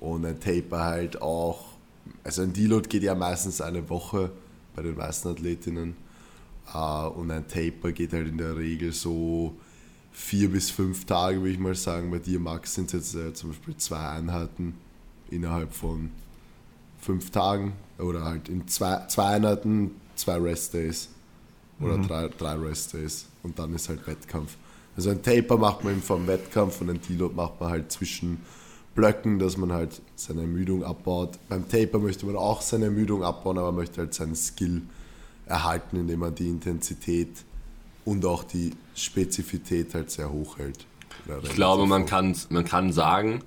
Und 0.01 0.25
ein 0.25 0.39
Taper 0.41 0.85
halt 0.85 1.23
auch, 1.23 1.65
also 2.23 2.43
ein 2.43 2.53
Deload 2.53 2.89
geht 2.89 3.03
ja 3.03 3.15
meistens 3.15 3.61
eine 3.61 3.89
Woche 3.89 4.31
bei 4.75 4.83
den 4.83 4.97
meisten 4.97 5.29
Athletinnen. 5.29 5.97
Äh, 6.73 7.07
Und 7.07 7.31
ein 7.31 7.47
Taper 7.49 7.93
geht 7.93 8.13
halt 8.13 8.29
in 8.29 8.39
der 8.39 8.57
Regel 8.57 8.93
so 8.93 9.55
vier 10.13 10.51
bis 10.51 10.71
fünf 10.71 11.05
Tage, 11.05 11.39
würde 11.39 11.53
ich 11.53 11.59
mal 11.59 11.75
sagen. 11.75 12.11
Bei 12.11 12.19
dir, 12.19 12.41
Max, 12.41 12.75
sind 12.75 12.93
es 12.93 13.13
jetzt 13.13 13.15
äh, 13.15 13.33
zum 13.35 13.51
Beispiel 13.51 13.77
zwei 13.77 14.09
Einheiten 14.09 14.75
innerhalb 15.31 15.73
von 15.73 16.11
fünf 17.01 17.31
Tagen 17.31 17.73
oder 17.99 18.25
halt 18.25 18.49
in 18.49 18.67
zwei, 18.69 19.07
zwei 19.09 19.37
Einheiten, 19.37 19.93
zwei 20.15 20.37
Rest-Days 20.37 21.09
oder 21.81 21.99
drei, 21.99 22.29
drei 22.29 22.55
Rest-Days 22.55 23.27
und 23.43 23.59
dann 23.59 23.75
ist 23.75 23.89
halt 23.89 24.07
Wettkampf. 24.07 24.57
Also 24.97 25.11
ein 25.11 25.23
Taper 25.23 25.59
macht 25.59 25.85
man 25.85 25.93
eben 25.93 26.03
vom 26.03 26.27
Wettkampf 26.27 26.81
und 26.81 26.91
ein 26.91 27.01
Deload 27.07 27.35
macht 27.35 27.61
man 27.61 27.71
halt 27.71 27.93
zwischen 27.93 28.41
Blöcken, 28.97 29.39
dass 29.39 29.57
man 29.57 29.73
halt 29.73 30.01
seine 30.17 30.41
Ermüdung 30.41 30.83
abbaut. 30.83 31.39
Beim 31.49 31.69
Taper 31.69 31.99
möchte 32.01 32.27
man 32.27 32.35
auch 32.37 32.61
seine 32.63 32.87
Ermüdung 32.87 33.23
abbauen, 33.23 33.59
aber 33.59 33.69
man 33.69 33.77
möchte 33.77 33.99
halt 34.01 34.15
seinen 34.15 34.35
Skill 34.35 34.83
erhalten, 35.47 35.97
indem 35.97 36.21
man 36.21 36.35
die 36.35 36.49
Intensität 36.49 37.29
und 38.05 38.25
auch 38.25 38.43
die 38.43 38.73
Spezifität 38.95 39.95
halt 39.95 40.11
sehr 40.11 40.33
hoch 40.33 40.59
hält. 40.59 40.87
Ich 41.45 41.51
glaube, 41.55 41.87
man 41.87 42.07
kann, 42.07 42.37
man 42.51 42.65
kann 42.65 42.93
sagen, 42.93 43.43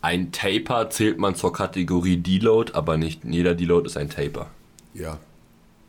ein 0.00 0.32
Taper 0.32 0.90
zählt 0.90 1.18
man 1.18 1.34
zur 1.34 1.52
Kategorie 1.52 2.16
Deload, 2.18 2.72
aber 2.74 2.96
nicht 2.96 3.24
jeder 3.24 3.54
Deload 3.54 3.86
ist 3.86 3.96
ein 3.96 4.10
Taper. 4.10 4.48
Ja, 4.94 5.18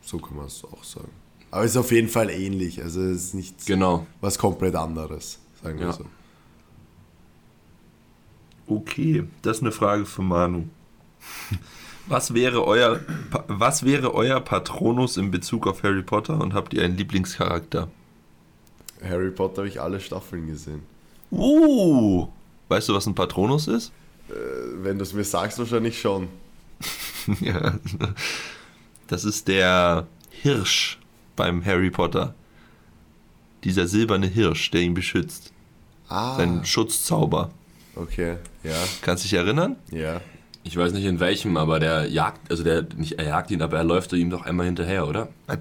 so 0.01 0.17
kann 0.17 0.37
man 0.37 0.47
es 0.47 0.63
auch 0.63 0.83
sagen. 0.83 1.09
Aber 1.51 1.63
es 1.63 1.71
ist 1.71 1.77
auf 1.77 1.91
jeden 1.91 2.09
Fall 2.09 2.29
ähnlich. 2.29 2.81
Also 2.83 3.01
es 3.01 3.25
ist 3.25 3.33
nicht 3.35 3.65
Genau. 3.65 4.05
was 4.21 4.37
komplett 4.37 4.75
anderes, 4.75 5.39
sagen 5.63 5.79
wir 5.79 5.87
Ja. 5.87 5.93
so. 5.93 6.05
Okay, 8.69 9.23
das 9.41 9.57
ist 9.57 9.63
eine 9.63 9.71
Frage 9.71 10.05
für 10.05 10.21
Manu. 10.21 10.65
Was 12.07 12.33
wäre 12.33 12.65
euer, 12.65 12.99
was 13.47 13.83
wäre 13.83 14.13
euer 14.13 14.39
Patronus 14.39 15.17
in 15.17 15.31
Bezug 15.31 15.67
auf 15.67 15.83
Harry 15.83 16.03
Potter 16.03 16.39
und 16.39 16.53
habt 16.53 16.73
ihr 16.73 16.83
einen 16.83 16.95
Lieblingscharakter? 16.97 17.87
Harry 19.03 19.31
Potter 19.31 19.57
habe 19.57 19.67
ich 19.67 19.81
alle 19.81 19.99
Staffeln 19.99 20.47
gesehen. 20.47 20.81
Uh, 21.31 22.27
weißt 22.67 22.89
du, 22.89 22.93
was 22.93 23.05
ein 23.07 23.15
Patronus 23.15 23.67
ist? 23.67 23.91
Äh, 24.29 24.33
Wenn 24.83 24.97
du 24.97 25.03
es 25.03 25.13
mir 25.13 25.23
sagst, 25.23 25.59
wahrscheinlich 25.59 25.99
schon. 25.99 26.27
Ja. 27.41 27.77
Das 29.07 29.23
ist 29.23 29.47
der 29.47 30.07
Hirsch 30.31 30.97
beim 31.35 31.63
Harry 31.63 31.91
Potter. 31.91 32.33
Dieser 33.63 33.87
silberne 33.87 34.25
Hirsch, 34.27 34.71
der 34.71 34.81
ihn 34.81 34.93
beschützt. 34.95 35.51
Ah, 36.07 36.37
Sein 36.37 36.65
Schutzzauber. 36.65 37.51
Okay, 38.01 38.37
ja, 38.63 38.75
Kannst 39.01 39.23
dich 39.23 39.33
erinnern? 39.33 39.75
ja. 39.91 40.21
Ich 40.63 40.75
weiß 40.77 40.91
nicht 40.91 41.05
in 41.05 41.19
welchem, 41.21 41.55
aber 41.57 41.79
der 41.79 42.07
jagt, 42.09 42.51
also 42.51 42.63
der, 42.63 42.85
nicht 42.97 43.13
er 43.17 43.25
jagt 43.25 43.49
ihn, 43.49 43.61
aber 43.61 43.77
er 43.77 43.85
läuft 43.85 44.11
ihm 44.13 44.29
doch 44.29 44.45
einmal 44.45 44.65
hinterher, 44.65 45.07
oder? 45.07 45.29
Was? 45.47 45.59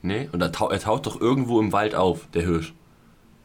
Nee? 0.00 0.28
Und 0.32 0.40
er, 0.40 0.50
tau 0.50 0.70
er 0.70 0.80
taucht 0.80 1.06
doch 1.06 1.20
irgendwo 1.20 1.60
im 1.60 1.70
Wald 1.70 1.94
auf, 1.94 2.26
der 2.34 2.42
Hirsch. 2.42 2.72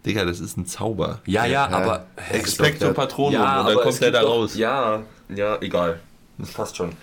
Digga, 0.06 0.24
das 0.26 0.40
ist 0.40 0.58
ein 0.58 0.66
Zauber. 0.66 1.20
Ja, 1.26 1.46
ja, 1.46 1.68
Hä? 1.70 1.74
aber. 1.74 2.06
Expecto 2.32 2.86
der- 2.86 2.94
Patronum 2.94 3.34
ja, 3.34 3.60
und 3.62 3.68
dann 3.68 3.76
kommt 3.76 3.90
es 3.96 4.00
er 4.02 4.08
gibt 4.08 4.16
da 4.16 4.22
doch- 4.22 4.30
raus. 4.30 4.56
Ja, 4.56 5.04
ja, 5.36 5.58
egal. 5.62 6.00
Das 6.38 6.52
passt 6.52 6.78
schon. 6.78 6.94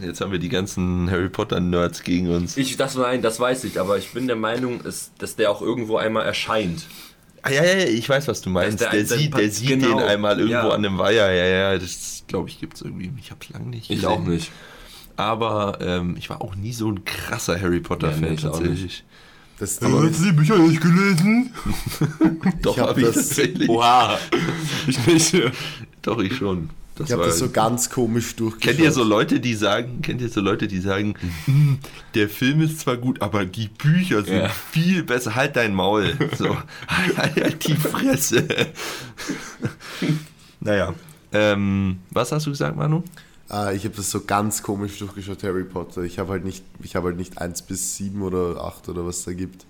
Jetzt 0.00 0.20
haben 0.20 0.32
wir 0.32 0.38
die 0.38 0.48
ganzen 0.48 1.10
Harry 1.10 1.28
Potter 1.28 1.60
Nerds 1.60 2.02
gegen 2.02 2.28
uns. 2.30 2.56
Ich, 2.56 2.76
das, 2.76 2.94
nein, 2.96 3.20
das 3.22 3.38
weiß 3.38 3.64
ich, 3.64 3.78
aber 3.78 3.98
ich 3.98 4.12
bin 4.12 4.26
der 4.26 4.36
Meinung, 4.36 4.80
ist, 4.80 5.12
dass 5.18 5.36
der 5.36 5.50
auch 5.50 5.60
irgendwo 5.62 5.96
einmal 5.98 6.24
erscheint. 6.24 6.86
Ah, 7.48 7.52
ja, 7.52 7.64
ja, 7.64 7.78
ja, 7.78 7.86
ich 7.86 8.08
weiß, 8.08 8.28
was 8.28 8.40
du 8.40 8.50
meinst. 8.50 8.80
Der, 8.80 8.90
der- 8.90 9.04
der 9.04 9.18
sieht, 9.18 9.36
der 9.36 9.50
sieht 9.50 9.68
genau. 9.68 9.98
den 9.98 10.08
einmal 10.08 10.38
irgendwo 10.38 10.52
Ja. 10.68 10.68
an 10.70 10.84
einem 10.84 10.98
Weiher. 10.98 11.32
Ja, 11.32 11.44
ja, 11.72 11.78
das 11.78 12.24
glaube 12.26 12.48
ich 12.48 12.60
gibt's 12.60 12.80
irgendwie. 12.82 13.10
Ich 13.20 13.30
hab's 13.30 13.48
lange 13.50 13.66
nicht 13.66 13.90
Ich 13.90 13.96
gesehen. 14.00 14.08
auch 14.08 14.20
nicht. 14.24 14.50
Aber 15.16 15.78
ähm, 15.80 16.16
ich 16.18 16.30
war 16.30 16.40
auch 16.42 16.54
nie 16.54 16.72
so 16.72 16.90
ein 16.90 17.04
krasser 17.04 17.60
Harry 17.60 17.80
Potter-Fan 17.80 18.22
Ja, 18.22 18.30
nee, 18.30 18.36
tatsächlich. 18.36 19.04
Das 19.58 19.80
Ding 19.80 20.08
ist, 20.08 20.24
die 20.24 20.30
Bücher 20.32 20.56
nicht 20.58 20.80
gelesen? 20.80 21.52
Doch, 22.62 22.78
hab 22.78 22.90
habe 22.90 23.00
ich 23.00 23.06
das- 23.08 23.16
tatsächlich. 23.16 23.68
Oha! 23.68 24.16
Ich 24.86 25.04
nicht. 25.06 25.34
Doch, 26.02 26.20
ich 26.20 26.36
schon. 26.36 26.70
Das 26.98 27.08
ich 27.08 27.12
habe 27.12 27.24
das 27.24 27.38
so 27.38 27.50
ganz 27.50 27.90
komisch 27.90 28.34
durchgeschaut. 28.34 28.76
Kennt 28.76 28.80
ihr 28.84 28.90
so 28.92 29.04
Leute, 29.04 29.38
die 29.40 29.54
sagen, 29.54 30.02
kennt 30.02 30.20
ihr 30.20 30.28
so 30.28 30.40
Leute, 30.40 30.66
die 30.66 30.80
sagen, 30.80 31.14
"Hm, 31.44 31.78
der 32.14 32.28
Film 32.28 32.60
ist 32.60 32.80
zwar 32.80 32.96
gut, 32.96 33.22
aber 33.22 33.44
die 33.46 33.68
Bücher 33.68 34.24
sind 34.24 34.36
Ja. 34.38 34.48
viel 34.48 35.04
besser. 35.04 35.34
Halt 35.36 35.54
dein 35.56 35.74
Maul. 35.74 36.16
So, 36.36 36.56
halt 37.16 37.66
die 37.66 37.76
Fresse. 37.76 38.46
naja. 40.60 40.94
Ähm, 41.32 41.98
was 42.10 42.32
hast 42.32 42.46
du 42.46 42.50
gesagt, 42.50 42.76
Manu? 42.76 43.02
Äh, 43.50 43.76
ich 43.76 43.84
habe 43.84 43.94
das 43.94 44.10
so 44.10 44.22
ganz 44.22 44.62
komisch 44.62 44.98
durchgeschaut, 44.98 45.42
Harry 45.42 45.64
Potter. 45.64 46.02
Ich 46.02 46.18
habe 46.18 46.32
halt 46.32 46.44
nicht, 46.44 46.64
ich 46.82 46.96
habe 46.96 47.08
halt 47.08 47.18
nicht 47.18 47.38
1 47.38 47.62
bis 47.62 47.96
7 47.96 48.22
oder 48.22 48.64
8 48.64 48.88
oder 48.88 49.04
was 49.06 49.24
da 49.24 49.32
gibt, 49.32 49.66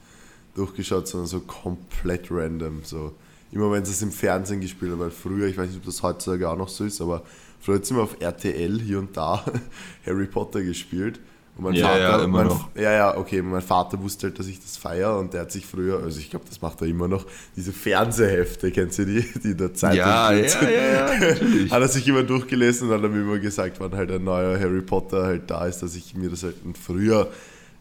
durchgeschaut, 0.54 1.08
sondern 1.08 1.26
so 1.28 1.40
komplett 1.40 2.28
random. 2.30 2.80
So. 2.84 3.14
Immer 3.50 3.72
wenn 3.72 3.84
sie 3.84 3.92
es 3.92 4.02
im 4.02 4.12
Fernsehen 4.12 4.60
gespielt 4.60 4.92
haben, 4.92 5.00
weil 5.00 5.10
früher, 5.10 5.46
ich 5.46 5.56
weiß 5.56 5.68
nicht, 5.68 5.78
ob 5.78 5.84
das 5.84 6.02
heutzutage 6.02 6.48
auch 6.48 6.56
noch 6.56 6.68
so 6.68 6.84
ist, 6.84 7.00
aber 7.00 7.22
früher 7.60 7.76
hat 7.76 7.82
es 7.84 7.90
immer 7.90 8.02
auf 8.02 8.16
RTL 8.20 8.80
hier 8.80 8.98
und 8.98 9.16
da 9.16 9.44
Harry 10.06 10.26
Potter 10.26 10.62
gespielt. 10.62 11.18
Und 11.56 11.64
mein 11.64 11.74
Ja, 11.74 11.88
Vater, 11.88 12.00
ja, 12.00 12.24
immer 12.24 12.38
mein, 12.38 12.46
noch. 12.46 12.68
Ja, 12.76 12.92
ja, 12.92 13.16
okay. 13.16 13.42
Mein 13.42 13.62
Vater 13.62 14.00
wusste 14.00 14.28
halt, 14.28 14.38
dass 14.38 14.46
ich 14.46 14.60
das 14.60 14.76
feiere 14.76 15.18
und 15.18 15.32
der 15.34 15.40
hat 15.40 15.50
sich 15.50 15.66
früher, 15.66 16.00
also 16.02 16.20
ich 16.20 16.30
glaube, 16.30 16.44
das 16.48 16.60
macht 16.62 16.80
er 16.82 16.86
immer 16.86 17.08
noch, 17.08 17.26
diese 17.56 17.72
Fernsehhefte, 17.72 18.70
kennst 18.70 18.98
du 19.00 19.06
die, 19.06 19.24
die 19.42 19.50
in 19.52 19.56
der 19.56 19.74
Zeitung 19.74 19.98
Ja, 19.98 20.30
ja, 20.32 20.44
ja, 20.44 20.70
ja, 20.70 21.18
natürlich. 21.18 21.72
hat 21.72 21.80
er 21.80 21.88
sich 21.88 22.06
immer 22.06 22.22
durchgelesen 22.22 22.88
und 22.88 22.94
hat 22.94 23.02
er 23.02 23.08
mir 23.08 23.22
immer 23.22 23.38
gesagt, 23.38 23.80
wann 23.80 23.92
halt 23.96 24.10
ein 24.12 24.22
neuer 24.22 24.58
Harry 24.60 24.82
Potter 24.82 25.24
halt 25.24 25.50
da 25.50 25.66
ist, 25.66 25.80
dass 25.80 25.96
ich 25.96 26.14
mir 26.14 26.30
das 26.30 26.44
halt 26.44 26.54
früher, 26.80 27.28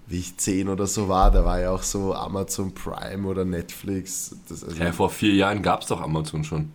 wie 0.08 0.20
ich 0.20 0.38
10 0.38 0.70
oder 0.70 0.88
so 0.88 1.10
war, 1.10 1.32
da 1.32 1.44
war 1.46 1.60
ja 1.60 1.72
auch 1.72 1.84
so 1.84 2.14
Amazon 2.16 2.74
Prime 2.74 3.28
oder 3.28 3.44
Netflix. 3.46 4.36
Das, 4.48 4.64
also, 4.64 4.82
Ja, 4.82 4.92
vor 4.94 5.10
vier 5.10 5.34
Jahren 5.34 5.62
gab 5.62 5.82
es 5.82 5.88
doch 5.88 6.02
Amazon 6.02 6.44
schon. 6.44 6.72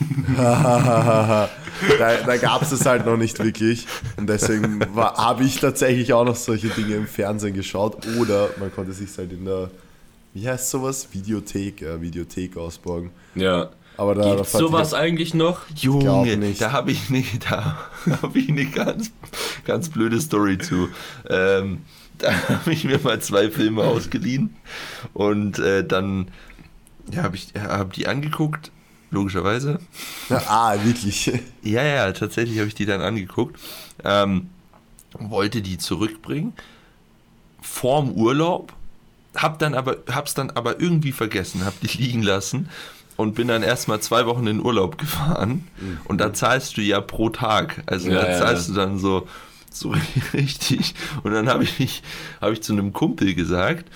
da 0.36 1.48
da 1.98 2.36
gab 2.36 2.62
es 2.62 2.70
es 2.72 2.86
halt 2.86 3.04
noch 3.04 3.16
nicht 3.16 3.38
wirklich 3.42 3.86
und 4.16 4.28
deswegen 4.28 4.80
habe 4.96 5.42
ich 5.42 5.58
tatsächlich 5.60 6.12
auch 6.12 6.24
noch 6.24 6.36
solche 6.36 6.68
Dinge 6.68 6.94
im 6.94 7.06
Fernsehen 7.08 7.54
geschaut 7.54 8.06
oder 8.18 8.48
man 8.60 8.72
konnte 8.72 8.92
sich 8.92 9.08
halt 9.18 9.32
in 9.32 9.44
der, 9.44 9.70
wie 10.34 10.48
heißt 10.48 10.70
sowas, 10.70 11.08
Videothek, 11.12 11.82
äh, 11.82 12.00
Videothek 12.00 12.56
ausborgen. 12.56 13.10
Ja. 13.34 13.70
Aber 13.96 14.14
da, 14.14 14.22
da 14.22 14.34
Gibt's 14.36 14.52
fand 14.52 14.62
ich- 14.62 14.70
sowas 14.70 14.94
eigentlich 14.94 15.34
noch? 15.34 15.62
Junge, 15.74 16.54
da 16.60 16.70
habe 16.70 16.92
ich, 16.92 17.10
ne, 17.10 17.24
da 17.50 17.76
hab 18.22 18.36
ich 18.36 18.48
eine 18.48 18.66
ganz, 18.70 19.10
ganz 19.64 19.88
blöde 19.88 20.20
Story 20.20 20.58
zu. 20.58 20.88
Ähm, 21.28 21.78
da 22.22 22.48
habe 22.48 22.72
ich 22.72 22.84
mir 22.84 22.98
mal 22.98 23.20
zwei 23.20 23.50
Filme 23.50 23.82
ausgeliehen 23.84 24.56
und 25.14 25.58
äh, 25.58 25.86
dann 25.86 26.28
ja, 27.12 27.22
habe 27.22 27.36
ich 27.36 27.52
hab 27.58 27.92
die 27.92 28.06
angeguckt 28.06 28.70
logischerweise. 29.10 29.78
ah, 30.30 30.76
wirklich. 30.82 31.32
Ja, 31.62 31.82
ja, 31.82 32.12
tatsächlich 32.12 32.58
habe 32.58 32.68
ich 32.68 32.74
die 32.74 32.86
dann 32.86 33.00
angeguckt. 33.00 33.58
Ähm, 34.04 34.48
wollte 35.18 35.62
die 35.62 35.78
zurückbringen 35.78 36.52
vorm 37.60 38.12
Urlaub, 38.12 38.72
hab 39.34 39.58
dann 39.58 39.74
aber, 39.74 39.98
hab's 40.10 40.34
dann 40.34 40.50
aber 40.50 40.80
irgendwie 40.80 41.12
vergessen, 41.12 41.64
hab 41.64 41.78
die 41.80 41.98
liegen 41.98 42.22
lassen 42.22 42.68
und 43.16 43.34
bin 43.34 43.48
dann 43.48 43.62
erstmal 43.62 44.00
zwei 44.00 44.26
Wochen 44.26 44.46
in 44.46 44.64
Urlaub 44.64 44.98
gefahren. 44.98 45.66
Und 46.04 46.20
da 46.20 46.32
zahlst 46.32 46.76
du 46.76 46.82
ja 46.82 47.00
pro 47.00 47.30
Tag. 47.30 47.82
Also 47.86 48.10
Ja, 48.10 48.24
da 48.24 48.38
zahlst 48.38 48.68
ja. 48.68 48.74
du 48.74 48.80
dann 48.80 48.98
so, 48.98 49.28
so 49.74 49.94
richtig. 50.32 50.94
Und 51.22 51.32
dann 51.32 51.48
habe 51.48 51.64
ich, 51.64 52.02
hab 52.40 52.52
ich 52.52 52.62
zu 52.62 52.72
einem 52.72 52.92
Kumpel 52.92 53.34
gesagt, 53.34 53.90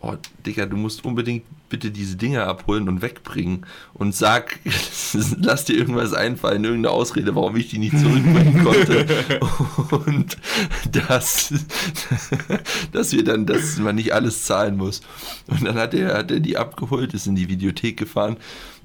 oh 0.00 0.16
Digga, 0.44 0.66
du 0.66 0.76
musst 0.76 1.04
unbedingt 1.04 1.44
bitte 1.70 1.90
diese 1.90 2.16
Dinger 2.16 2.46
abholen 2.46 2.88
und 2.88 3.02
wegbringen. 3.02 3.66
Und 3.94 4.14
sag, 4.14 4.60
lass 5.40 5.64
dir 5.64 5.76
irgendwas 5.76 6.12
einfallen, 6.12 6.62
irgendeine 6.62 6.94
Ausrede, 6.94 7.34
warum 7.34 7.56
ich 7.56 7.70
die 7.70 7.78
nicht 7.78 7.98
zurückbringen 7.98 8.62
konnte. 8.62 9.40
und 10.06 10.36
dass, 10.92 11.52
dass 12.92 13.12
wir 13.12 13.24
dann, 13.24 13.46
dass 13.46 13.78
man 13.78 13.96
nicht 13.96 14.12
alles 14.12 14.44
zahlen 14.44 14.76
muss. 14.76 15.00
Und 15.46 15.64
dann 15.64 15.76
hat 15.76 15.94
er, 15.94 16.18
hat 16.18 16.30
er 16.30 16.40
die 16.40 16.56
abgeholt, 16.56 17.14
ist 17.14 17.26
in 17.26 17.34
die 17.34 17.48
Videothek 17.48 17.96
gefahren 17.96 18.36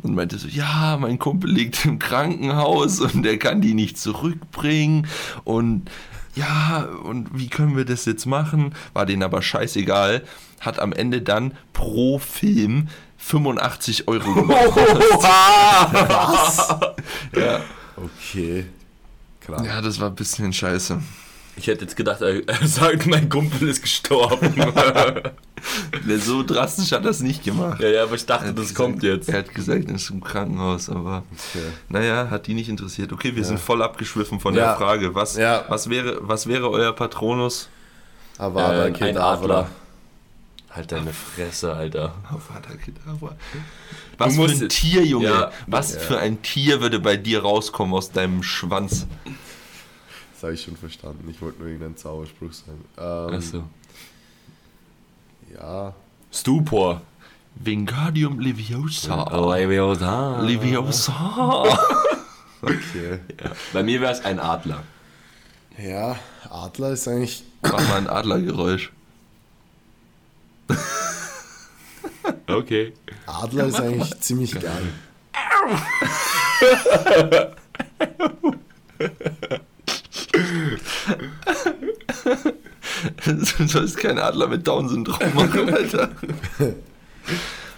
und 0.02 0.16
meinte 0.16 0.38
so, 0.38 0.48
ja, 0.48 0.98
mein 1.00 1.20
Kumpel 1.20 1.52
liegt 1.52 1.86
im 1.86 2.00
Krankenhaus 2.00 3.02
und 3.02 3.24
der 3.24 3.38
kann 3.38 3.62
die 3.62 3.74
nicht 3.74 3.98
zurückbringen 3.98 5.06
und 5.44 5.92
ja, 6.40 6.88
und 7.04 7.38
wie 7.38 7.50
können 7.50 7.76
wir 7.76 7.84
das 7.86 8.06
jetzt 8.06 8.26
machen? 8.26 8.74
War 8.94 9.06
denen 9.06 9.24
aber 9.24 9.42
scheißegal. 9.42 10.24
Hat 10.62 10.80
am 10.80 10.94
Ende 10.94 11.22
dann 11.22 11.58
pro 11.74 12.20
Film 12.20 12.88
85 13.18 14.08
Euro 14.08 14.34
gekostet. 14.34 14.94
ja. 17.36 17.62
Okay. 17.98 18.68
Krass. 19.42 19.66
ja, 19.66 19.82
das 19.82 20.00
war 20.00 20.10
ein 20.10 20.16
bisschen 20.16 20.54
scheiße. 20.54 21.02
Ich 21.60 21.68
hätte 21.68 21.82
jetzt 21.84 21.96
gedacht, 21.98 22.22
er, 22.22 22.48
er 22.48 22.68
sagt, 22.68 23.06
mein 23.06 23.28
Kumpel 23.30 23.68
ist 23.70 23.82
gestorben. 23.82 24.54
So 26.20 26.42
drastisch 26.44 26.94
hat 26.94 27.04
das 27.04 27.20
nicht 27.20 27.44
gemacht. 27.44 27.82
ja, 27.82 27.90
ja, 27.90 28.04
aber 28.04 28.16
ich 28.16 28.26
dachte, 28.26 28.46
Er 28.46 28.54
das 28.54 28.70
gesagt- 28.70 28.78
kommt 28.78 29.04
jetzt. 29.04 29.28
Er 29.28 29.40
hat 29.40 29.54
gesagt, 29.54 29.90
er 29.90 29.96
ist 29.96 30.10
im 30.10 30.24
Krankenhaus, 30.24 30.90
aber 30.90 31.24
Okay. 31.34 31.66
naja, 31.90 32.30
hat 32.30 32.48
die 32.48 32.54
nicht 32.54 32.70
interessiert. 32.70 33.12
Okay, 33.12 33.36
wir 33.36 33.42
Ja. 33.42 33.48
sind 33.50 33.60
voll 33.60 33.82
abgeschwiffen 33.84 34.40
von 34.40 34.56
Ja. 34.56 34.68
der 34.68 34.76
Frage. 34.78 35.14
Was, 35.16 35.36
Ja. 35.36 35.66
was, 35.68 35.90
wäre, 35.90 36.20
was 36.22 36.48
wäre 36.48 36.70
euer 36.70 36.94
Patronus? 36.94 37.68
Avada 38.38 38.84
Äh, 38.84 38.88
ein 38.88 38.94
Kedavra. 38.94 39.34
Adler. 39.34 39.70
Halt 40.72 40.92
deine 40.94 41.12
Fresse, 41.12 41.74
Alter. 41.74 42.14
Avada 42.30 42.76
Kedavra. 42.82 43.36
Was 44.18 44.36
musst 44.36 44.60
für 44.60 44.66
ein 44.66 44.70
Tier, 44.70 45.06
Junge. 45.06 45.26
Ja. 45.28 45.52
was 45.68 45.94
Ja. 45.96 46.00
für 46.00 46.20
ein 46.20 46.42
Tier 46.42 46.80
würde 46.80 47.00
bei 47.02 47.18
dir 47.18 47.42
rauskommen 47.42 47.94
aus 47.94 48.12
deinem 48.14 48.44
Schwanz? 48.44 49.08
Das 50.40 50.44
habe 50.46 50.54
ich 50.54 50.62
schon 50.64 50.78
verstanden. 50.78 51.30
Ich 51.30 51.42
wollte 51.42 51.60
nur 51.60 51.68
irgendeinen 51.68 51.98
Zauberspruch 51.98 52.54
sagen. 52.54 52.86
Ähm, 52.98 53.36
Achso. 53.36 53.64
Ja. 55.54 55.94
Stupor. 56.32 57.02
Wingardium 57.56 58.40
Leviosa. 58.40 59.38
Oh, 59.38 59.54
Leviosa. 59.54 60.40
Leviosa. 60.42 61.66
Okay. 62.62 63.20
Ja. 63.42 63.52
Bei 63.72 63.84
mir 63.84 64.02
wäre 64.02 64.12
es 64.12 64.24
ein 64.26 64.38
Adler. 64.38 64.84
Ja, 65.78 66.18
Adler 66.50 66.92
ist 66.92 67.08
eigentlich. 67.08 67.46
Mach 67.62 67.88
mal 67.88 68.00
ein 68.00 68.10
Adlergeräusch. 68.10 68.92
Okay. 72.48 72.92
Adler 73.28 73.66
ist 73.68 73.80
eigentlich 73.80 74.20
ziemlich 74.20 74.60
geil. 74.60 74.92
Du 83.26 83.68
sollst 83.68 83.98
keinen 83.98 84.20
Adler 84.20 84.48
mit 84.48 84.68
Down-Syndrom 84.68 85.34
machen, 85.34 85.74
Alter. 85.74 86.10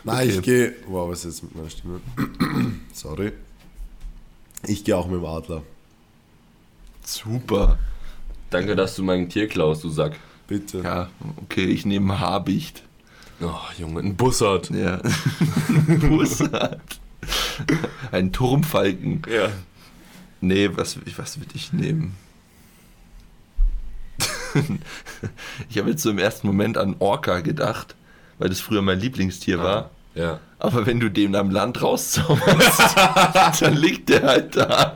Nein, 0.04 0.28
Okay. 0.28 0.30
ich 0.30 0.42
gehe. 0.42 0.76
Wow, 0.88 1.10
was 1.12 1.20
ist 1.26 1.26
jetzt 1.26 1.44
mit 1.44 1.56
meiner 1.56 1.70
Stimme? 1.70 2.00
Sorry. 2.94 3.32
Ich 4.68 4.84
gehe 4.84 4.96
auch 4.98 5.08
mit 5.08 5.16
dem 5.20 5.26
Adler. 5.26 5.64
Super. 7.04 7.78
Danke, 8.50 8.76
dass 8.76 8.96
du 8.96 9.04
mein 9.04 9.30
Tier 9.30 9.48
klaust, 9.48 9.84
du 9.84 9.89
Sack. 9.89 10.18
Bitte. 10.48 10.80
Ja, 10.80 11.10
okay, 11.38 11.66
ich 11.66 11.86
nehme 11.86 12.20
Habicht. 12.20 12.84
Oh, 13.42 13.54
Junge, 13.78 14.02
ein 14.02 14.16
Bussard. 14.16 14.70
Ja. 14.70 15.02
Bussard. 15.88 16.80
Ein 18.12 18.32
Turmfalken. 18.34 19.22
Ja. 19.32 19.50
Nee, 20.42 20.70
was, 20.74 20.98
was 21.18 21.39
würde 21.39 21.52
ich 21.56 21.72
nehmen? 21.74 22.16
ich 25.70 25.78
habe 25.78 25.89
jetzt 25.89 26.04
so 26.04 26.10
im 26.10 26.20
ersten 26.20 26.47
Moment 26.47 26.78
an 26.78 26.95
Orca 26.99 27.39
gedacht, 27.39 27.95
weil 28.39 28.49
das 28.49 28.60
früher 28.60 28.82
mein 28.82 28.99
Lieblingstier 28.99 29.60
war. 29.60 29.91
Ja. 30.16 30.39
Aber 30.60 30.86
wenn 30.86 30.99
du 30.99 31.10
den 31.10 31.36
am 31.36 31.52
Land 31.52 31.82
rauszauberst, 31.82 32.95
dann 33.62 33.76
liegt 33.76 34.10
der 34.10 34.24
halt 34.24 34.56
da. 34.56 34.93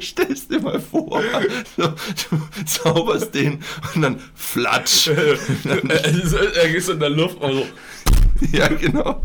Stellst 0.00 0.50
dir 0.50 0.60
mal 0.60 0.80
vor, 0.80 1.22
so, 1.76 1.94
du 2.30 2.64
zauberst 2.66 3.34
den 3.34 3.62
und 3.94 4.02
dann 4.02 4.20
flatsch. 4.34 5.08
er 5.08 6.74
ist 6.74 6.88
in 6.88 7.00
der 7.00 7.10
Luft, 7.10 7.40
also. 7.40 7.66
ja, 8.52 8.68
genau. 8.68 9.22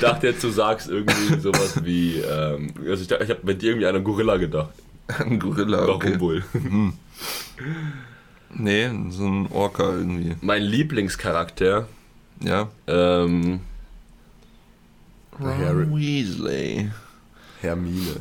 Ich 0.00 0.06
dachte 0.08 0.28
jetzt, 0.28 0.42
du 0.42 0.48
sagst 0.48 0.88
irgendwie 0.88 1.38
sowas 1.40 1.84
wie, 1.84 2.16
ähm, 2.20 2.72
also 2.88 3.02
ich, 3.02 3.06
dachte- 3.08 3.22
ich 3.24 3.28
habe 3.28 3.40
mit 3.44 3.60
dir 3.60 3.72
irgendwie 3.72 3.86
an 3.86 3.96
einen 3.96 4.04
Gorilla 4.04 4.38
gedacht. 4.38 4.70
Ein 5.08 5.38
Gorilla, 5.38 5.78
Warum 5.82 5.96
okay. 5.96 6.18
wohl? 6.18 6.42
Nee, 8.54 8.90
so 9.10 9.26
ein 9.26 9.46
Orca 9.52 9.82
irgendwie. 9.92 10.36
Mein 10.40 10.62
Lieblingscharakter, 10.62 11.86
Ja. 12.42 12.68
ähm, 12.86 13.60
Harry. 15.38 15.82
Ron 15.84 15.96
Weasley. 15.98 16.90
Hermine. 17.60 18.20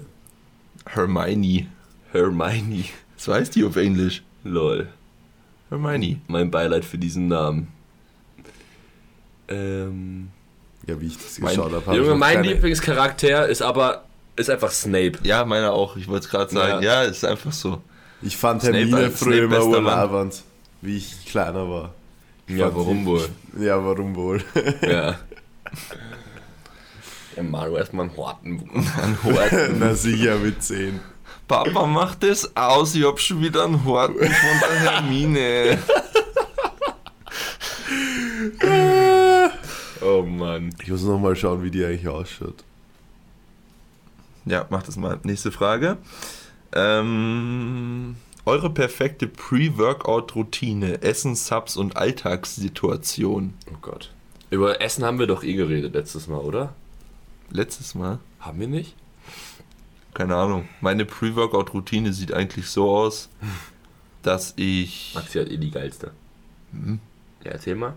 Hermione. 0.86 1.68
Hermione. 2.12 2.84
So 3.16 3.34
heißt 3.34 3.56
die 3.56 3.64
auf 3.64 3.78
Englisch. 3.78 4.22
Lol. 4.44 4.90
Hermione. 5.70 6.20
Mein 6.28 6.52
Beileid 6.52 6.84
für 6.84 6.98
diesen 6.98 7.30
Namen. 7.30 7.70
Ähm, 9.48 10.30
Ja, 10.90 11.00
wie 11.02 11.08
ich 11.08 11.18
das 11.18 11.40
Mein- 11.40 11.50
geschaut 11.56 11.72
habe. 11.74 11.86
hab 11.86 11.94
ich 11.94 11.98
Junge, 11.98 12.10
noch 12.12 12.18
mein 12.18 12.36
keine- 12.36 12.48
Lieblingscharakter 12.48 13.48
ist 13.48 13.62
aber, 13.62 14.04
ist 14.36 14.50
einfach 14.50 14.72
Snape. 14.72 15.14
Ja, 15.24 15.46
meiner 15.46 15.72
auch. 15.74 15.96
Ich 15.98 16.08
wollte 16.08 16.26
es 16.26 16.32
gerade 16.32 16.52
sagen. 16.54 16.84
Ja. 16.84 17.04
ist 17.04 17.24
einfach 17.26 17.52
so. 17.52 17.82
Ich 18.22 18.36
fand 18.38 18.62
Snape- 18.62 18.78
Hermine 18.78 18.98
Snape 18.98 19.12
früher 19.18 19.44
immer 19.44 19.66
urlaubend, 19.66 20.42
wie 20.82 20.98
ich 20.98 21.26
kleiner 21.26 21.70
war. 21.70 21.94
Ja, 22.48 22.66
fand 22.66 22.78
warum 22.78 23.00
die- 23.02 23.06
wohl? 23.06 23.30
Ja, 23.60 23.86
warum 23.86 24.16
wohl? 24.16 24.44
Ja. 24.82 25.18
Ja, 27.36 27.44
Mario 27.44 27.78
erstmal 27.78 28.08
einen 28.08 28.18
Horten. 28.18 28.70
Ein 29.02 29.18
Horten. 29.24 29.78
Na 29.80 29.94
sicher 29.94 30.36
mit 30.38 30.62
10. 30.64 31.00
Papa 31.48 31.86
macht 31.86 32.24
es 32.24 32.56
aus. 32.58 32.96
Ich 32.96 33.06
hab 33.06 33.20
schon 33.20 33.40
wieder 33.42 33.66
einen 33.66 33.86
Horten 33.86 34.16
von 34.18 34.60
der 34.62 34.80
Hermine. 34.92 35.78
Oh 40.02 40.24
Mann. 40.24 40.74
Ich 40.82 40.90
muss 40.90 41.04
noch 41.04 41.20
mal 41.20 41.36
schauen, 41.36 41.64
wie 41.64 41.72
die 41.72 41.84
eigentlich 41.84 42.08
ausschaut. 42.08 42.64
Ja, 44.46 44.66
mach 44.70 44.84
das 44.84 44.96
mal. 44.96 45.20
Nächste 45.24 45.52
Frage. 45.52 45.98
Ähm, 46.72 48.16
eure 48.46 48.70
perfekte 48.70 49.28
Pre-Workout-Routine, 49.28 51.02
Essen, 51.02 51.36
Subs 51.36 51.78
und 51.78 51.98
Alltagssituation. 51.98 53.54
Oh 53.72 53.78
Gott. 53.82 54.12
Über 54.50 54.82
Essen 54.82 55.04
haben 55.04 55.20
wir 55.20 55.28
doch 55.28 55.44
eh 55.44 55.54
geredet 55.54 55.94
letztes 55.94 56.28
Mal, 56.28 56.40
oder? 56.40 56.74
Letztes 57.52 57.96
Mal. 57.96 58.20
Haben 58.40 58.60
wir 58.60 58.68
nicht? 58.68 58.96
Keine 60.14 60.36
Ahnung. 60.36 60.68
Meine 60.82 61.06
Pre-Workout-Routine 61.06 62.14
sieht 62.14 62.34
eigentlich 62.34 62.68
so 62.68 62.90
aus, 62.90 63.30
dass 64.24 64.54
ich, 64.56 65.12
Maxi 65.14 65.40
hat 65.40 65.50
eh 65.50 65.58
die 65.58 65.72
geilste. 65.72 66.12
Mhm. 66.72 67.00
Ja, 67.44 67.52
erzähl 67.52 67.76
mal. 67.76 67.94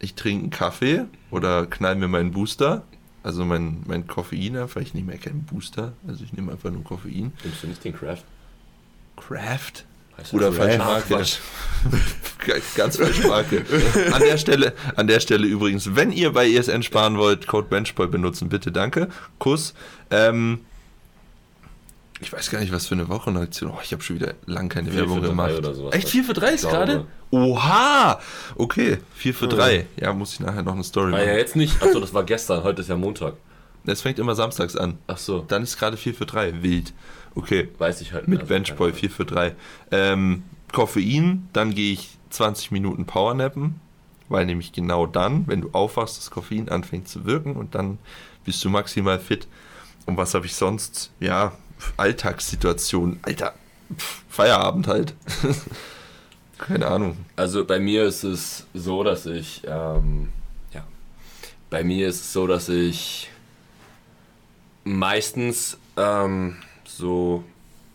Ich 0.00 0.14
trinke 0.14 0.42
einen 0.42 0.50
Kaffee 0.50 1.04
oder 1.30 1.66
knall 1.66 1.94
mir 1.94 2.08
meinen 2.08 2.32
Booster. 2.32 2.82
Also 3.22 3.44
mein, 3.44 3.82
mein 3.86 4.06
Koffein 4.06 4.56
einfach. 4.56 4.80
Ich 4.80 4.94
nehme 4.94 5.12
ja 5.12 5.18
keinen 5.18 5.44
Booster. 5.44 5.92
Also 6.08 6.24
ich 6.24 6.32
nehme 6.32 6.52
einfach 6.52 6.70
nur 6.70 6.82
Koffein. 6.82 7.32
Nimmst 7.44 7.62
du 7.62 7.66
nicht 7.66 7.84
den 7.84 7.94
Craft? 7.94 8.24
Craft? 9.16 9.84
Oder 10.32 10.52
falsche 10.52 10.78
Marke. 10.78 11.08
Ganz 12.76 12.96
falsche 12.96 13.26
Marke. 13.26 13.64
An 14.12 14.20
der 14.20 14.38
Stelle, 14.38 14.74
an 14.96 15.06
der 15.06 15.20
Stelle 15.20 15.46
übrigens, 15.46 15.94
wenn 15.94 16.12
ihr 16.12 16.32
bei 16.32 16.50
ESN 16.50 16.82
sparen 16.82 17.16
wollt, 17.16 17.46
Code 17.46 17.68
Benchboy 17.68 18.06
benutzen, 18.06 18.48
bitte, 18.48 18.70
danke. 18.70 19.08
Kuss. 19.38 19.74
Ähm, 20.10 20.60
Ich 22.22 22.32
weiß 22.32 22.50
gar 22.50 22.60
nicht, 22.60 22.72
was 22.72 22.86
für 22.86 22.94
eine 22.94 23.08
Wochenaktion. 23.08 23.70
Oh, 23.70 23.78
ich 23.82 23.92
habe 23.92 24.02
schon 24.02 24.16
wieder 24.16 24.34
lang 24.44 24.68
keine 24.68 24.90
4 24.90 25.00
Werbung 25.00 25.22
gemacht. 25.22 25.52
Echt 25.92 26.10
4 26.10 26.24
für 26.24 26.34
3 26.34 26.50
ist 26.52 26.68
gerade? 26.68 27.06
Oha! 27.30 28.20
Okay, 28.56 28.98
4 29.14 29.34
für 29.34 29.48
3. 29.48 29.86
Ja, 29.96 30.12
muss 30.12 30.34
ich 30.34 30.40
nachher 30.40 30.62
noch 30.62 30.74
eine 30.74 30.84
Story 30.84 31.08
Ah 31.08 31.10
machen. 31.12 31.26
ja, 31.28 31.34
jetzt 31.34 31.56
nicht. 31.56 31.82
Achso, 31.82 31.98
das 31.98 32.12
war 32.12 32.24
gestern. 32.24 32.62
Heute 32.62 32.82
ist 32.82 32.88
ja 32.88 32.96
Montag. 32.96 33.34
Das 33.84 34.02
fängt 34.02 34.18
immer 34.18 34.34
samstags 34.34 34.76
an. 34.76 34.98
Ach 35.06 35.16
so. 35.16 35.44
Dann 35.48 35.62
ist 35.62 35.78
gerade 35.78 35.96
4 35.96 36.12
für 36.14 36.26
3. 36.26 36.62
Wild. 36.62 36.92
Okay. 37.34 37.68
Weiß 37.78 38.02
ich 38.02 38.12
halt 38.12 38.28
Mit 38.28 38.40
also 38.40 38.48
Benchboy 38.52 38.90
keine 38.90 39.00
4 39.00 39.10
für 39.10 39.24
3. 39.24 39.54
Ähm, 39.90 40.42
Koffein, 40.72 41.48
dann 41.54 41.74
gehe 41.74 41.94
ich 41.94 42.18
20 42.28 42.70
Minuten 42.70 43.06
Powernappen, 43.06 43.80
weil 44.28 44.44
nämlich 44.44 44.72
genau 44.72 45.06
dann, 45.06 45.46
wenn 45.46 45.62
du 45.62 45.70
aufwachst, 45.72 46.18
das 46.18 46.30
Koffein 46.30 46.68
anfängt 46.68 47.08
zu 47.08 47.24
wirken 47.24 47.56
und 47.56 47.74
dann 47.74 47.98
bist 48.44 48.62
du 48.64 48.68
maximal 48.68 49.18
fit. 49.18 49.48
Und 50.06 50.16
was 50.16 50.34
habe 50.34 50.44
ich 50.46 50.54
sonst? 50.54 51.12
Ja, 51.20 51.52
Alltagssituationen. 51.96 53.20
Alter, 53.22 53.54
Feierabend 54.28 54.86
halt. 54.86 55.14
Keine 56.58 56.86
Ahnung. 56.86 57.16
Also 57.36 57.64
bei 57.64 57.78
mir 57.78 58.04
ist 58.04 58.22
es 58.22 58.66
so, 58.74 59.02
dass 59.02 59.26
ich, 59.26 59.62
ähm, 59.66 60.28
ja, 60.74 60.84
bei 61.70 61.82
mir 61.82 62.08
ist 62.08 62.20
es 62.20 62.32
so, 62.32 62.46
dass 62.46 62.68
ich 62.68 63.30
meistens 64.84 65.78
ähm, 65.96 66.56
so 66.84 67.44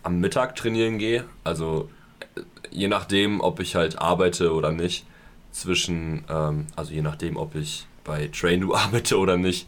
am 0.03 0.19
Mittag 0.19 0.55
trainieren 0.55 0.97
gehe. 0.97 1.25
Also 1.43 1.89
äh, 2.35 2.41
je 2.71 2.87
nachdem, 2.87 3.41
ob 3.41 3.59
ich 3.59 3.75
halt 3.75 3.99
arbeite 3.99 4.53
oder 4.53 4.71
nicht. 4.71 5.05
Zwischen, 5.51 6.25
ähm, 6.29 6.67
also 6.75 6.91
je 6.91 7.01
nachdem, 7.01 7.37
ob 7.37 7.55
ich 7.55 7.87
bei 8.03 8.27
Train 8.27 8.71
arbeite 8.73 9.17
oder 9.17 9.37
nicht. 9.37 9.67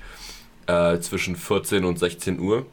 Äh, 0.65 0.99
zwischen 0.99 1.35
14 1.35 1.85
und 1.85 1.97
16 1.97 2.39
Uhr. 2.39 2.65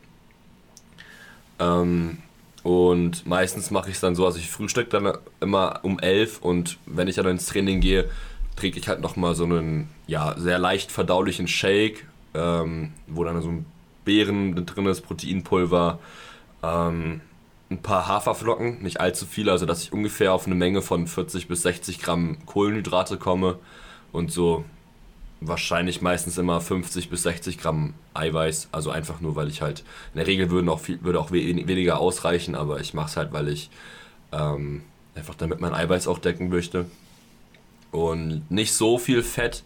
Ähm, 1.58 2.18
und 2.62 3.26
meistens 3.26 3.70
mache 3.70 3.90
ich 3.90 3.96
es 3.96 4.00
dann 4.00 4.14
so, 4.14 4.24
also 4.24 4.38
ich 4.38 4.50
frühstück 4.50 4.88
dann 4.90 5.12
immer 5.40 5.80
um 5.82 5.98
11 5.98 6.40
und 6.40 6.78
wenn 6.86 7.08
ich 7.08 7.16
dann 7.16 7.26
ins 7.26 7.46
Training 7.46 7.80
gehe, 7.80 8.08
trinke 8.56 8.78
ich 8.78 8.88
halt 8.88 9.00
nochmal 9.00 9.34
so 9.34 9.44
einen 9.44 9.90
ja, 10.06 10.34
sehr 10.38 10.58
leicht 10.58 10.90
verdaulichen 10.90 11.46
Shake, 11.46 12.06
ähm, 12.32 12.92
wo 13.06 13.22
dann 13.24 13.42
so 13.42 13.50
ein 13.50 13.66
Beeren 14.04 14.66
drin 14.66 14.86
ist, 14.86 15.02
Proteinpulver, 15.02 15.98
ähm, 16.62 17.20
ein 17.70 17.82
paar 17.82 18.08
Haferflocken, 18.08 18.82
nicht 18.82 19.00
allzu 19.00 19.26
viele, 19.26 19.52
also 19.52 19.66
dass 19.66 19.82
ich 19.82 19.92
ungefähr 19.92 20.32
auf 20.32 20.46
eine 20.46 20.54
Menge 20.54 20.82
von 20.82 21.06
40 21.06 21.48
bis 21.48 21.62
60 21.62 22.00
Gramm 22.00 22.38
Kohlenhydrate 22.46 23.18
komme 23.18 23.58
und 24.12 24.30
so 24.30 24.64
wahrscheinlich 25.46 26.02
meistens 26.02 26.38
immer 26.38 26.60
50 26.60 27.10
bis 27.10 27.22
60 27.22 27.58
Gramm 27.58 27.94
Eiweiß. 28.14 28.68
Also 28.72 28.90
einfach 28.90 29.20
nur, 29.20 29.36
weil 29.36 29.48
ich 29.48 29.62
halt, 29.62 29.80
in 30.12 30.18
der 30.18 30.26
Regel 30.26 30.50
würden 30.50 30.68
auch 30.68 30.80
viel, 30.80 31.02
würde 31.02 31.20
auch 31.20 31.30
we- 31.30 31.66
weniger 31.66 31.98
ausreichen, 32.00 32.54
aber 32.54 32.80
ich 32.80 32.94
mache 32.94 33.08
es 33.08 33.16
halt, 33.16 33.32
weil 33.32 33.48
ich 33.48 33.70
ähm, 34.32 34.82
einfach 35.14 35.34
damit 35.34 35.60
mein 35.60 35.74
Eiweiß 35.74 36.08
auch 36.08 36.18
decken 36.18 36.48
möchte. 36.48 36.86
Und 37.92 38.50
nicht 38.50 38.74
so 38.74 38.98
viel 38.98 39.22
Fett. 39.22 39.62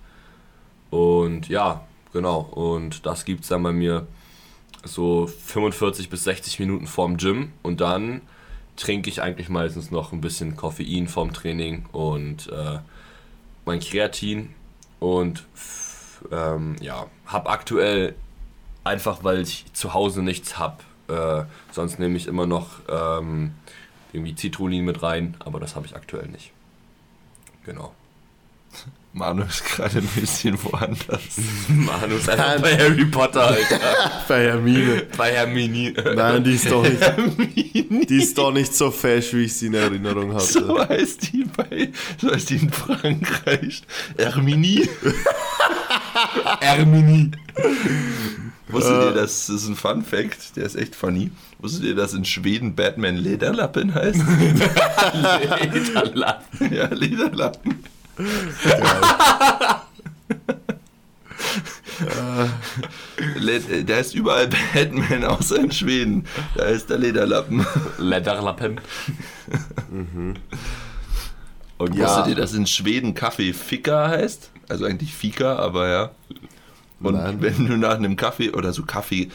Und 0.90 1.48
ja, 1.48 1.86
genau. 2.12 2.40
Und 2.40 3.06
das 3.06 3.24
gibt 3.24 3.42
es 3.42 3.48
dann 3.48 3.62
bei 3.62 3.72
mir 3.72 4.06
so 4.84 5.26
45 5.26 6.10
bis 6.10 6.24
60 6.24 6.58
Minuten 6.60 6.86
vorm 6.86 7.16
Gym. 7.16 7.52
Und 7.62 7.80
dann 7.80 8.20
trinke 8.76 9.10
ich 9.10 9.22
eigentlich 9.22 9.48
meistens 9.48 9.90
noch 9.90 10.12
ein 10.12 10.20
bisschen 10.20 10.56
Koffein 10.56 11.08
vorm 11.08 11.32
Training 11.32 11.86
und 11.90 12.48
äh, 12.52 12.78
mein 13.64 13.80
Kreatin 13.80 14.50
und 15.00 15.44
ähm, 16.30 16.76
ja, 16.80 17.06
habe 17.26 17.50
aktuell 17.50 18.14
einfach, 18.84 19.24
weil 19.24 19.40
ich 19.40 19.66
zu 19.72 19.94
Hause 19.94 20.22
nichts 20.22 20.58
habe, 20.58 20.82
äh, 21.08 21.44
sonst 21.72 21.98
nehme 21.98 22.16
ich 22.16 22.26
immer 22.26 22.46
noch 22.46 22.80
ähm, 22.88 23.54
irgendwie 24.12 24.34
Citrullin 24.36 24.84
mit 24.84 25.02
rein, 25.02 25.36
aber 25.40 25.60
das 25.60 25.76
habe 25.76 25.86
ich 25.86 25.94
aktuell 25.94 26.28
nicht. 26.28 26.52
Genau. 27.64 27.92
Manu 29.12 29.42
ist 29.42 29.64
gerade 29.64 29.98
ein 29.98 30.06
bisschen 30.06 30.56
woanders. 30.62 31.38
Manu 31.68 32.16
ist 32.16 32.28
einfach 32.28 32.60
bei 32.60 32.76
Harry 32.76 33.04
Potter, 33.06 33.48
Alter. 33.48 33.80
Bei 34.28 34.44
Hermine. 34.44 35.06
bei 35.16 35.32
Hermine. 35.32 35.94
Nein, 36.14 36.44
die 36.44 36.54
ist 36.54 36.70
doch 36.70 36.82
nicht, 36.82 38.10
die 38.10 38.16
ist 38.16 38.36
doch 38.36 38.52
nicht 38.52 38.74
so 38.74 38.90
fesch, 38.90 39.32
wie 39.32 39.44
ich 39.44 39.54
sie 39.54 39.66
in 39.66 39.74
Erinnerung 39.74 40.34
hatte. 40.34 40.44
So 40.44 40.78
heißt 40.86 41.32
die 41.32 41.44
bei, 41.44 41.90
so 42.18 42.30
heißt 42.30 42.50
die 42.50 42.56
in 42.56 42.70
Frankreich. 42.70 43.82
Hermini. 44.18 44.88
Hermine. 46.60 47.30
Wusstet 48.68 49.02
ihr, 49.02 49.12
das, 49.12 49.46
das 49.46 49.62
ist 49.62 49.68
ein 49.68 49.76
Fun 49.76 50.04
Fact, 50.04 50.56
der 50.56 50.64
ist 50.64 50.76
echt 50.76 50.94
funny. 50.94 51.30
Wusstet 51.58 51.84
ihr, 51.84 51.94
dass 51.94 52.12
in 52.12 52.26
Schweden 52.26 52.74
Batman 52.74 53.16
Lederlappen 53.16 53.94
heißt? 53.94 54.20
Lederlappen. 55.72 56.74
ja, 56.74 56.86
Lederlappen. 56.92 57.82
Le- 63.36 63.60
Der 63.84 63.96
heißt 63.96 64.14
überall 64.14 64.48
Batman, 64.48 65.24
außer 65.24 65.56
in 65.58 65.72
Schweden. 65.72 66.24
Da 66.56 66.64
ist 66.64 66.88
der 66.90 66.98
Lederlappen. 66.98 67.66
Lederlappen. 67.98 68.80
Und 71.78 71.94
Ja. 71.94 72.06
wusstet 72.06 72.28
ihr, 72.28 72.34
dass 72.36 72.54
in 72.54 72.66
Schweden 72.66 73.14
Kaffee 73.14 73.52
Ficker 73.52 74.08
heißt? 74.08 74.50
Also 74.68 74.84
eigentlich 74.84 75.14
Fika, 75.14 75.56
aber 75.56 75.88
ja. 75.88 76.10
Und 77.00 77.14
Nein. 77.14 77.40
wenn 77.40 77.66
du 77.66 77.76
nach 77.76 77.94
einem 77.96 78.16
Kaffee 78.16 78.50
oder 78.50 78.72
so 78.72 78.82
Kaffee, 78.84 79.28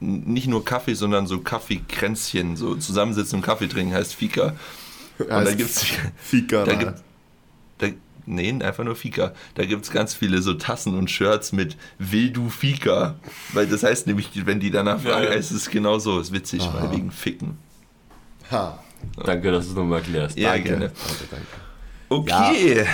nicht 0.00 0.48
nur 0.48 0.64
Kaffee, 0.64 0.94
sondern 0.94 1.26
so 1.26 1.40
Kaffeekränzchen, 1.40 2.56
so 2.56 2.74
zusammensitzen 2.74 3.36
und 3.38 3.42
Kaffee 3.44 3.68
trinken, 3.68 3.94
heißt 3.94 4.14
Fika. 4.14 4.54
Und 5.18 5.28
da 5.28 5.40
Heißt 5.40 5.56
gibt's 5.58 5.84
Fika. 6.16 6.64
da 6.64 6.74
gibt, 6.74 6.92
da, 6.92 7.03
nee, 8.26 8.50
einfach 8.62 8.84
nur 8.84 8.96
Fika. 8.96 9.32
Da 9.54 9.64
gibt 9.64 9.84
es 9.84 9.90
ganz 9.90 10.14
viele 10.14 10.40
so 10.42 10.54
Tassen 10.54 10.96
und 10.96 11.10
Shirts 11.10 11.52
mit 11.52 11.76
Will 11.98 12.30
du 12.30 12.50
Fika? 12.50 13.16
Weil 13.52 13.66
das 13.66 13.82
heißt 13.82 14.06
nämlich, 14.06 14.30
wenn 14.46 14.60
die 14.60 14.70
danach 14.70 15.02
Ja, 15.04 15.10
fragen, 15.12 15.24
ja. 15.26 15.30
heißt 15.30 15.52
es 15.52 15.70
genau 15.70 15.98
so. 15.98 16.18
Ist 16.20 16.32
witzig, 16.32 16.62
Aha. 16.62 16.82
weil 16.82 16.92
wegen 16.92 17.10
Ficken. 17.10 17.58
Ha. 18.50 18.78
Danke, 19.24 19.50
dass 19.52 19.64
du 19.66 19.70
es 19.72 19.76
nochmal 19.76 19.98
erklärst. 20.00 20.38
Ja, 20.38 20.52
Danke. 20.52 20.68
gerne. 20.70 20.86
Danke, 20.90 21.24
danke. 21.30 21.46
Okay. 22.08 22.86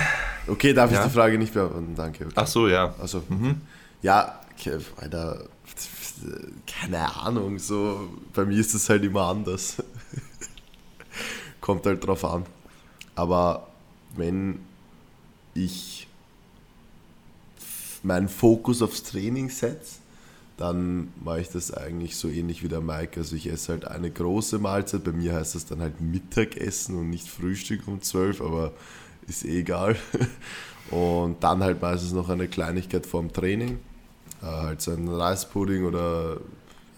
Okay, 0.47 0.73
darf 0.73 0.91
Ja. 0.91 0.99
ich 1.01 1.07
die 1.07 1.13
Frage 1.13 1.37
nicht 1.37 1.53
beantworten? 1.53 1.93
Danke. 1.95 2.25
Okay. 2.25 2.33
Ach 2.35 2.47
so, 2.47 2.67
ja. 2.67 2.93
Also, 2.99 3.23
ja, 4.01 4.39
okay, 4.57 4.77
Alter, 4.97 5.43
keine 6.67 7.15
Ahnung, 7.15 7.59
so, 7.59 8.09
bei 8.33 8.45
mir 8.45 8.57
ist 8.59 8.73
es 8.73 8.89
halt 8.89 9.03
immer 9.03 9.23
anders. 9.27 9.77
Kommt 11.61 11.85
halt 11.85 12.05
drauf 12.05 12.25
an. 12.25 12.45
Aber 13.15 13.67
wenn 14.15 14.59
ich 15.53 16.07
meinen 18.03 18.29
Fokus 18.29 18.81
aufs 18.81 19.03
Training 19.03 19.49
setze, 19.49 19.99
dann 20.57 21.11
mache 21.23 21.41
ich 21.41 21.49
das 21.49 21.73
eigentlich 21.73 22.15
so 22.15 22.27
ähnlich 22.27 22.63
wie 22.63 22.67
der 22.67 22.81
Mike. 22.81 23.19
Also 23.19 23.35
ich 23.35 23.47
esse 23.47 23.73
halt 23.73 23.85
eine 23.85 24.11
große 24.11 24.59
Mahlzeit. 24.59 25.03
Bei 25.03 25.11
mir 25.11 25.33
heißt 25.33 25.55
das 25.55 25.65
dann 25.65 25.81
halt 25.81 26.01
Mittagessen 26.01 26.97
und 26.97 27.09
nicht 27.09 27.27
Frühstück 27.27 27.87
um 27.87 28.01
12, 28.01 28.41
aber 28.41 28.73
ist 29.27 29.43
eh 29.45 29.59
egal. 29.59 29.95
Und 30.91 31.43
dann 31.43 31.63
halt 31.63 31.81
meistens 31.81 32.11
noch 32.11 32.27
eine 32.27 32.47
Kleinigkeit 32.47 33.05
vorm 33.05 33.31
Training. 33.31 33.79
Äh, 34.41 34.45
halt 34.45 34.81
so 34.81 34.91
ein 34.91 35.07
Reispudding 35.07 35.85
oder 35.85 36.37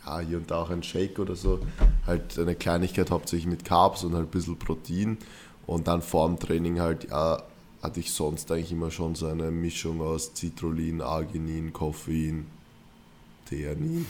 ja, 0.06 0.20
hier 0.20 0.38
und 0.38 0.49
da 0.49 0.58
auch 0.58 0.70
ein 0.70 0.84
Shake 0.84 1.20
oder 1.20 1.36
so. 1.36 1.60
Halt 2.08 2.38
eine 2.39 2.56
Kleinigkeit 2.56 3.12
hauptsächlich 3.12 3.47
mit 3.47 3.66
Carbs 3.66 4.04
und 4.04 4.14
halt 4.14 4.28
ein 4.28 4.32
bisschen 4.32 4.58
Protein. 4.58 5.18
Und 5.66 5.88
dann 5.88 6.01
vorm 6.01 6.39
Training 6.39 6.80
halt, 6.80 7.10
ja, 7.10 7.41
hatte 7.84 7.99
ich 7.99 8.11
sonst 8.13 8.49
eigentlich 8.49 8.71
immer 8.71 8.89
schon 8.89 9.13
so 9.13 9.27
eine 9.27 9.51
Mischung 9.51 10.01
aus 10.01 10.31
Citrullin, 10.34 11.01
Arginin, 11.01 11.73
Koffein, 11.73 12.45
Theanin 13.49 14.05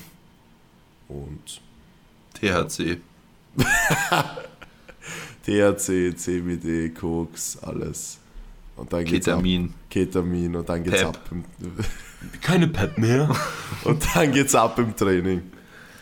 und 1.09 1.59
THC. 2.35 2.99
THC, 5.45 6.15
CBD, 6.15 6.91
Koks, 6.91 7.57
alles. 7.63 8.19
Und 8.75 8.93
dann 8.93 9.05
geht's 9.05 9.25
Ketamin. 9.25 9.65
Ab. 9.65 9.89
Ketamin 9.89 10.55
und 10.55 10.69
dann 10.69 10.83
geht's 10.83 10.99
Pep. 10.99 11.07
ab. 11.07 11.19
Im, 11.31 11.43
Keine 12.41 12.67
Pep 12.67 12.97
mehr. 12.99 13.35
und 13.83 14.03
dann 14.15 14.31
geht's 14.31 14.53
ab 14.53 14.77
im 14.77 14.95
Training. 14.95 15.41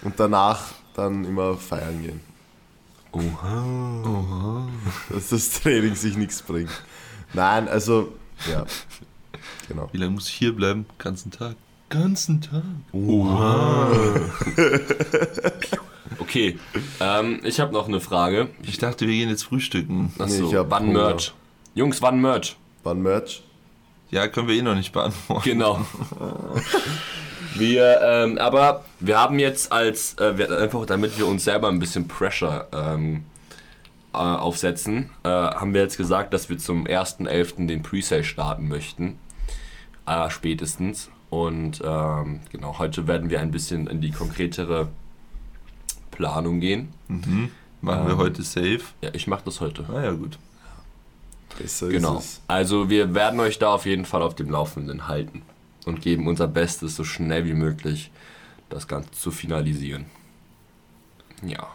Und 0.03 0.19
danach 0.19 0.73
dann 0.93 1.23
immer 1.23 1.55
feiern 1.57 2.01
gehen. 2.01 2.19
Oha. 3.13 4.67
Dass 5.09 5.29
das 5.29 5.49
Training 5.61 5.95
sich 5.95 6.17
nichts 6.17 6.41
bringt. 6.41 6.71
Nein, 7.33 7.67
also, 7.67 8.13
ja. 8.49 8.65
Genau. 9.67 9.89
Wie 9.91 9.97
lange 9.97 10.11
muss 10.11 10.27
ich 10.27 10.35
hier 10.35 10.55
bleiben? 10.55 10.85
Ganzen 10.97 11.31
Tag. 11.31 11.55
Ganzen 11.89 12.41
Tag. 12.41 12.63
Okay, 16.19 16.59
ähm, 16.99 17.39
ich 17.43 17.59
habe 17.59 17.73
noch 17.73 17.87
eine 17.87 17.99
Frage. 17.99 18.49
Ich 18.63 18.77
dachte, 18.77 19.07
wir 19.07 19.13
gehen 19.13 19.29
jetzt 19.29 19.43
frühstücken. 19.43 20.13
Achso, 20.19 20.49
ich 20.49 20.55
hab 20.55 20.69
wann 20.69 20.87
Hunger. 20.87 21.09
Merch? 21.09 21.33
Jungs, 21.73 22.01
wann 22.01 22.21
Merch? 22.21 22.57
Wann 22.83 23.01
Merch? 23.01 23.43
Ja, 24.11 24.27
können 24.27 24.47
wir 24.47 24.55
eh 24.55 24.61
noch 24.61 24.75
nicht 24.75 24.91
beantworten. 24.91 25.49
Genau. 25.49 25.85
Wir, 27.55 27.99
ähm, 28.01 28.37
aber 28.37 28.85
wir 29.01 29.19
haben 29.19 29.37
jetzt 29.37 29.73
als, 29.73 30.17
äh, 30.19 30.37
wir, 30.37 30.57
einfach 30.57 30.85
damit 30.85 31.17
wir 31.17 31.27
uns 31.27 31.43
selber 31.43 31.67
ein 31.67 31.79
bisschen 31.79 32.07
Pressure 32.07 32.65
ähm, 32.71 33.25
äh, 34.13 34.17
aufsetzen, 34.17 35.09
äh, 35.23 35.29
haben 35.29 35.73
wir 35.73 35.81
jetzt 35.81 35.97
gesagt, 35.97 36.33
dass 36.33 36.49
wir 36.49 36.57
zum 36.57 36.85
1.11. 36.85 37.67
den 37.67 37.81
Presale 37.83 38.23
starten 38.23 38.67
möchten. 38.67 39.17
Äh, 40.05 40.29
spätestens. 40.29 41.09
Und 41.29 41.81
ähm, 41.85 42.41
genau, 42.51 42.77
heute 42.79 43.07
werden 43.07 43.29
wir 43.29 43.39
ein 43.39 43.51
bisschen 43.51 43.87
in 43.87 44.01
die 44.01 44.11
konkretere 44.11 44.89
Planung 46.11 46.59
gehen. 46.59 46.89
Machen 47.07 47.51
wir 48.07 48.13
Ähm, 48.13 48.17
heute 48.17 48.43
safe. 48.43 48.81
Ja, 49.01 49.11
ich 49.13 49.27
mache 49.27 49.43
das 49.45 49.61
heute. 49.61 49.85
Ah 49.93 50.03
ja, 50.03 50.11
gut. 50.11 50.37
Besser 51.57 51.87
Genau. 51.89 52.17
ist 52.17 52.25
es. 52.25 52.41
Also 52.47 52.89
wir 52.89 53.13
werden 53.13 53.39
euch 53.39 53.59
da 53.59 53.73
auf 53.73 53.85
jeden 53.85 54.05
Fall 54.05 54.21
auf 54.21 54.35
dem 54.35 54.49
Laufenden 54.49 55.07
halten 55.07 55.41
und 55.85 56.01
geben 56.01 56.27
unser 56.27 56.47
Bestes, 56.47 56.95
so 56.95 57.03
schnell 57.03 57.45
wie 57.45 57.53
möglich 57.53 58.11
das 58.69 58.87
Ganze 58.87 59.11
zu 59.11 59.31
finalisieren. 59.31 60.05
Ja. 61.43 61.67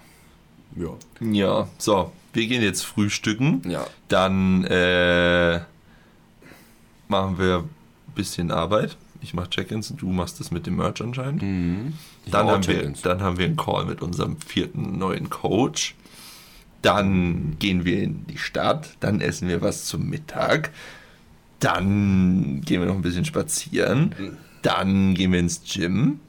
Ja. 0.76 0.90
Ja, 1.20 1.68
so, 1.78 2.12
wir 2.32 2.46
gehen 2.46 2.62
jetzt 2.62 2.82
frühstücken. 2.84 3.62
Ja. 3.68 3.86
Dann 4.08 4.64
äh, 4.64 5.60
machen 7.08 7.38
wir 7.38 7.64
ein 7.64 8.14
bisschen 8.14 8.50
Arbeit. 8.50 8.96
Ich 9.22 9.34
mache 9.34 9.50
Check-ins 9.50 9.90
und 9.90 10.02
du 10.02 10.12
machst 10.12 10.38
das 10.38 10.50
mit 10.50 10.66
dem 10.66 10.76
Merch 10.76 11.00
anscheinend. 11.00 11.42
Mhm. 11.42 11.94
Dann 12.30 12.48
haben, 12.48 12.66
wir, 12.66 12.92
dann 13.02 13.22
haben 13.22 13.38
wir 13.38 13.46
einen 13.46 13.56
Call 13.56 13.86
mit 13.86 14.02
unserem 14.02 14.40
vierten 14.40 14.98
neuen 14.98 15.30
Coach. 15.30 15.94
Dann 16.82 17.56
gehen 17.58 17.84
wir 17.84 18.02
in 18.02 18.26
die 18.26 18.38
Stadt. 18.38 18.96
Dann 19.00 19.20
essen 19.20 19.48
wir 19.48 19.62
was 19.62 19.86
zum 19.86 20.08
Mittag. 20.08 20.70
Dann 21.58 22.60
gehen 22.60 22.80
wir 22.80 22.86
noch 22.86 22.94
ein 22.94 23.02
bisschen 23.02 23.24
spazieren. 23.24 24.14
Dann 24.62 25.14
gehen 25.14 25.32
wir 25.32 25.40
ins 25.40 25.62
Gym. 25.64 26.20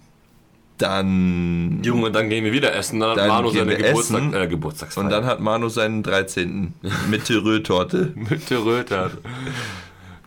Dann. 0.77 1.81
Junge, 1.83 2.11
dann 2.11 2.29
gehen 2.29 2.43
wir 2.45 2.51
wieder 2.51 2.75
essen. 2.75 2.99
Dann 2.99 3.11
hat 3.11 3.17
Dann 3.17 3.27
Manu 3.29 3.49
gehen 3.49 3.59
seine 3.59 3.71
wir 3.71 3.77
Geburtstag, 3.77 4.17
essen. 4.19 4.33
äh, 4.33 4.47
Geburtstagsfeier. 4.47 5.03
Und 5.03 5.09
dann 5.09 5.25
hat 5.25 5.39
Manu 5.39 5.69
seinen 5.69 6.03
13. 6.03 6.73
mit 7.09 7.25
Terreux-Torte. 7.25 8.11
mit 8.15 8.49
der 8.49 8.63
Röte. 8.63 9.11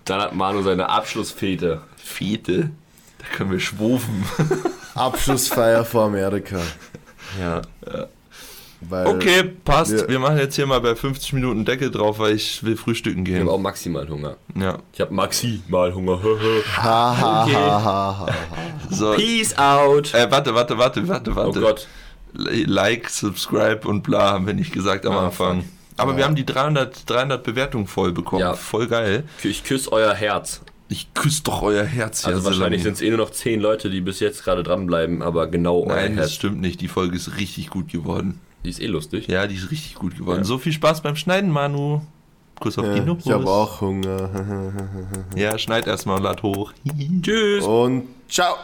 Dann 0.05 0.21
hat 0.21 0.35
Manu 0.35 0.63
seine 0.63 0.89
Abschlussfete. 0.89 1.83
Fete. 1.97 2.71
Da 3.19 3.25
können 3.37 3.51
wir 3.53 3.61
schwufen. 3.61 4.25
Abschlussfeier 4.95 5.85
vor 5.85 6.05
Amerika. 6.07 6.59
Ja. 7.39 7.63
Weil 7.83 8.09
Okay, 8.89 9.45
passt. 9.65 9.93
wir- 9.93 10.09
Wir 10.09 10.19
machen 10.19 10.39
jetzt 10.39 10.57
hier 10.57 10.67
mal 10.67 10.81
bei 10.81 10.95
50 10.95 11.35
Minuten 11.35 11.65
Deckel 11.65 11.91
drauf, 11.91 12.19
weil 12.19 12.35
ich 12.35 12.65
will 12.65 12.77
frühstücken 12.77 13.21
Ich 13.21 13.33
gehen. 13.33 13.41
habe 13.41 13.51
auch 13.53 13.59
maximal 13.61 14.09
Hunger. 14.09 14.37
Ja. 14.59 14.79
Ich 14.93 15.01
habe 15.01 15.13
maximal 15.13 15.95
Hunger. 15.95 16.19
Ha, 16.77 17.43
Okay. 17.45 17.55
ha, 17.55 17.85
ha, 17.85 18.19
ha. 18.21 18.27
So. 18.91 19.13
Peace 19.15 19.57
out. 19.59 20.15
Äh, 20.15 20.31
warte, 20.31 20.55
warte, 20.55 20.79
warte, 20.79 21.07
warte, 21.09 21.31
Oh 21.33 21.37
warte. 21.37 21.61
Gott. 21.61 21.89
Like, 22.33 23.11
subscribe 23.11 23.87
und 23.87 24.03
bla 24.03 24.33
haben 24.33 24.47
wir 24.47 24.55
nicht 24.55 24.73
gesagt 24.73 25.05
am 25.05 25.13
Ah, 25.15 25.27
Anfang. 25.27 25.63
fuck. 25.63 25.71
Aber 25.97 26.13
wir 26.15 26.21
Ja. 26.21 26.27
haben 26.27 26.37
die 26.37 26.47
300, 26.47 27.09
300 27.11 27.43
Bewertungen 27.43 27.87
voll 27.87 28.13
bekommen. 28.13 28.41
Ja. 28.41 28.55
Voll 28.55 28.87
geil. 28.87 29.25
Ich 29.43 29.65
küsse 29.65 29.93
euer 29.93 30.15
Herz. 30.15 30.63
Ich 30.89 31.13
küsse 31.13 31.43
doch 31.45 31.61
euer 31.63 31.85
Herz. 31.85 32.25
Also 32.25 32.43
wahrscheinlich 32.45 32.83
sind 32.83 32.95
es 32.95 33.03
eh 33.03 33.11
nur 33.11 33.19
noch 33.19 33.31
10 33.31 33.61
Leute, 33.61 33.91
die 33.91 34.01
bis 34.01 34.19
jetzt 34.21 34.43
gerade 34.45 34.63
dranbleiben, 34.63 35.23
aber 35.23 35.47
genau 35.49 35.81
euer 35.83 35.95
Nein, 35.97 36.17
das 36.17 36.27
Herz. 36.27 36.33
stimmt 36.35 36.61
nicht. 36.61 36.81
Die 36.81 36.89
Folge 36.89 37.15
ist 37.17 37.37
richtig 37.37 37.69
gut 37.71 37.89
geworden. 37.93 38.41
Die 38.65 38.71
ist 38.71 38.81
eh 38.81 38.87
lustig. 38.87 39.27
Ja, 39.29 39.47
die 39.47 39.55
ist 39.55 39.71
richtig 39.71 39.95
gut 39.95 40.17
geworden. 40.17 40.39
Ja. 40.41 40.45
So 40.45 40.59
viel 40.59 40.73
Spaß 40.73 41.01
beim 41.03 41.17
Schneiden, 41.17 41.51
Manu. 41.51 42.03
Kuss 42.61 42.77
auf 42.79 42.85
die 42.85 42.99
Ja, 42.99 43.05
Nuss. 43.05 43.25
ich 43.25 43.33
habe 43.33 43.49
auch 43.49 43.81
Hunger. 43.81 44.29
Ja, 45.37 45.57
schneid 45.59 45.87
erstmal 45.87 46.17
und 46.19 46.25
lad 46.25 46.43
hoch. 46.43 46.73
Tschüss. 47.23 47.65
Und 47.65 48.05
ciao. 48.29 48.55